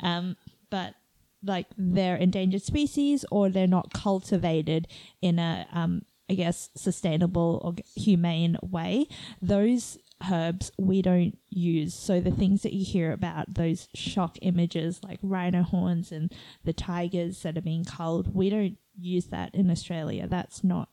Um, 0.00 0.36
but 0.68 0.94
like 1.42 1.66
they're 1.76 2.16
endangered 2.16 2.62
species 2.62 3.24
or 3.30 3.48
they're 3.48 3.66
not 3.66 3.92
cultivated 3.92 4.88
in 5.22 5.38
a 5.38 5.66
um, 5.72 6.02
I 6.28 6.34
guess 6.34 6.70
sustainable 6.74 7.60
or 7.62 7.74
humane 7.94 8.56
way. 8.62 9.06
Those 9.40 9.98
herbs 10.28 10.72
we 10.78 11.02
don't 11.02 11.38
use. 11.50 11.94
So 11.94 12.20
the 12.20 12.30
things 12.30 12.62
that 12.62 12.72
you 12.72 12.84
hear 12.84 13.12
about 13.12 13.54
those 13.54 13.88
shock 13.94 14.38
images 14.42 15.00
like 15.04 15.18
rhino 15.22 15.62
horns 15.62 16.10
and 16.10 16.32
the 16.64 16.72
tigers 16.72 17.42
that 17.42 17.56
are 17.56 17.62
being 17.62 17.84
culled, 17.84 18.34
we 18.34 18.50
don't 18.50 18.78
use 18.98 19.26
that 19.26 19.54
in 19.54 19.70
Australia. 19.70 20.26
That's 20.26 20.64
not 20.64 20.88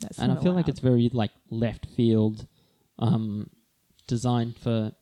that's 0.00 0.18
and 0.18 0.32
I 0.32 0.34
not 0.34 0.42
feel 0.42 0.52
like 0.52 0.68
it's 0.68 0.80
very 0.80 1.10
like 1.12 1.30
left 1.50 1.86
field, 1.86 2.46
um, 2.98 3.50
designed 4.06 4.56
for. 4.56 4.92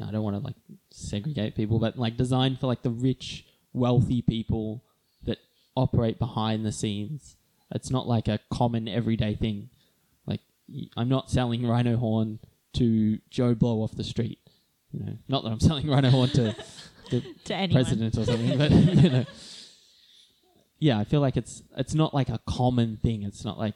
I 0.00 0.12
don't 0.12 0.22
want 0.22 0.36
to 0.36 0.42
like 0.42 0.54
segregate 0.92 1.56
people, 1.56 1.80
but 1.80 1.98
like 1.98 2.16
designed 2.16 2.60
for 2.60 2.68
like 2.68 2.82
the 2.82 2.90
rich, 2.90 3.44
wealthy 3.74 4.22
people 4.22 4.82
that 5.24 5.38
operate 5.76 6.18
behind 6.18 6.64
the 6.64 6.72
scenes. 6.72 7.36
It's 7.74 7.90
not 7.90 8.06
like 8.08 8.28
a 8.28 8.38
common 8.50 8.88
everyday 8.88 9.34
thing. 9.34 9.68
Like 10.26 10.40
y- 10.68 10.88
I'm 10.96 11.08
not 11.10 11.30
selling 11.30 11.66
rhino 11.66 11.96
horn 11.96 12.38
to 12.74 13.18
Joe 13.30 13.54
Blow 13.54 13.82
off 13.82 13.94
the 13.96 14.04
street. 14.04 14.38
You 14.92 15.04
know, 15.04 15.18
not 15.28 15.42
that 15.44 15.50
I'm 15.50 15.60
selling 15.68 15.88
rhino 15.88 16.10
horn 16.10 16.30
to 16.30 16.54
the 17.10 17.22
to 17.44 17.54
anyone. 17.54 17.84
president 17.84 18.16
or 18.16 18.24
something, 18.24 18.56
but 18.56 18.70
you 19.02 19.10
know. 19.10 19.24
Yeah, 20.80 20.98
I 20.98 21.04
feel 21.04 21.20
like 21.20 21.36
it's 21.38 21.62
it's 21.76 21.94
not 21.94 22.12
like 22.12 22.28
a 22.28 22.40
common 22.46 22.98
thing. 22.98 23.22
It's 23.22 23.44
not 23.44 23.58
like 23.58 23.74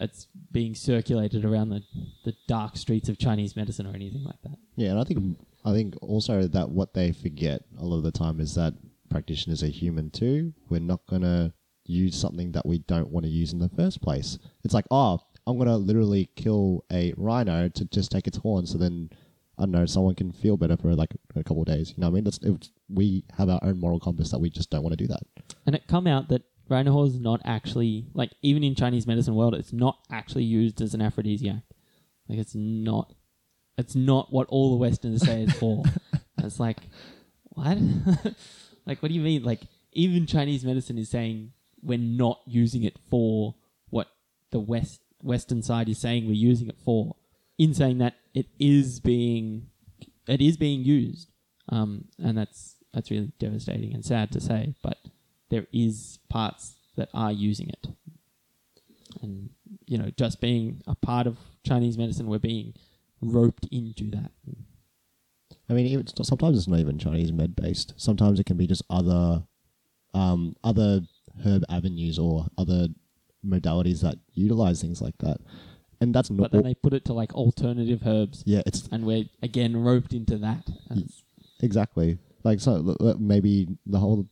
it's 0.00 0.26
being 0.50 0.74
circulated 0.74 1.44
around 1.44 1.68
the, 1.68 1.82
the 2.24 2.34
dark 2.48 2.76
streets 2.76 3.08
of 3.08 3.16
Chinese 3.18 3.54
medicine 3.54 3.86
or 3.86 3.94
anything 3.94 4.24
like 4.24 4.42
that. 4.42 4.56
Yeah, 4.74 4.90
and 4.90 4.98
I 4.98 5.04
think 5.04 5.38
I 5.64 5.72
think 5.72 5.94
also 6.02 6.48
that 6.48 6.70
what 6.70 6.94
they 6.94 7.12
forget 7.12 7.62
a 7.78 7.84
lot 7.84 7.98
of 7.98 8.02
the 8.02 8.10
time 8.10 8.40
is 8.40 8.54
that 8.56 8.74
practitioners 9.10 9.62
are 9.62 9.68
human 9.68 10.10
too. 10.10 10.52
We're 10.68 10.80
not 10.80 11.06
gonna 11.06 11.52
use 11.84 12.16
something 12.16 12.52
that 12.52 12.66
we 12.66 12.78
don't 12.80 13.10
want 13.10 13.24
to 13.24 13.30
use 13.30 13.52
in 13.52 13.58
the 13.58 13.68
first 13.70 14.02
place. 14.02 14.38
It's 14.64 14.74
like, 14.74 14.86
oh, 14.90 15.20
I'm 15.46 15.58
gonna 15.58 15.76
literally 15.76 16.30
kill 16.36 16.84
a 16.92 17.14
rhino 17.16 17.68
to 17.68 17.84
just 17.86 18.10
take 18.10 18.26
its 18.26 18.38
horn, 18.38 18.66
so 18.66 18.78
then 18.78 19.10
I 19.58 19.62
don't 19.62 19.72
know 19.72 19.86
someone 19.86 20.14
can 20.14 20.32
feel 20.32 20.56
better 20.56 20.76
for 20.76 20.94
like 20.94 21.16
a 21.34 21.42
couple 21.42 21.62
of 21.62 21.66
days. 21.66 21.90
You 21.90 21.96
know 21.98 22.06
what 22.06 22.12
I 22.12 22.14
mean? 22.14 22.24
That's 22.24 22.38
it's, 22.42 22.70
we 22.88 23.24
have 23.36 23.48
our 23.48 23.60
own 23.62 23.80
moral 23.80 23.98
compass 23.98 24.30
that 24.30 24.38
we 24.38 24.50
just 24.50 24.70
don't 24.70 24.82
want 24.82 24.92
to 24.92 25.04
do 25.04 25.08
that. 25.08 25.22
And 25.66 25.74
it 25.74 25.88
come 25.88 26.06
out 26.06 26.28
that 26.28 26.42
rhino 26.68 26.92
horn 26.92 27.08
is 27.08 27.18
not 27.18 27.40
actually 27.44 28.06
like 28.14 28.30
even 28.42 28.62
in 28.62 28.74
Chinese 28.74 29.06
medicine 29.06 29.34
world, 29.34 29.54
it's 29.54 29.72
not 29.72 29.98
actually 30.12 30.44
used 30.44 30.80
as 30.80 30.94
an 30.94 31.02
aphrodisiac. 31.02 31.62
Like 32.28 32.38
it's 32.38 32.54
not 32.54 33.14
it's 33.76 33.94
not 33.94 34.32
what 34.32 34.48
all 34.48 34.70
the 34.70 34.76
Westerners 34.76 35.24
say 35.24 35.42
it's 35.42 35.58
for. 35.58 35.84
It's 36.40 36.60
like 36.60 36.78
what? 37.50 37.76
like 38.88 39.02
what 39.02 39.10
do 39.10 39.14
you 39.14 39.20
mean? 39.20 39.44
Like 39.44 39.60
even 39.92 40.26
Chinese 40.26 40.64
medicine 40.64 40.98
is 40.98 41.10
saying 41.10 41.52
we're 41.82 41.98
not 41.98 42.40
using 42.46 42.82
it 42.82 42.96
for 43.10 43.54
what 43.90 44.08
the 44.50 44.58
West 44.58 45.00
Western 45.22 45.62
side 45.62 45.88
is 45.88 45.98
saying 45.98 46.26
we're 46.26 46.32
using 46.32 46.68
it 46.68 46.78
for. 46.84 47.14
In 47.58 47.74
saying 47.74 47.98
that 47.98 48.14
it 48.34 48.46
is 48.58 48.98
being 48.98 49.68
it 50.26 50.40
is 50.40 50.56
being 50.56 50.82
used. 50.82 51.28
Um, 51.68 52.06
and 52.18 52.36
that's 52.36 52.76
that's 52.94 53.10
really 53.10 53.32
devastating 53.38 53.92
and 53.92 54.04
sad 54.04 54.32
to 54.32 54.40
say, 54.40 54.74
but 54.82 54.96
there 55.50 55.66
is 55.72 56.18
parts 56.30 56.76
that 56.96 57.10
are 57.12 57.32
using 57.32 57.68
it. 57.68 57.86
And 59.20 59.50
you 59.86 59.98
know, 59.98 60.10
just 60.16 60.40
being 60.40 60.82
a 60.86 60.94
part 60.94 61.26
of 61.26 61.36
Chinese 61.62 61.98
medicine, 61.98 62.26
we're 62.26 62.38
being 62.38 62.72
roped 63.20 63.66
into 63.70 64.10
that. 64.12 64.30
I 65.68 65.74
mean, 65.74 65.86
even, 65.86 66.06
sometimes 66.06 66.56
it's 66.56 66.68
not 66.68 66.80
even 66.80 66.98
Chinese 66.98 67.32
med 67.32 67.54
based. 67.54 67.94
Sometimes 67.96 68.40
it 68.40 68.46
can 68.46 68.56
be 68.56 68.66
just 68.66 68.82
other, 68.88 69.42
um, 70.14 70.56
other 70.64 71.02
herb 71.44 71.64
avenues 71.68 72.18
or 72.18 72.46
other 72.56 72.88
modalities 73.46 74.00
that 74.02 74.16
utilize 74.32 74.80
things 74.80 75.00
like 75.00 75.16
that, 75.18 75.38
and 76.00 76.14
that's 76.14 76.30
not. 76.30 76.50
But 76.50 76.52
then 76.52 76.62
they 76.64 76.74
put 76.74 76.94
it 76.94 77.04
to 77.06 77.12
like 77.12 77.34
alternative 77.34 78.00
herbs, 78.06 78.42
yeah, 78.46 78.62
it's 78.66 78.88
and 78.90 79.04
we're 79.04 79.24
again 79.42 79.76
roped 79.76 80.12
into 80.12 80.38
that. 80.38 80.66
Exactly 81.60 82.18
like 82.44 82.60
so. 82.60 82.96
Maybe 83.18 83.68
the 83.86 83.98
whole, 83.98 84.26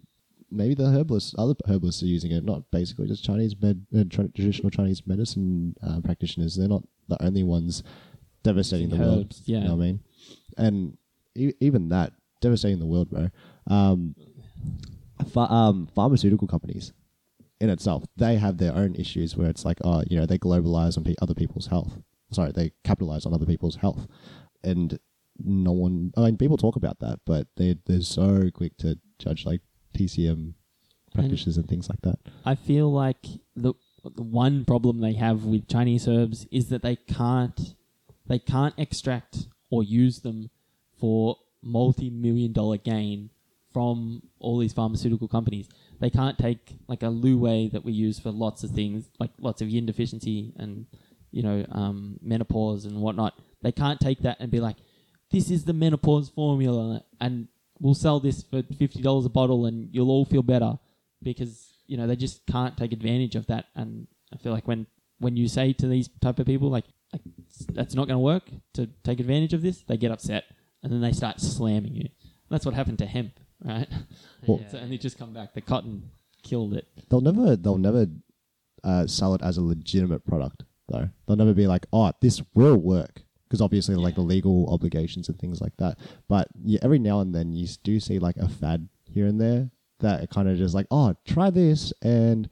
maybe 0.51 0.75
the 0.75 0.91
herbalists, 0.91 1.35
other 1.39 1.55
herbalists 1.69 2.03
are 2.03 2.07
using 2.07 2.33
it. 2.33 2.45
Not 2.45 2.71
basically 2.71 3.07
just 3.07 3.25
Chinese 3.25 3.55
med, 3.61 3.87
uh, 3.97 4.05
traditional 4.11 4.71
Chinese 4.71 5.07
medicine 5.07 5.77
uh, 5.83 6.01
practitioners. 6.01 6.57
They're 6.57 6.69
not 6.69 6.85
the 7.09 7.23
only 7.23 7.43
ones 7.43 7.83
devastating 8.43 8.91
the 8.91 8.97
world. 8.97 9.27
herbs, 9.27 9.43
yeah. 9.45 9.59
You 9.59 9.65
know 9.65 9.77
what 9.77 9.83
I 9.83 9.87
mean? 9.87 10.01
And 10.57 10.99
even 11.37 11.89
that 11.91 12.13
devastating 12.41 12.79
the 12.79 12.87
world, 12.87 13.11
bro. 13.11 13.29
Um, 13.67 14.15
ph- 15.19 15.37
um, 15.51 15.89
pharmaceutical 15.95 16.47
companies 16.47 16.93
in 17.61 17.71
itself, 17.71 18.05
they 18.17 18.37
have 18.37 18.59
their 18.59 18.75
own 18.75 18.95
issues 18.95 19.37
where 19.37 19.49
it's 19.49 19.65
like, 19.65 19.79
oh, 19.85 20.03
you 20.09 20.19
know, 20.19 20.27
they 20.27 20.39
globalize 20.39 20.97
on 20.97 21.05
pe- 21.05 21.15
other 21.23 21.35
people's 21.35 21.69
health. 21.69 21.99
Sorry, 22.31 22.53
they 22.53 22.73
capitalize 22.85 23.25
on 23.25 23.33
other 23.33 23.47
people's 23.47 23.77
health, 23.77 24.07
and 24.65 24.99
no 25.39 25.73
one. 25.73 26.13
I 26.17 26.23
mean, 26.23 26.37
people 26.37 26.57
talk 26.57 26.77
about 26.77 26.99
that, 27.01 27.21
but 27.25 27.47
they 27.57 27.77
they're 27.87 28.01
so 28.01 28.51
quick 28.53 28.77
to 28.79 28.99
judge 29.19 29.47
like 29.47 29.61
TCM 29.95 30.55
practitioners 31.15 31.57
and 31.57 31.69
things 31.69 31.89
like 31.89 32.01
that. 32.03 32.19
I 32.45 32.55
feel 32.55 32.93
like 32.93 33.25
the, 33.55 33.75
the 34.05 34.23
one 34.23 34.65
problem 34.65 35.01
they 35.01 35.15
have 35.15 35.45
with 35.45 35.69
Chinese 35.69 36.07
herbs 36.09 36.47
is 36.51 36.69
that 36.69 36.83
they 36.83 36.97
can't 36.97 37.75
they 38.27 38.39
can't 38.39 38.75
extract 38.77 39.47
or 39.71 39.83
use 39.83 40.21
them 40.21 40.51
for 40.99 41.37
multi-million 41.63 42.53
dollar 42.53 42.77
gain 42.77 43.31
from 43.73 44.23
all 44.39 44.59
these 44.59 44.73
pharmaceutical 44.73 45.29
companies. 45.29 45.69
They 46.01 46.09
can't 46.09 46.39
take 46.39 46.79
like 46.89 47.03
a 47.03 47.09
Liu 47.09 47.37
Wei 47.37 47.69
that 47.69 47.85
we 47.85 47.93
use 47.93 48.19
for 48.19 48.31
lots 48.31 48.65
of 48.65 48.71
things, 48.71 49.11
like 49.19 49.31
lots 49.39 49.61
of 49.61 49.69
yin 49.69 49.85
deficiency 49.85 50.55
and 50.57 50.87
you 51.31 51.43
know 51.43 51.67
um, 51.71 52.19
menopause 52.23 52.87
and 52.87 53.01
whatnot. 53.01 53.39
They 53.63 53.73
can't 53.73 54.01
take 54.01 54.21
that 54.23 54.39
and 54.41 54.51
be 54.51 54.61
like, 54.61 54.77
"This 55.31 55.51
is 55.51 55.65
the 55.65 55.75
menopause 55.75 56.31
formula," 56.31 57.03
and 57.21 57.49
we'll 57.79 57.95
sell 57.95 58.19
this 58.19 58.43
for 58.43 58.63
fifty 58.63 59.03
dollars 59.03 59.27
a 59.27 59.31
bottle, 59.31 59.67
and 59.67 59.91
you'll 59.93 60.11
all 60.11 60.25
feel 60.25 60.43
better 60.43 60.79
because 61.23 61.75
you 61.87 61.99
know 61.99 62.07
they 62.07 62.17
just 62.17 62.47
can't 62.47 62.77
take 62.79 62.93
advantage 62.93 63.37
of 63.37 63.47
that. 63.49 63.67
And 63.75 64.07
I 64.33 64.39
feel 64.39 64.53
like 64.53 64.67
when 64.67 64.87
when 65.19 65.37
you 65.37 65.49
say 65.49 65.75
to 65.75 65.87
these 65.87 66.09
type 66.23 66.39
of 66.39 66.47
people 66.47 66.71
like, 66.71 66.85
like 67.13 67.23
that's 67.73 67.95
not 67.95 68.07
going 68.07 68.17
to 68.17 68.21
work 68.21 68.45
to 68.75 68.87
take 69.03 69.21
advantage 69.21 69.53
of 69.53 69.63
this, 69.63 69.83
they 69.83 69.99
get 69.99 70.11
upset 70.11 70.45
and 70.87 70.93
then 70.93 71.01
they 71.01 71.11
start 71.11 71.41
slamming 71.41 71.97
you. 71.97 72.09
That's 72.49 72.65
what 72.65 72.77
happened 72.77 72.99
to 72.99 73.07
hemp, 73.07 73.41
right? 73.65 73.89
Well- 74.47 74.65
so, 74.71 74.79
and 74.79 74.93
it 74.93 75.01
just 75.01 75.19
come 75.19 75.33
back. 75.33 75.53
The 75.53 75.61
cotton 75.61 76.11
killed 76.45 76.75
it. 76.75 76.87
They'll 77.11 77.21
never 77.21 77.57
they'll 77.57 77.77
never 77.77 78.07
uh, 78.85 79.09
sell 79.09 79.35
it 79.35 79.43
as 79.43 79.57
a 79.57 79.63
legitimate 79.63 80.25
product 80.25 80.63
though. 80.89 81.09
They'll 81.27 81.37
never 81.37 81.55
be 81.55 81.67
like, 81.67 81.87
oh, 81.93 82.13
this 82.21 82.41
will 82.55 82.77
work 82.77 83.23
because 83.49 83.61
obviously 83.61 83.97
like 83.97 84.15
the 84.15 84.21
legal 84.21 84.73
obligations 84.73 85.29
and 85.29 85.37
things 85.41 85.61
like 85.61 85.77
that. 85.79 85.99
But 86.29 86.47
yeah, 86.63 86.79
every 86.83 87.01
now 87.01 87.19
and 87.19 87.35
then 87.35 87.53
you 87.53 87.67
do 87.83 87.99
see 87.99 88.21
like 88.21 88.37
a 88.37 88.49
fad 88.49 88.89
here 89.05 89.27
and 89.27 89.41
there 89.41 89.71
that 89.99 90.31
kind 90.31 90.49
of 90.49 90.57
just 90.57 90.73
like, 90.73 90.87
oh, 90.93 91.17
try 91.27 91.51
this 91.51 91.93
and 92.01 92.49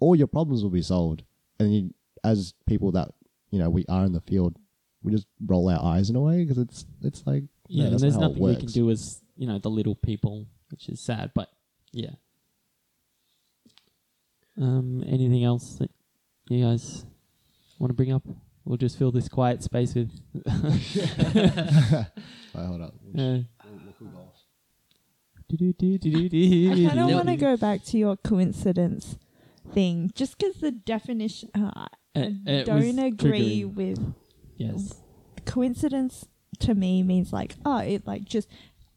all 0.00 0.16
your 0.16 0.26
problems 0.26 0.64
will 0.64 0.70
be 0.70 0.82
solved. 0.82 1.22
And 1.60 1.72
you, 1.72 1.94
as 2.24 2.52
people 2.66 2.90
that 2.92 3.10
you 3.50 3.60
know 3.60 3.70
we 3.70 3.84
are 3.88 4.04
in 4.04 4.12
the 4.12 4.20
field, 4.20 4.56
we 5.04 5.12
just 5.12 5.26
roll 5.46 5.68
our 5.68 5.80
eyes 5.94 6.10
in 6.10 6.16
a 6.16 6.20
way 6.20 6.42
because 6.42 6.58
it's 6.58 6.84
it's 7.02 7.22
like 7.26 7.44
Yeah, 7.68 7.84
no, 7.84 7.90
and 7.92 8.00
there's 8.00 8.16
not 8.16 8.30
nothing 8.32 8.42
we 8.42 8.56
can 8.56 8.66
do 8.66 8.90
as 8.90 9.20
you 9.36 9.46
know 9.46 9.58
the 9.60 9.70
little 9.70 9.94
people, 9.94 10.46
which 10.70 10.88
is 10.88 10.98
sad. 11.00 11.30
But 11.34 11.48
yeah. 11.92 12.14
Um, 14.60 15.02
anything 15.06 15.44
else 15.44 15.76
that 15.76 15.90
you 16.48 16.64
guys 16.64 17.04
want 17.78 17.90
to 17.90 17.94
bring 17.94 18.12
up? 18.12 18.22
We'll 18.64 18.78
just 18.78 18.96
fill 18.98 19.10
this 19.12 19.28
quiet 19.28 19.62
space 19.62 19.94
with. 19.94 20.10
Wait, 20.34 22.06
hold 22.54 22.80
up. 22.80 22.94
Uh, 23.18 23.38
I 25.50 26.88
kind 26.88 27.00
of 27.00 27.10
want 27.10 27.28
to 27.28 27.36
go 27.36 27.56
back 27.56 27.84
to 27.84 27.98
your 27.98 28.16
coincidence 28.16 29.16
thing, 29.72 30.10
just 30.14 30.38
because 30.38 30.56
the 30.56 30.70
definition. 30.70 31.50
Uh, 31.54 31.70
I 31.74 31.86
It- 32.14 32.36
it 32.46 32.64
don't 32.66 32.98
agree 32.98 33.62
triggering. 33.64 33.74
with 33.74 34.14
Yes. 34.56 34.94
coincidence. 35.44 36.26
To 36.60 36.74
me, 36.74 37.02
means 37.02 37.32
like 37.32 37.56
oh, 37.66 37.78
it 37.78 38.06
like 38.06 38.24
just 38.24 38.48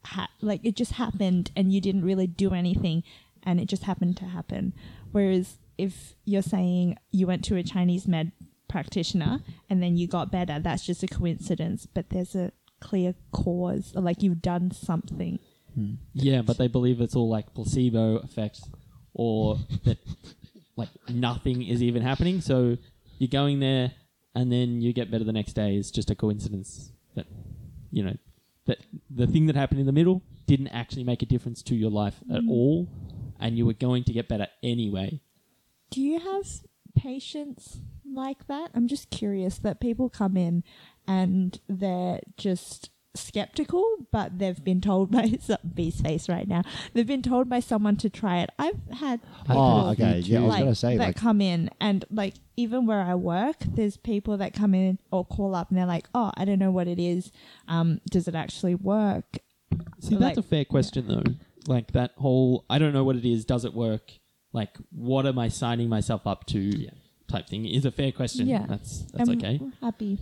ha- 0.06 0.30
like 0.42 0.62
it 0.64 0.76
just 0.76 0.94
happened, 0.94 1.50
and 1.56 1.74
you 1.74 1.82
didn't 1.82 2.06
really 2.06 2.28
do 2.28 2.54
anything, 2.54 3.04
and 3.42 3.60
it 3.60 3.66
just 3.68 3.84
happened 3.84 4.16
to 4.18 4.26
happen. 4.26 4.74
Whereas 5.12 5.58
if 5.78 6.14
you're 6.24 6.44
saying 6.44 6.98
you 7.12 7.26
went 7.26 7.44
to 7.46 7.56
a 7.56 7.64
Chinese 7.64 8.08
med 8.08 8.32
practitioner 8.68 9.40
and 9.70 9.82
then 9.82 9.96
you 9.98 10.08
got 10.08 10.32
better, 10.32 10.60
that's 10.60 10.86
just 10.86 11.02
a 11.04 11.08
coincidence. 11.08 11.86
But 11.86 12.10
there's 12.10 12.36
a 12.36 12.52
clear 12.80 13.16
cause, 13.32 13.94
or 13.96 14.02
like 14.02 14.22
you've 14.22 14.42
done 14.42 14.72
something. 14.72 15.40
Hmm. 15.74 15.96
Yeah, 16.14 16.42
but 16.42 16.58
they 16.58 16.68
believe 16.68 17.02
it's 17.02 17.16
all 17.16 17.30
like 17.30 17.54
placebo 17.54 18.18
effect, 18.18 18.62
or 19.14 19.58
that 19.86 19.98
like 20.76 20.90
nothing 21.10 21.64
is 21.64 21.82
even 21.82 22.02
happening. 22.04 22.42
So 22.42 22.78
you're 23.18 23.30
going 23.30 23.60
there, 23.60 23.94
and 24.38 24.52
then 24.52 24.82
you 24.82 24.94
get 24.94 25.10
better 25.10 25.24
the 25.24 25.34
next 25.34 25.54
day. 25.54 25.76
Is 25.76 25.90
just 25.90 26.12
a 26.12 26.16
coincidence 26.16 26.92
that 27.16 27.26
you 27.92 28.04
know 28.04 28.16
that 28.66 28.78
the 29.10 29.26
thing 29.26 29.48
that 29.48 29.56
happened 29.56 29.80
in 29.80 29.88
the 29.88 29.92
middle 29.92 30.22
didn't 30.46 30.68
actually 30.68 31.04
make 31.04 31.24
a 31.24 31.26
difference 31.26 31.64
to 31.64 31.76
your 31.76 31.90
life 31.90 32.20
at 32.32 32.42
mm. 32.44 32.50
all, 32.50 32.88
and 33.40 33.58
you 33.58 33.66
were 33.66 33.74
going 33.74 34.04
to 34.04 34.14
get 34.14 34.28
better 34.28 34.48
anyway. 34.62 35.20
Do 35.90 36.02
you 36.02 36.20
have 36.20 36.46
patients 36.96 37.80
like 38.06 38.46
that? 38.48 38.70
I'm 38.76 38.88
just 38.88 39.10
curious 39.10 39.58
that 39.58 39.82
people 39.82 40.08
come 40.08 40.38
in 40.38 40.64
and 41.08 41.60
they're 41.68 42.20
just 42.38 42.92
skeptical, 43.18 43.86
but 44.12 44.40
they've 44.40 44.64
been 44.64 44.82
told 44.82 45.12
by 45.12 45.38
some 45.42 45.58
B's 45.74 46.02
face 46.02 46.30
right 46.30 46.48
now. 46.48 46.64
They've 46.94 47.08
been 47.08 47.22
told 47.22 47.50
by 47.50 47.60
someone 47.60 47.96
to 47.98 48.10
try 48.10 48.40
it. 48.40 48.50
I've 48.58 48.80
had 48.92 49.22
people 49.46 49.58
Oh, 49.58 49.90
okay. 49.92 50.20
Yeah, 50.20 50.40
I 50.40 50.42
was 50.44 50.50
like, 50.50 50.60
gonna 50.60 50.76
say 50.76 50.98
that 50.98 51.08
like 51.08 51.16
come 51.16 51.42
in 51.42 51.70
and 51.80 52.06
like 52.12 52.36
even 52.56 52.86
where 52.86 53.02
I 53.02 53.16
work, 53.16 53.58
there's 53.68 53.98
people 53.98 54.38
that 54.38 54.54
come 54.54 54.74
in 54.74 55.00
or 55.12 55.26
call 55.26 55.56
up 55.56 55.70
and 55.70 55.78
they're 55.78 55.86
like, 55.86 56.08
"Oh, 56.16 56.32
I 56.36 56.46
don't 56.46 56.60
know 56.60 56.72
what 56.72 56.88
it 56.88 57.00
is. 57.00 57.32
Um, 57.68 58.02
does 58.10 58.28
it 58.28 58.36
actually 58.36 58.76
work?" 58.76 59.40
See, 60.00 60.16
Like- 60.16 60.36
that's 60.36 60.38
a 60.40 60.50
fair 60.50 60.66
question 60.66 61.08
though. 61.08 61.24
Like 61.68 61.92
that 61.92 62.12
whole 62.18 62.66
I 62.70 62.80
don't 62.80 62.94
know 62.94 63.04
what 63.04 63.16
it 63.18 63.26
is, 63.26 63.46
does 63.46 63.66
it 63.66 63.74
work? 63.74 64.14
Like 64.54 64.78
what 64.92 65.26
am 65.26 65.38
I 65.38 65.50
signing 65.50 65.90
myself 65.90 66.26
up 66.26 66.46
to 66.48 66.88
type 67.28 67.48
thing 67.50 67.66
is 67.66 67.86
a 67.86 67.92
fair 67.92 68.12
question. 68.12 68.48
Yeah. 68.48 68.66
That's 68.68 69.02
that's 69.14 69.30
I'm 69.30 69.38
okay. 69.38 69.60
happy 69.82 70.18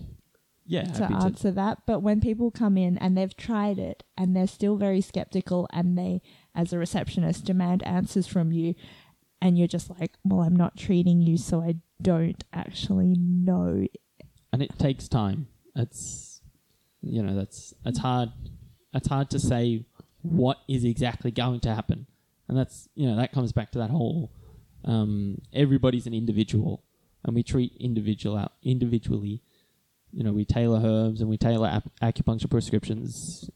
Yeah, 0.66 0.84
to 0.84 1.02
happy 1.04 1.14
to 1.14 1.20
answer 1.20 1.52
that. 1.52 1.80
But 1.86 2.00
when 2.02 2.22
people 2.22 2.50
come 2.52 2.78
in 2.78 2.98
and 2.98 3.18
they've 3.18 3.36
tried 3.36 3.78
it 3.78 4.04
and 4.18 4.36
they're 4.36 4.48
still 4.48 4.78
very 4.78 5.02
skeptical 5.02 5.68
and 5.72 5.98
they, 5.98 6.22
as 6.56 6.74
a 6.74 6.78
receptionist, 6.80 7.46
demand 7.46 7.84
answers 7.84 8.26
from 8.28 8.52
you, 8.52 8.74
and 9.42 9.58
you're 9.58 9.68
just 9.68 9.90
like, 10.00 10.14
well, 10.24 10.42
I'm 10.42 10.56
not 10.56 10.76
treating 10.78 11.22
you, 11.22 11.38
so 11.38 11.62
I 11.62 11.76
don't 12.02 12.44
actually 12.52 13.16
know. 13.18 13.86
and 14.52 14.62
it 14.62 14.78
takes 14.80 15.08
time. 15.08 15.48
It's 15.76 16.42
you 17.02 17.22
know 17.22 17.36
that's 17.36 17.74
it's 17.86 18.00
hard. 18.00 18.30
It's 18.94 19.08
hard 19.08 19.30
to 19.32 19.40
say 19.40 19.86
what 20.22 20.58
is 20.68 20.84
exactly 20.84 21.30
going 21.30 21.60
to 21.62 21.76
happen, 21.76 22.08
and 22.48 22.58
that's 22.58 22.90
you 22.96 23.08
know 23.08 23.18
that 23.18 23.32
comes 23.34 23.52
back 23.52 23.72
to 23.72 23.78
that 23.80 23.90
whole 23.92 24.32
um, 24.86 25.42
everybody's 25.52 26.08
an 26.08 26.14
individual, 26.14 26.84
and 27.24 27.36
we 27.36 27.44
treat 27.44 27.74
individual 27.80 28.38
out 28.38 28.54
individually. 28.64 29.42
You 30.16 30.24
know, 30.24 30.32
we 30.32 30.46
tailor 30.46 30.82
herbs 30.82 31.20
and 31.20 31.30
we 31.30 31.38
tailor 31.38 31.68
ap- 31.68 31.92
acupuncture 32.02 32.50
prescriptions. 32.50 33.50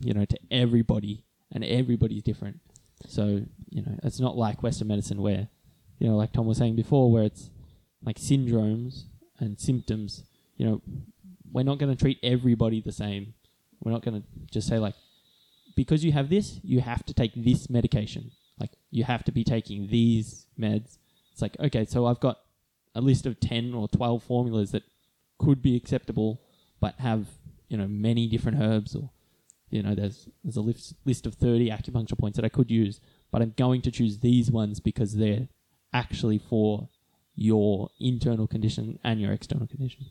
You 0.00 0.14
know, 0.14 0.24
to 0.24 0.38
everybody, 0.50 1.24
and 1.52 1.62
everybody's 1.62 2.22
different. 2.22 2.58
So 3.06 3.42
you 3.68 3.82
know, 3.82 3.98
it's 4.02 4.18
not 4.18 4.36
like 4.36 4.62
Western 4.62 4.88
medicine 4.88 5.22
where, 5.22 5.48
you 5.98 6.08
know, 6.08 6.16
like 6.16 6.32
Tom 6.32 6.46
was 6.46 6.58
saying 6.58 6.74
before, 6.74 7.12
where 7.12 7.22
it's 7.22 7.50
like 8.02 8.16
syndromes 8.16 9.04
and 9.38 9.58
symptoms. 9.60 10.24
You 10.56 10.66
know, 10.66 10.82
we're 11.52 11.62
not 11.62 11.78
going 11.78 11.94
to 11.94 12.00
treat 12.00 12.18
everybody 12.22 12.80
the 12.80 12.92
same. 12.92 13.34
We're 13.80 13.92
not 13.92 14.02
going 14.02 14.20
to 14.20 14.26
just 14.50 14.68
say 14.68 14.78
like, 14.78 14.94
because 15.76 16.04
you 16.04 16.12
have 16.12 16.28
this, 16.28 16.60
you 16.62 16.80
have 16.80 17.04
to 17.06 17.14
take 17.14 17.32
this 17.36 17.70
medication. 17.70 18.32
Like 18.58 18.72
you 18.90 19.04
have 19.04 19.24
to 19.24 19.32
be 19.32 19.44
taking 19.44 19.88
these 19.88 20.46
meds. 20.58 20.98
It's 21.32 21.40
like 21.40 21.56
okay, 21.60 21.86
so 21.86 22.06
I've 22.06 22.20
got 22.20 22.38
a 22.94 23.00
list 23.00 23.24
of 23.24 23.38
ten 23.38 23.72
or 23.72 23.88
twelve 23.88 24.22
formulas 24.22 24.72
that 24.72 24.82
could 25.40 25.62
be 25.62 25.74
acceptable, 25.74 26.40
but 26.80 26.94
have 26.98 27.26
you 27.68 27.76
know 27.76 27.88
many 27.88 28.28
different 28.28 28.60
herbs 28.60 28.94
or 28.94 29.10
you 29.70 29.82
know 29.82 29.94
there's 29.94 30.28
there's 30.44 30.56
a 30.56 30.60
list 30.60 30.94
list 31.04 31.26
of 31.26 31.34
thirty 31.34 31.70
acupuncture 31.70 32.18
points 32.18 32.36
that 32.36 32.44
I 32.44 32.48
could 32.48 32.70
use, 32.70 33.00
but 33.32 33.42
I'm 33.42 33.54
going 33.56 33.82
to 33.82 33.90
choose 33.90 34.18
these 34.18 34.50
ones 34.50 34.80
because 34.80 35.16
they're 35.16 35.48
actually 35.92 36.38
for 36.38 36.88
your 37.34 37.88
internal 37.98 38.46
condition 38.46 38.98
and 39.02 39.20
your 39.20 39.32
external 39.32 39.66
condition. 39.66 40.06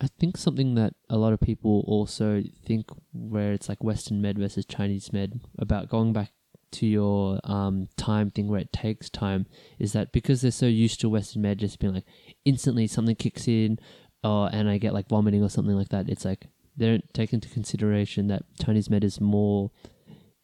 I 0.00 0.08
think 0.20 0.36
something 0.36 0.76
that 0.76 0.94
a 1.10 1.16
lot 1.16 1.32
of 1.32 1.40
people 1.40 1.84
also 1.88 2.42
think 2.64 2.86
where 3.12 3.52
it's 3.52 3.68
like 3.68 3.82
Western 3.82 4.22
med 4.22 4.38
versus 4.38 4.64
Chinese 4.64 5.12
med 5.12 5.40
about 5.58 5.88
going 5.88 6.12
back 6.12 6.30
to 6.70 6.86
your 6.86 7.40
um, 7.44 7.88
time 7.96 8.30
thing 8.30 8.46
where 8.46 8.60
it 8.60 8.72
takes 8.72 9.08
time 9.10 9.46
is 9.78 9.92
that 9.94 10.12
because 10.12 10.42
they're 10.42 10.50
so 10.50 10.66
used 10.66 11.00
to 11.00 11.08
Western 11.08 11.42
med 11.42 11.58
just 11.58 11.80
being 11.80 11.94
like 11.94 12.06
instantly 12.44 12.86
something 12.86 13.16
kicks 13.16 13.48
in 13.48 13.78
or 14.24 14.48
and 14.52 14.68
I 14.68 14.78
get 14.78 14.94
like 14.94 15.08
vomiting 15.08 15.42
or 15.42 15.48
something 15.48 15.76
like 15.76 15.90
that. 15.90 16.08
It's 16.08 16.24
like 16.24 16.46
they 16.76 16.86
don't 16.86 17.14
take 17.14 17.32
into 17.32 17.48
consideration 17.48 18.28
that 18.28 18.42
Chinese 18.64 18.88
med 18.90 19.04
is 19.04 19.20
more 19.20 19.70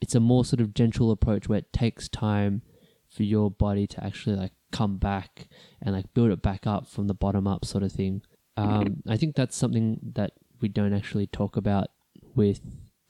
it's 0.01 0.15
a 0.15 0.21
more 0.21 0.45
sort 0.45 0.61
of 0.61 0.75
gentle 0.75 1.11
approach 1.11 1.49
where 1.49 1.59
it 1.59 1.73
takes 1.73 2.09
time 2.09 2.63
for 3.09 3.23
your 3.23 3.51
body 3.51 3.87
to 3.87 4.05
actually 4.05 4.37
like 4.37 4.53
come 4.73 4.99
back 4.99 5.49
and 5.81 5.95
like 5.95 6.13
build 6.15 6.31
it 6.31 6.43
back 6.43 6.67
up 6.67 6.87
from 6.87 7.07
the 7.07 7.15
bottom 7.15 7.47
up 7.47 7.65
sort 7.65 7.85
of 7.85 7.93
thing. 7.93 8.23
Um, 8.57 9.03
I 9.09 9.17
think 9.17 9.37
that's 9.37 9.57
something 9.57 9.99
that 10.15 10.33
we 10.61 10.69
don't 10.69 10.93
actually 10.93 11.27
talk 11.27 11.57
about 11.57 11.89
with 12.35 12.61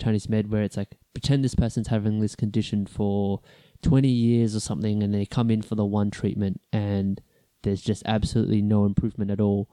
Chinese 0.00 0.28
med, 0.28 0.50
where 0.50 0.62
it's 0.62 0.76
like 0.76 0.96
pretend 1.14 1.44
this 1.44 1.54
person's 1.54 1.88
having 1.88 2.20
this 2.20 2.36
condition 2.36 2.86
for 2.86 3.40
20 3.82 4.08
years 4.08 4.54
or 4.54 4.60
something, 4.60 5.02
and 5.02 5.14
they 5.14 5.24
come 5.24 5.50
in 5.50 5.62
for 5.62 5.74
the 5.74 5.84
one 5.84 6.10
treatment, 6.10 6.60
and 6.72 7.20
there's 7.62 7.80
just 7.80 8.02
absolutely 8.06 8.60
no 8.60 8.84
improvement 8.84 9.30
at 9.30 9.40
all. 9.40 9.70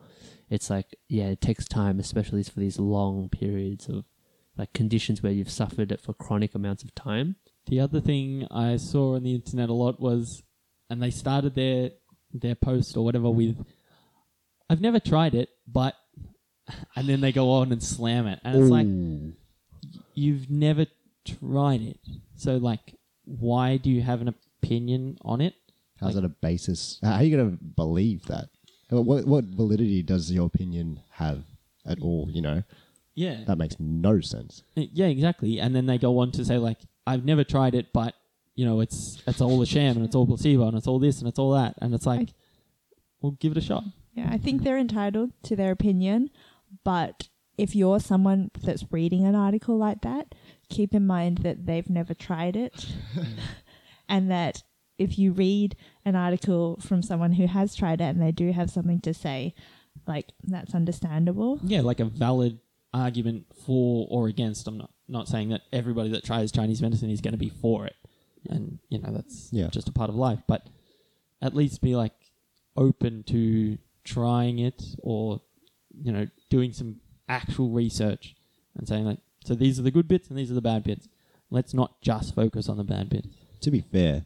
It's 0.52 0.70
like, 0.70 0.98
yeah, 1.08 1.28
it 1.28 1.40
takes 1.42 1.66
time, 1.66 1.98
especially 2.00 2.44
for 2.44 2.60
these 2.60 2.78
long 2.78 3.30
periods 3.30 3.88
of 3.88 4.04
like 4.58 4.74
conditions 4.74 5.24
where 5.24 5.32
you've 5.32 5.50
suffered 5.50 5.94
it 5.94 6.02
for 6.02 6.14
chronic 6.14 6.54
amounts 6.54 6.84
of 6.84 6.94
time. 6.94 7.38
The 7.68 7.80
other 7.80 8.02
thing 8.02 8.46
I 8.52 8.76
saw 8.76 9.16
on 9.16 9.24
the 9.24 9.34
internet 9.34 9.70
a 9.70 9.74
lot 9.74 10.02
was, 10.02 10.44
and 10.90 11.02
they 11.02 11.10
started 11.10 11.56
their 11.56 11.92
their 12.34 12.56
post 12.56 12.98
or 12.98 13.06
whatever 13.06 13.30
with, 13.30 13.66
"I've 14.70 14.82
never 14.82 15.00
tried 15.00 15.36
it, 15.36 15.50
but," 15.66 15.96
and 16.98 17.08
then 17.08 17.22
they 17.22 17.32
go 17.32 17.50
on 17.52 17.72
and 17.72 17.82
slam 17.82 18.28
it, 18.28 18.40
and 18.44 18.62
it's 18.62 18.70
like 18.70 18.88
you've 20.14 20.50
never 20.50 20.86
tried 21.26 21.82
it. 21.82 22.00
So 22.36 22.58
like, 22.58 22.96
why 23.24 23.78
do 23.78 23.90
you 23.90 24.02
have 24.02 24.20
an 24.22 24.28
opinion 24.62 25.18
on 25.22 25.40
it? 25.40 25.54
How's 25.98 26.16
Like- 26.16 26.24
that 26.24 26.28
a 26.28 26.30
basis? 26.30 27.00
How 27.02 27.14
are 27.14 27.24
you 27.24 27.38
going 27.38 27.58
to 27.58 27.64
believe 27.64 28.26
that? 28.26 28.50
What 28.92 29.26
what 29.26 29.46
validity 29.46 30.04
does 30.04 30.32
your 30.32 30.46
opinion 30.48 31.02
have 31.12 31.44
at 31.86 32.00
all? 32.02 32.28
You 32.30 32.42
know 32.42 32.64
Yeah. 33.16 33.44
that 33.46 33.58
makes 33.58 33.78
no 33.80 34.20
sense. 34.22 34.64
Yeah, 34.76 35.08
exactly. 35.08 35.60
And 35.60 35.76
then 35.76 35.86
they 35.86 35.98
go 35.98 36.20
on 36.20 36.32
to 36.34 36.44
say 36.46 36.58
like, 36.58 36.80
I've 37.08 37.26
never 37.26 37.44
tried 37.44 37.74
it, 37.76 37.94
but 37.94 38.16
you 38.56 38.66
know, 38.66 38.80
it's 38.82 39.22
it's 39.26 39.42
all 39.42 39.62
a 39.62 39.66
sham 39.66 39.96
and 39.96 40.06
it's 40.06 40.16
all 40.16 40.28
placebo 40.28 40.68
and 40.68 40.78
it's 40.78 40.88
all 40.88 41.00
this 41.00 41.20
and 41.20 41.28
it's 41.28 41.40
all 41.40 41.52
that, 41.54 41.76
and 41.82 41.94
it's 41.94 42.06
like, 42.06 42.34
well, 43.22 43.32
give 43.40 43.54
it 43.54 43.58
a 43.58 43.62
shot. 43.62 43.84
Yeah, 44.14 44.28
I 44.30 44.38
think 44.38 44.64
they're 44.64 44.78
entitled 44.78 45.32
to 45.44 45.56
their 45.56 45.72
opinion, 45.72 46.30
but 46.84 47.30
if 47.58 47.76
you're 47.76 48.00
someone 48.02 48.52
that's 48.62 48.84
reading 48.92 49.26
an 49.26 49.36
article 49.36 49.78
like 49.78 50.02
that, 50.02 50.36
keep 50.70 50.94
in 50.94 51.08
mind 51.08 51.40
that 51.40 51.66
they've 51.66 51.90
never 51.90 52.14
tried 52.14 52.56
it 52.58 52.88
and 54.10 54.30
that 54.32 54.64
if 55.02 55.18
you 55.20 55.32
read 55.32 55.76
an 56.06 56.16
article 56.16 56.78
from 56.80 57.02
someone 57.02 57.34
who 57.34 57.48
has 57.48 57.76
tried 57.76 58.02
it 58.02 58.06
and 58.06 58.22
they 58.22 58.32
do 58.32 58.52
have 58.52 58.70
something 58.70 59.00
to 59.02 59.14
say, 59.14 59.54
like 60.08 60.28
that's 60.44 60.74
understandable. 60.76 61.60
Yeah, 61.64 61.82
like 61.82 62.00
a 62.00 62.06
valid 62.06 62.60
argument 62.94 63.46
for 63.66 64.08
or 64.10 64.28
against. 64.28 64.68
I'm 64.68 64.78
not 64.78 64.92
not 65.08 65.28
saying 65.28 65.50
that 65.50 65.62
everybody 65.74 66.10
that 66.12 66.24
tries 66.24 66.52
Chinese 66.52 66.82
medicine 66.82 67.10
is 67.10 67.22
going 67.22 67.34
to 67.34 67.38
be 67.38 67.50
for 67.50 67.86
it, 67.86 67.96
and 68.50 68.80
you 68.90 69.00
know 69.00 69.12
that's 69.12 69.50
Yeah. 69.52 69.68
just 69.70 69.90
a 69.90 69.92
part 69.94 70.10
of 70.10 70.16
life. 70.16 70.40
But 70.48 70.68
at 71.42 71.56
least 71.56 71.82
be 71.82 71.96
like 71.96 72.14
open 72.78 73.24
to 73.24 73.78
trying 74.04 74.60
it 74.60 74.82
or 75.04 75.42
you 76.04 76.12
know 76.12 76.28
doing 76.50 76.72
some 76.74 77.02
actual 77.28 77.70
research 77.70 78.36
and 78.76 78.88
saying 78.88 79.06
like, 79.06 79.20
so 79.44 79.54
these 79.56 79.80
are 79.80 79.84
the 79.84 79.92
good 79.92 80.08
bits 80.08 80.30
and 80.30 80.38
these 80.38 80.52
are 80.52 80.56
the 80.56 80.62
bad 80.62 80.84
bits. 80.84 81.08
Let's 81.50 81.74
not 81.74 82.02
just 82.02 82.34
focus 82.36 82.70
on 82.70 82.78
the 82.78 82.84
bad 82.84 83.10
bits. 83.10 83.28
To 83.62 83.72
be 83.72 83.82
fair, 83.82 84.26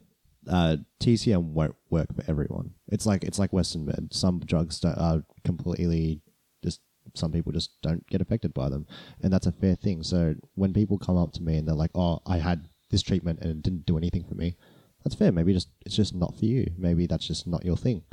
uh, 0.49 0.77
TCM 0.99 1.53
won't 1.53 1.75
work 1.89 2.13
for 2.15 2.23
everyone. 2.27 2.71
It's 2.87 3.05
like 3.05 3.23
it's 3.23 3.39
like 3.39 3.53
Western 3.53 3.85
med. 3.85 4.09
Some 4.11 4.39
drugs 4.39 4.83
are 4.85 5.23
completely 5.43 6.21
just. 6.63 6.81
Some 7.13 7.31
people 7.31 7.51
just 7.51 7.81
don't 7.81 8.05
get 8.07 8.21
affected 8.21 8.53
by 8.53 8.69
them, 8.69 8.85
and 9.21 9.31
that's 9.31 9.47
a 9.47 9.51
fair 9.51 9.75
thing. 9.75 10.03
So 10.03 10.35
when 10.55 10.73
people 10.73 10.97
come 10.97 11.17
up 11.17 11.31
to 11.33 11.43
me 11.43 11.57
and 11.57 11.67
they're 11.67 11.75
like, 11.75 11.91
"Oh, 11.95 12.19
I 12.25 12.37
had 12.37 12.67
this 12.91 13.01
treatment 13.01 13.39
and 13.41 13.49
it 13.51 13.61
didn't 13.61 13.85
do 13.85 13.97
anything 13.97 14.23
for 14.23 14.35
me," 14.35 14.55
that's 15.03 15.15
fair. 15.15 15.31
Maybe 15.31 15.53
just 15.53 15.69
it's 15.85 15.95
just 15.95 16.15
not 16.15 16.37
for 16.37 16.45
you. 16.45 16.71
Maybe 16.77 17.05
that's 17.07 17.25
just 17.27 17.47
not 17.47 17.63
your 17.65 17.77
thing. 17.77 18.03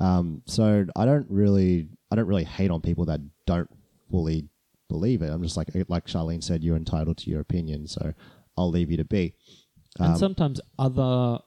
Um, 0.00 0.42
so 0.46 0.86
I 0.96 1.04
don't 1.04 1.26
really, 1.28 1.88
I 2.10 2.16
don't 2.16 2.26
really 2.26 2.44
hate 2.44 2.70
on 2.70 2.80
people 2.80 3.04
that 3.06 3.20
don't 3.46 3.68
fully 4.10 4.48
believe 4.88 5.20
it. 5.20 5.30
I'm 5.30 5.42
just 5.42 5.58
like, 5.58 5.68
like 5.88 6.06
Charlene 6.06 6.42
said, 6.42 6.64
you're 6.64 6.76
entitled 6.76 7.18
to 7.18 7.30
your 7.30 7.40
opinion. 7.40 7.86
So 7.86 8.14
I'll 8.56 8.70
leave 8.70 8.90
you 8.90 8.96
to 8.96 9.04
be. 9.04 9.34
and 9.98 10.12
Um, 10.14 10.16
sometimes 10.18 10.58
other 10.78 11.40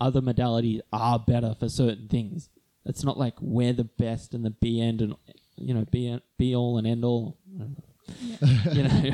other 0.00 0.20
modalities 0.20 0.80
are 0.92 1.18
better 1.18 1.54
for 1.58 1.68
certain 1.68 2.08
things. 2.08 2.48
It's 2.86 3.04
not 3.04 3.18
like 3.18 3.34
we're 3.40 3.72
the 3.74 3.84
best 3.84 4.34
and 4.34 4.44
the 4.44 4.50
be 4.50 4.80
end 4.80 5.00
and 5.02 5.14
you 5.56 5.74
know 5.74 5.84
be 5.90 6.18
be 6.38 6.54
all 6.54 6.78
and 6.78 6.86
end 6.86 7.04
all. 7.04 7.38
you 8.72 8.82
know, 8.82 9.12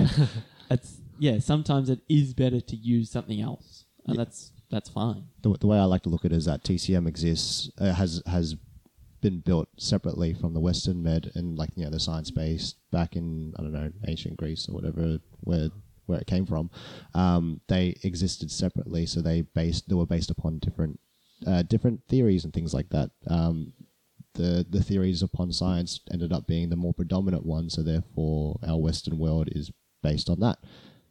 it's 0.71 0.99
yeah. 1.19 1.39
Sometimes 1.39 1.91
it 1.91 2.01
is 2.09 2.35
better 2.35 2.61
to 2.61 2.77
use 2.77 3.11
something 3.11 3.41
else, 3.41 3.85
and 4.07 4.17
Yeah. 4.17 4.25
that's 4.25 4.53
that's 4.71 4.89
fine. 4.89 5.25
the, 5.43 5.53
the 5.61 5.67
way 5.67 5.79
I 5.79 5.85
like 5.85 6.03
to 6.03 6.09
look 6.09 6.25
at 6.25 6.33
it 6.33 6.37
is 6.37 6.45
that 6.47 6.63
TCM 6.65 7.07
exists 7.09 7.71
uh, 7.79 7.93
has 7.93 8.23
has 8.27 8.57
been 9.21 9.41
built 9.41 9.69
separately 9.79 10.35
from 10.35 10.55
the 10.55 10.61
Western 10.61 11.03
med 11.03 11.33
and 11.35 11.57
like 11.59 11.71
you 11.75 11.85
know 11.85 11.91
the 11.91 11.99
science 12.01 12.31
base 12.31 12.75
back 12.93 13.17
in 13.17 13.55
I 13.59 13.63
don't 13.63 13.73
know 13.73 13.91
ancient 14.07 14.37
Greece 14.37 14.69
or 14.69 14.75
whatever 14.75 15.19
where 15.41 15.71
where 16.07 16.19
it 16.19 16.27
came 16.27 16.47
from. 16.47 16.71
Um, 17.15 17.61
they 17.69 17.97
existed 18.03 18.51
separately, 18.51 19.07
so 19.07 19.21
they 19.21 19.43
based 19.43 19.89
they 19.89 19.95
were 19.95 20.07
based 20.07 20.31
upon 20.31 20.59
different 20.59 21.01
uh, 21.47 21.63
different 21.63 22.03
theories 22.09 22.45
and 22.45 22.53
things 22.53 22.75
like 22.75 22.89
that. 22.91 23.11
Um, 23.29 23.73
the 24.35 24.67
the 24.69 24.83
theories 24.83 25.23
upon 25.23 25.53
science 25.53 26.01
ended 26.13 26.33
up 26.33 26.47
being 26.47 26.69
the 26.69 26.77
more 26.77 26.95
predominant 26.95 27.45
one, 27.45 27.71
so 27.71 27.83
therefore 27.83 28.59
our 28.67 28.79
Western 28.79 29.19
world 29.19 29.49
is 29.53 29.71
based 30.03 30.31
on 30.31 30.41
that. 30.41 30.59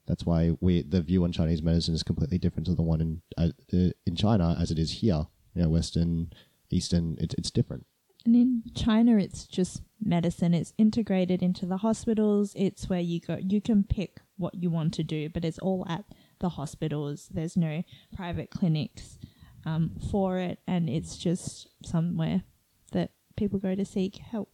That's 0.08 0.26
why 0.26 0.56
we 0.62 0.82
the 0.82 1.02
view 1.02 1.24
on 1.24 1.32
Chinese 1.32 1.62
medicine 1.64 1.96
is 1.96 2.04
completely 2.04 2.38
different 2.38 2.68
to 2.68 2.76
the 2.76 2.84
one 2.84 3.02
in 3.02 3.22
uh, 3.38 3.50
uh, 3.74 3.90
in 4.06 4.16
China 4.16 4.56
as 4.60 4.72
it 4.72 4.80
is 4.80 4.92
here. 4.92 5.28
You 5.54 5.64
know, 5.64 5.70
Western, 5.70 6.32
Eastern, 6.70 7.18
it's 7.20 7.36
it's 7.36 7.52
different. 7.52 7.86
And 8.26 8.36
in 8.36 8.64
China, 8.76 9.18
it's 9.18 9.46
just 9.46 9.84
medicine. 10.04 10.54
It's 10.54 10.74
integrated 10.78 11.44
into 11.44 11.66
the 11.66 11.78
hospitals. 11.78 12.54
It's 12.56 12.90
where 12.90 13.00
you 13.00 13.20
go. 13.20 13.38
You 13.40 13.62
can 13.62 13.84
pick 13.84 14.22
what 14.38 14.56
you 14.56 14.70
want 14.70 14.94
to 14.96 15.04
do, 15.04 15.30
but 15.30 15.46
it's 15.46 15.60
all 15.60 15.86
at 15.88 16.06
the 16.40 16.50
hospitals. 16.50 17.30
There's 17.32 17.56
no 17.58 17.84
private 18.16 18.50
clinics 18.50 19.18
um, 19.66 19.92
for 20.12 20.38
it, 20.38 20.60
and 20.68 20.90
it's 20.90 21.18
just 21.18 21.70
somewhere 21.84 22.44
that 22.92 23.12
people 23.36 23.60
go 23.60 23.76
to 23.76 23.86
seek 23.86 24.18
help. 24.18 24.50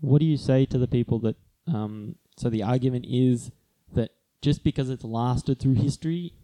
What 0.00 0.20
do 0.20 0.26
you 0.26 0.36
say 0.36 0.66
to 0.66 0.78
the 0.78 0.88
people 0.88 1.18
that? 1.20 1.36
Um, 1.72 2.16
so 2.36 2.50
the 2.50 2.62
argument 2.62 3.06
is 3.08 3.50
that 3.94 4.10
just 4.40 4.64
because 4.64 4.90
it's 4.90 5.04
lasted 5.04 5.60
through 5.60 5.74
history 5.74 6.34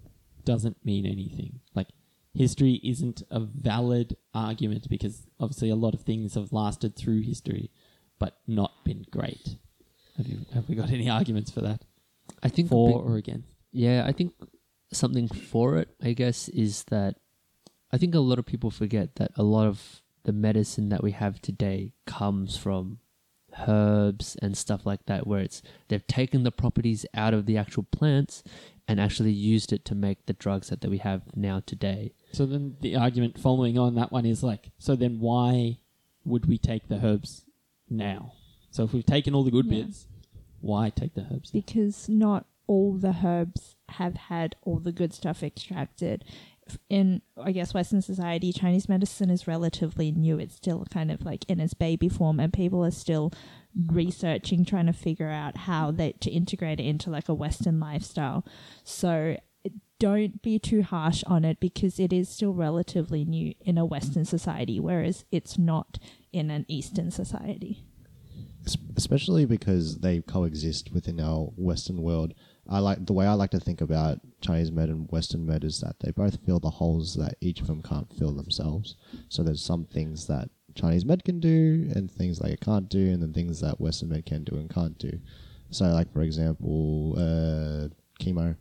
doesn't 0.45 0.85
mean 0.85 1.07
anything. 1.07 1.61
Like 1.75 1.89
history 2.35 2.81
isn't 2.85 3.23
a 3.31 3.41
valid 3.41 4.17
argument 4.33 4.89
because 4.89 5.27
obviously 5.41 5.71
a 5.71 5.77
lot 5.77 5.95
of 5.95 6.03
things 6.03 6.35
have 6.35 6.53
lasted 6.53 6.95
through 6.95 7.23
history, 7.23 7.71
but 8.19 8.39
not 8.47 8.85
been 8.85 9.05
great. 9.11 9.57
Have 10.17 10.27
you 10.27 10.47
have 10.55 10.69
we 10.69 10.75
got 10.75 10.91
any 10.91 11.09
arguments 11.11 11.51
for 11.51 11.61
that? 11.63 11.83
I 12.43 12.49
think 12.49 12.69
For 12.69 12.89
big- 12.89 13.11
or 13.11 13.17
against? 13.17 13.49
Yeah, 13.73 14.05
I 14.07 14.13
think 14.13 14.33
something 14.93 15.29
for 15.29 15.77
it, 15.77 15.89
I 16.03 16.13
guess, 16.13 16.49
is 16.49 16.85
that 16.85 17.17
I 17.93 17.99
think 17.99 18.15
a 18.15 18.21
lot 18.21 18.39
of 18.39 18.47
people 18.47 18.71
forget 18.71 19.17
that 19.17 19.33
a 19.37 19.43
lot 19.43 19.67
of 19.67 20.03
the 20.25 20.33
medicine 20.33 20.89
that 20.91 21.03
we 21.03 21.13
have 21.13 21.41
today 21.41 21.93
comes 22.07 22.57
from 22.57 22.99
herbs 23.67 24.37
and 24.43 24.57
stuff 24.57 24.85
like 24.87 25.07
that, 25.07 25.27
where 25.27 25.41
it's 25.41 25.63
they've 25.89 26.07
taken 26.07 26.43
the 26.43 26.53
properties 26.53 27.07
out 27.15 27.35
of 27.35 27.47
the 27.47 27.57
actual 27.57 27.83
plants 27.85 28.43
and 28.87 29.01
actually 29.01 29.33
used 29.33 29.73
it 29.73 29.85
to 29.87 29.95
make 29.95 30.27
the 30.27 30.33
drugs 30.33 30.69
that, 30.69 30.81
that 30.81 30.91
we 30.91 30.99
have 30.99 31.23
now 31.35 31.61
today. 31.65 32.13
So 32.33 32.47
then 32.47 32.77
the 32.81 32.97
argument 32.97 33.39
following 33.39 33.79
on 33.79 33.95
that 33.97 34.13
one 34.13 34.27
is 34.27 34.43
like, 34.43 34.71
so 34.79 34.97
then 34.97 35.19
why 35.21 35.79
would 36.25 36.47
we 36.47 36.59
take 36.59 36.89
the 36.89 37.05
herbs 37.05 37.45
now? 37.89 38.33
So 38.71 38.85
if 38.85 38.93
we've 38.93 39.05
taken 39.07 39.35
all 39.35 39.45
the 39.45 39.51
good 39.51 39.67
Yeah. 39.67 39.85
bits, 39.85 40.07
why 40.61 40.91
take 40.91 41.15
the 41.15 41.27
herbs? 41.33 41.53
now? 41.53 41.61
because 41.61 42.09
not 42.09 42.47
all 42.67 42.93
the 42.93 43.17
herbs 43.25 43.77
have 43.91 44.15
had 44.15 44.55
all 44.63 44.79
the 44.79 44.93
good 44.93 45.13
stuff 45.13 45.43
extracted. 45.43 46.25
In, 46.91 47.23
I 47.43 47.53
guess, 47.53 47.73
Western 47.73 48.03
society, 48.03 48.53
Chinese 48.53 48.91
medicine 48.91 49.31
is 49.31 49.49
relatively 49.49 50.13
new. 50.13 50.39
It's 50.39 50.57
still 50.57 50.85
kind 50.91 51.11
of 51.11 51.25
like 51.25 51.49
in 51.49 51.61
its 51.61 51.73
baby 51.73 52.11
form, 52.11 52.39
and 52.39 52.53
people 52.53 52.85
are 52.85 52.91
still 52.91 53.33
researching, 53.87 54.67
trying 54.67 54.85
to 54.85 54.93
figure 54.93 55.31
out 55.31 55.57
how 55.57 55.91
they 55.91 56.13
to 56.21 56.31
integrate 56.31 56.79
it 56.79 56.85
into 56.85 57.09
like 57.09 57.29
a 57.29 57.35
Western 57.35 57.81
lifestyle. 57.81 58.45
So 58.85 59.39
don't 59.99 60.43
be 60.43 60.59
too 60.59 60.83
harsh 60.83 61.25
on 61.27 61.45
it 61.45 61.59
because 61.59 61.99
it 61.99 62.13
is 62.13 62.29
still 62.29 62.53
relatively 62.53 63.25
new 63.25 63.55
in 63.61 63.79
a 63.79 63.87
Western 63.87 64.25
society, 64.25 64.79
whereas 64.79 65.25
it's 65.33 65.59
not 65.59 65.99
in 66.33 66.51
an 66.51 66.67
Eastern 66.69 67.11
society. 67.11 67.88
Es- 68.69 68.77
especially 68.97 69.47
because 69.47 70.01
they 70.01 70.21
coexist 70.21 70.93
within 70.93 71.21
our 71.21 71.51
Western 71.57 72.03
world. 72.03 72.35
I 72.69 72.81
like 72.81 73.07
the 73.07 73.15
way 73.15 73.27
I 73.27 73.33
like 73.33 73.53
to 73.53 73.61
think 73.61 73.81
about 73.81 74.21
Chinese 74.43 74.71
med 74.71 74.91
and 74.91 75.11
Western 75.11 75.47
med 75.47 75.65
is 75.65 75.81
that 75.81 75.97
they 76.01 76.11
both 76.11 76.45
fill 76.45 76.61
the 76.61 76.69
holes 76.69 77.15
that 77.15 77.37
each 77.41 77.63
of 77.63 77.67
them 77.67 77.81
can't 77.81 78.13
fill 78.13 78.33
themselves. 78.33 78.95
So 79.31 79.43
there's 79.43 79.65
some 79.65 79.87
things 79.87 80.27
that 80.27 80.51
Chinese 80.75 81.07
med 81.07 81.25
can 81.25 81.41
do 81.41 81.91
and 81.95 82.11
things 82.11 82.41
that 82.41 82.51
it 82.51 82.61
can't 82.61 82.91
do, 82.91 83.11
and 83.11 83.23
then 83.23 83.33
things 83.33 83.61
that 83.61 83.81
Western 83.81 84.11
med 84.11 84.27
can 84.27 84.45
do 84.45 84.57
and 84.57 84.69
can't 84.69 84.99
do. 84.99 85.19
So, 85.71 85.87
like 85.87 86.13
for 86.13 86.21
example, 86.21 87.15
uh, 87.17 87.89
chemo. 88.23 88.55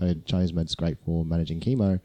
Uh, 0.00 0.14
Chinese 0.24 0.52
med's 0.52 0.76
great 0.76 0.98
for 1.04 1.24
managing 1.24 1.58
chemo. 1.58 2.00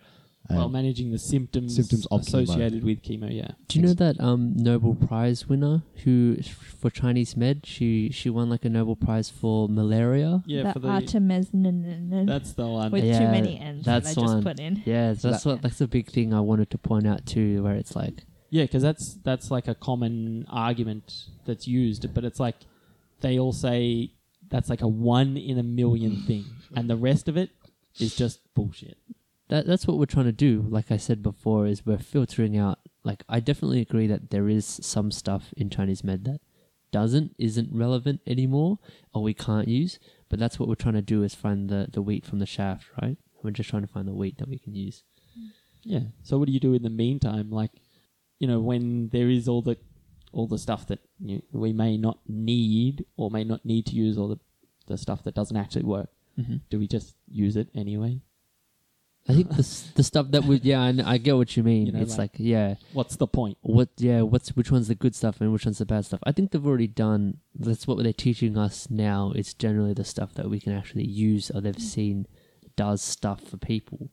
And- 0.50 0.58
Well, 0.58 0.70
managing 0.70 1.12
the 1.12 1.18
symptoms, 1.20 1.76
Symptoms 1.76 2.06
of 2.08 2.22
chemo. 2.22 2.28
associated 2.28 2.84
with 2.84 3.02
chemo, 3.02 3.34
yeah. 3.34 3.52
Do 3.70 3.80
you 3.80 3.86
know 3.86 3.94
that 3.94 4.20
um, 4.20 4.54
Nobel 4.58 4.94
Prize 4.96 5.48
winner 5.48 5.84
who 6.04 6.38
for 6.82 6.90
Chinese 6.90 7.38
med? 7.38 7.66
She 7.66 8.10
she 8.12 8.30
won 8.30 8.50
like 8.50 8.66
a 8.66 8.70
Nobel 8.70 8.96
Prize 8.98 9.30
for 9.30 9.70
malaria. 9.70 10.44
Yeah, 10.46 10.64
the 10.64 10.74
for 10.74 10.80
the 10.80 10.88
Artemisinin- 10.90 12.28
that's 12.28 12.54
the 12.54 12.68
one. 12.68 12.92
with 12.92 13.04
Yeah, 13.06 13.20
too 13.20 13.26
many 13.32 13.60
ends 13.60 13.86
that 13.86 14.04
that's 14.04 14.18
I 14.18 14.22
just 14.22 14.34
one. 14.36 14.44
put 14.44 14.60
in. 14.60 14.82
Yeah, 14.86 15.14
that's 15.14 15.22
that- 15.22 15.46
what 15.46 15.62
that's 15.62 15.82
a 15.82 15.88
big 15.88 16.10
thing 16.12 16.34
I 16.34 16.40
wanted 16.42 16.70
to 16.72 16.78
point 16.78 17.08
out 17.08 17.26
too, 17.26 17.64
where 17.64 17.76
it's 17.76 17.96
like 17.96 18.26
Yeah, 18.50 18.64
because 18.64 18.84
that's 18.84 19.14
that's 19.24 19.50
like 19.50 19.68
a 19.68 19.76
common 19.76 20.46
argument 20.50 21.26
that's 21.46 21.68
used, 21.68 22.14
but 22.14 22.24
it's 22.24 22.40
like 22.40 22.56
they 23.22 23.40
all 23.40 23.54
say 23.54 24.12
that's 24.50 24.70
like 24.70 24.82
a 24.82 24.88
one 24.88 25.38
in 25.38 25.58
a 25.58 25.64
million 25.64 26.18
thing, 26.24 26.46
and 26.76 26.90
the 26.90 26.98
rest 26.98 27.28
of 27.28 27.38
it 27.38 27.50
is 28.00 28.16
just 28.16 28.40
bullshit. 28.54 28.98
That 29.54 29.68
that's 29.68 29.86
what 29.88 29.98
we're 30.00 30.06
trying 30.16 30.26
to 30.26 30.32
do. 30.50 30.66
Like 30.78 30.90
I 30.92 30.98
said 30.98 31.22
before, 31.22 31.68
is 31.68 31.86
we're 31.86 31.98
filtering 32.16 32.58
out. 32.58 32.80
Like 33.04 33.24
I 33.30 33.40
definitely 33.40 33.82
agree 33.82 34.08
that 34.08 34.32
there 34.32 34.50
is 34.50 34.66
some 34.82 35.12
stuff 35.12 35.54
in 35.56 35.70
Chinese 35.70 36.04
med 36.04 36.26
that 36.26 36.40
doesn't 36.92 37.36
isn't 37.38 37.70
relevant 37.72 38.22
anymore 38.26 38.80
or 39.14 39.22
we 39.22 39.34
can't 39.34 39.68
use. 39.68 40.00
But 40.30 40.40
that's 40.40 40.58
what 40.58 40.68
we're 40.68 40.84
trying 40.86 40.96
to 40.96 41.02
do 41.16 41.22
is 41.24 41.36
find 41.36 41.70
the 41.70 41.88
the 41.92 42.02
wheat 42.02 42.26
from 42.26 42.40
the 42.40 42.46
shaft, 42.58 42.86
right? 43.02 43.18
We're 43.44 43.52
just 43.52 43.70
trying 43.70 43.86
to 43.88 43.94
find 43.96 44.08
the 44.08 44.14
wheat 44.22 44.38
that 44.40 44.50
we 44.50 44.58
can 44.58 44.74
use. 44.74 45.04
Yeah. 45.84 46.06
So 46.24 46.38
what 46.38 46.48
do 46.48 46.54
you 46.54 46.60
do 46.68 46.74
in 46.74 46.84
the 46.84 46.90
meantime? 47.06 47.52
Like, 47.52 47.72
you 48.40 48.48
know, 48.48 48.60
when 48.60 49.10
there 49.10 49.30
is 49.30 49.48
all 49.48 49.62
the 49.62 49.78
all 50.32 50.48
the 50.48 50.58
stuff 50.58 50.88
that 50.88 51.00
you, 51.20 51.42
we 51.52 51.74
may 51.74 51.98
not 51.98 52.18
need 52.28 53.06
or 53.18 53.30
may 53.30 53.44
not 53.44 53.66
need 53.66 53.86
to 53.88 53.96
use, 53.96 54.18
or 54.18 54.28
the 54.30 54.40
the 54.88 54.98
stuff 54.98 55.24
that 55.24 55.36
doesn't 55.36 55.58
actually 55.58 55.84
work, 55.98 56.10
Mm-hmm. 56.40 56.56
do 56.72 56.80
we 56.80 56.88
just 56.88 57.16
use 57.28 57.56
it 57.56 57.68
anyway? 57.76 58.20
I 59.28 59.34
think 59.34 59.50
the 59.50 59.64
the 59.96 60.04
stuff 60.04 60.32
that 60.32 60.44
we 60.44 60.60
yeah, 60.64 60.84
and 60.84 61.02
I 61.02 61.18
get 61.18 61.36
what 61.38 61.56
you 61.56 61.64
mean. 61.64 61.86
You 61.88 61.92
know, 61.94 62.02
it's 62.02 62.18
like- 62.18 62.34
like 62.34 62.40
yeah, 62.40 62.76
What's 62.92 63.16
the 63.16 63.28
point? 63.28 63.58
what 63.62 63.90
yeah 63.98 64.22
what's 64.22 64.50
which 64.58 64.70
one's 64.72 64.90
the 64.90 64.96
good 64.96 65.16
stuff 65.16 65.40
and 65.40 65.52
which 65.54 65.66
one's 65.66 65.78
the 65.78 65.86
bad 65.86 66.04
stuff 66.06 66.20
i 66.24 66.32
think 66.34 66.52
they've 66.52 66.66
already 66.66 66.88
done 66.88 67.38
that's 67.58 67.88
what 67.88 68.02
they're 68.04 68.12
teaching 68.28 68.58
us 68.58 68.90
now 68.90 69.32
it's 69.36 69.54
generally 69.54 69.94
the 69.94 70.04
stuff 70.04 70.34
that 70.34 70.50
we 70.50 70.60
can 70.60 70.74
actually 70.74 71.06
use 71.06 71.50
or 71.52 71.62
they've 71.62 71.80
seen 71.98 72.28
does 72.76 73.02
stuff 73.02 73.40
for 73.50 73.56
people 73.58 74.10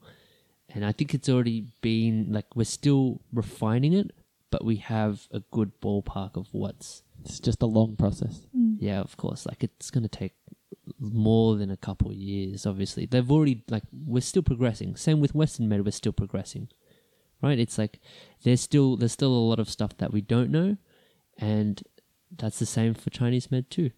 and 0.73 0.85
i 0.85 0.93
think 0.93 1.13
it's 1.15 1.29
already 1.29 1.67
been 1.81 2.27
like 2.31 2.47
we're 2.55 2.65
still 2.65 3.21
refining 3.33 3.93
it 3.93 4.11
but 4.51 4.65
we 4.65 4.77
have 4.77 5.27
a 5.33 5.41
good 5.51 5.71
ballpark 5.81 6.37
of 6.37 6.47
what's 6.53 7.03
It's 7.25 7.41
just 7.41 7.61
a 7.63 7.67
long 7.67 7.97
process. 7.97 8.47
Mm. 8.57 8.77
yeah 8.81 9.01
of 9.01 9.17
course 9.17 9.45
like 9.47 9.63
it's 9.65 9.91
going 9.91 10.07
to 10.09 10.09
take 10.23 10.35
more 10.99 11.57
than 11.57 11.71
a 11.71 11.77
couple 11.77 12.11
of 12.11 12.17
years 12.17 12.67
obviously 12.67 13.07
they've 13.07 13.31
already 13.31 13.63
like 13.69 13.83
we're 13.93 14.21
still 14.21 14.43
progressing 14.43 14.97
same 14.97 15.21
with 15.21 15.35
western 15.35 15.69
med 15.69 15.85
we're 15.85 15.91
still 15.91 16.13
progressing 16.13 16.69
right 17.43 17.59
it's 17.59 17.79
like 17.79 18.01
there's 18.45 18.61
still 18.61 18.97
there's 18.97 19.13
still 19.13 19.33
a 19.33 19.47
lot 19.51 19.59
of 19.59 19.69
stuff 19.69 19.97
that 19.99 20.13
we 20.13 20.21
don't 20.21 20.51
know 20.51 20.77
and 21.39 21.83
that's 22.37 22.59
the 22.59 22.67
same 22.67 22.95
for 22.95 23.11
chinese 23.11 23.51
med 23.51 23.71
too 23.71 23.91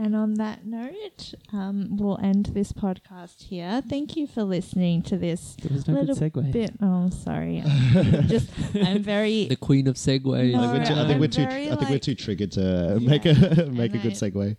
And 0.00 0.14
on 0.14 0.34
that 0.34 0.64
note, 0.64 1.34
um, 1.52 1.96
we'll 1.98 2.20
end 2.22 2.50
this 2.54 2.70
podcast 2.72 3.42
here. 3.50 3.82
Thank 3.82 4.14
you 4.16 4.28
for 4.28 4.44
listening 4.44 5.02
to 5.10 5.18
this 5.18 5.56
There 5.60 5.74
was 5.74 5.88
no 5.88 5.94
good 5.94 6.08
little 6.08 6.30
segue. 6.30 6.52
bit. 6.52 6.70
Oh, 6.80 7.10
sorry. 7.10 7.64
Just 8.30 8.48
I'm 8.76 9.02
very 9.02 9.48
the 9.48 9.56
queen 9.56 9.88
of 9.88 9.96
segues 9.96 10.52
No, 10.52 10.62
I 10.62 10.70
think 10.70 10.78
we're 10.78 10.84
too, 10.86 10.94
I 10.94 11.02
think 11.02 11.10
I'm 11.14 11.18
we're 11.20 11.26
too, 11.38 11.46
very, 11.50 11.66
I 11.72 11.74
think 11.74 11.90
we're 11.90 11.98
too 11.98 12.14
triggered 12.14 12.52
to 12.52 12.62
Yeah. 13.00 13.08
make 13.10 13.26
a 13.26 13.34
make 13.82 13.92
a 13.94 13.98
good 13.98 14.12
I- 14.14 14.22
segue. 14.22 14.56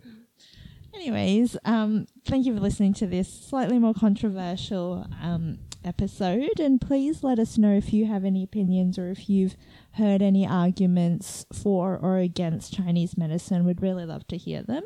Anyways, 1.00 1.56
um, 1.64 2.08
thank 2.26 2.46
you 2.46 2.54
for 2.54 2.60
listening 2.60 2.94
to 2.96 3.08
this 3.08 3.32
slightly 3.32 3.80
more 3.80 3.94
controversial 3.94 5.08
um, 5.22 5.60
episode. 5.86 6.60
And 6.60 6.82
please 6.82 7.24
let 7.24 7.40
us 7.40 7.58
know 7.58 7.72
if 7.74 7.94
you 7.94 8.06
have 8.06 8.26
any 8.26 8.44
opinions 8.44 9.00
or 9.00 9.10
if 9.10 9.30
you've 9.30 9.56
heard 9.94 10.22
any 10.22 10.46
arguments 10.46 11.46
for 11.54 11.98
or 11.98 12.18
against 12.18 12.74
Chinese 12.74 13.18
medicine. 13.18 13.64
We'd 13.64 13.82
really 13.82 14.04
love 14.04 14.28
to 14.28 14.36
hear 14.36 14.62
them. 14.62 14.84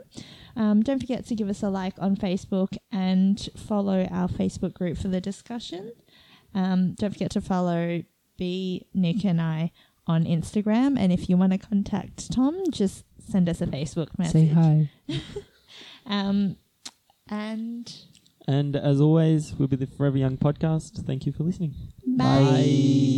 Um, 0.55 0.83
don't 0.83 0.99
forget 0.99 1.25
to 1.25 1.35
give 1.35 1.49
us 1.49 1.63
a 1.63 1.69
like 1.69 1.95
on 1.97 2.15
Facebook 2.15 2.77
and 2.91 3.49
follow 3.57 4.07
our 4.11 4.27
Facebook 4.27 4.75
group 4.75 4.99
for 4.99 5.07
the 5.07 5.19
discussion. 5.19 5.93
Um, 6.53 6.93
don't 6.93 7.11
forget 7.11 7.31
to 7.31 7.41
follow 7.41 8.03
B, 8.37 8.85
Nick, 8.93 9.25
and 9.25 9.41
I 9.41 9.71
on 10.05 10.25
Instagram. 10.25 10.95
And 10.95 11.11
if 11.11 11.27
you 11.27 11.37
want 11.37 11.53
to 11.53 11.57
contact 11.57 12.31
Tom, 12.31 12.69
just 12.69 13.03
send 13.17 13.49
us 13.49 13.61
a 13.61 13.65
Facebook 13.65 14.09
message. 14.19 14.49
say 14.49 14.53
hi 14.53 14.91
Um, 16.05 16.57
and 17.29 17.93
And 18.47 18.75
as 18.75 18.99
always, 18.99 19.53
we'll 19.55 19.67
be 19.67 19.75
the 19.77 19.87
Forever 19.87 20.17
Young 20.17 20.37
podcast. 20.37 21.05
Thank 21.05 21.25
you 21.25 21.31
for 21.31 21.43
listening. 21.43 21.73
bye. 22.05 22.99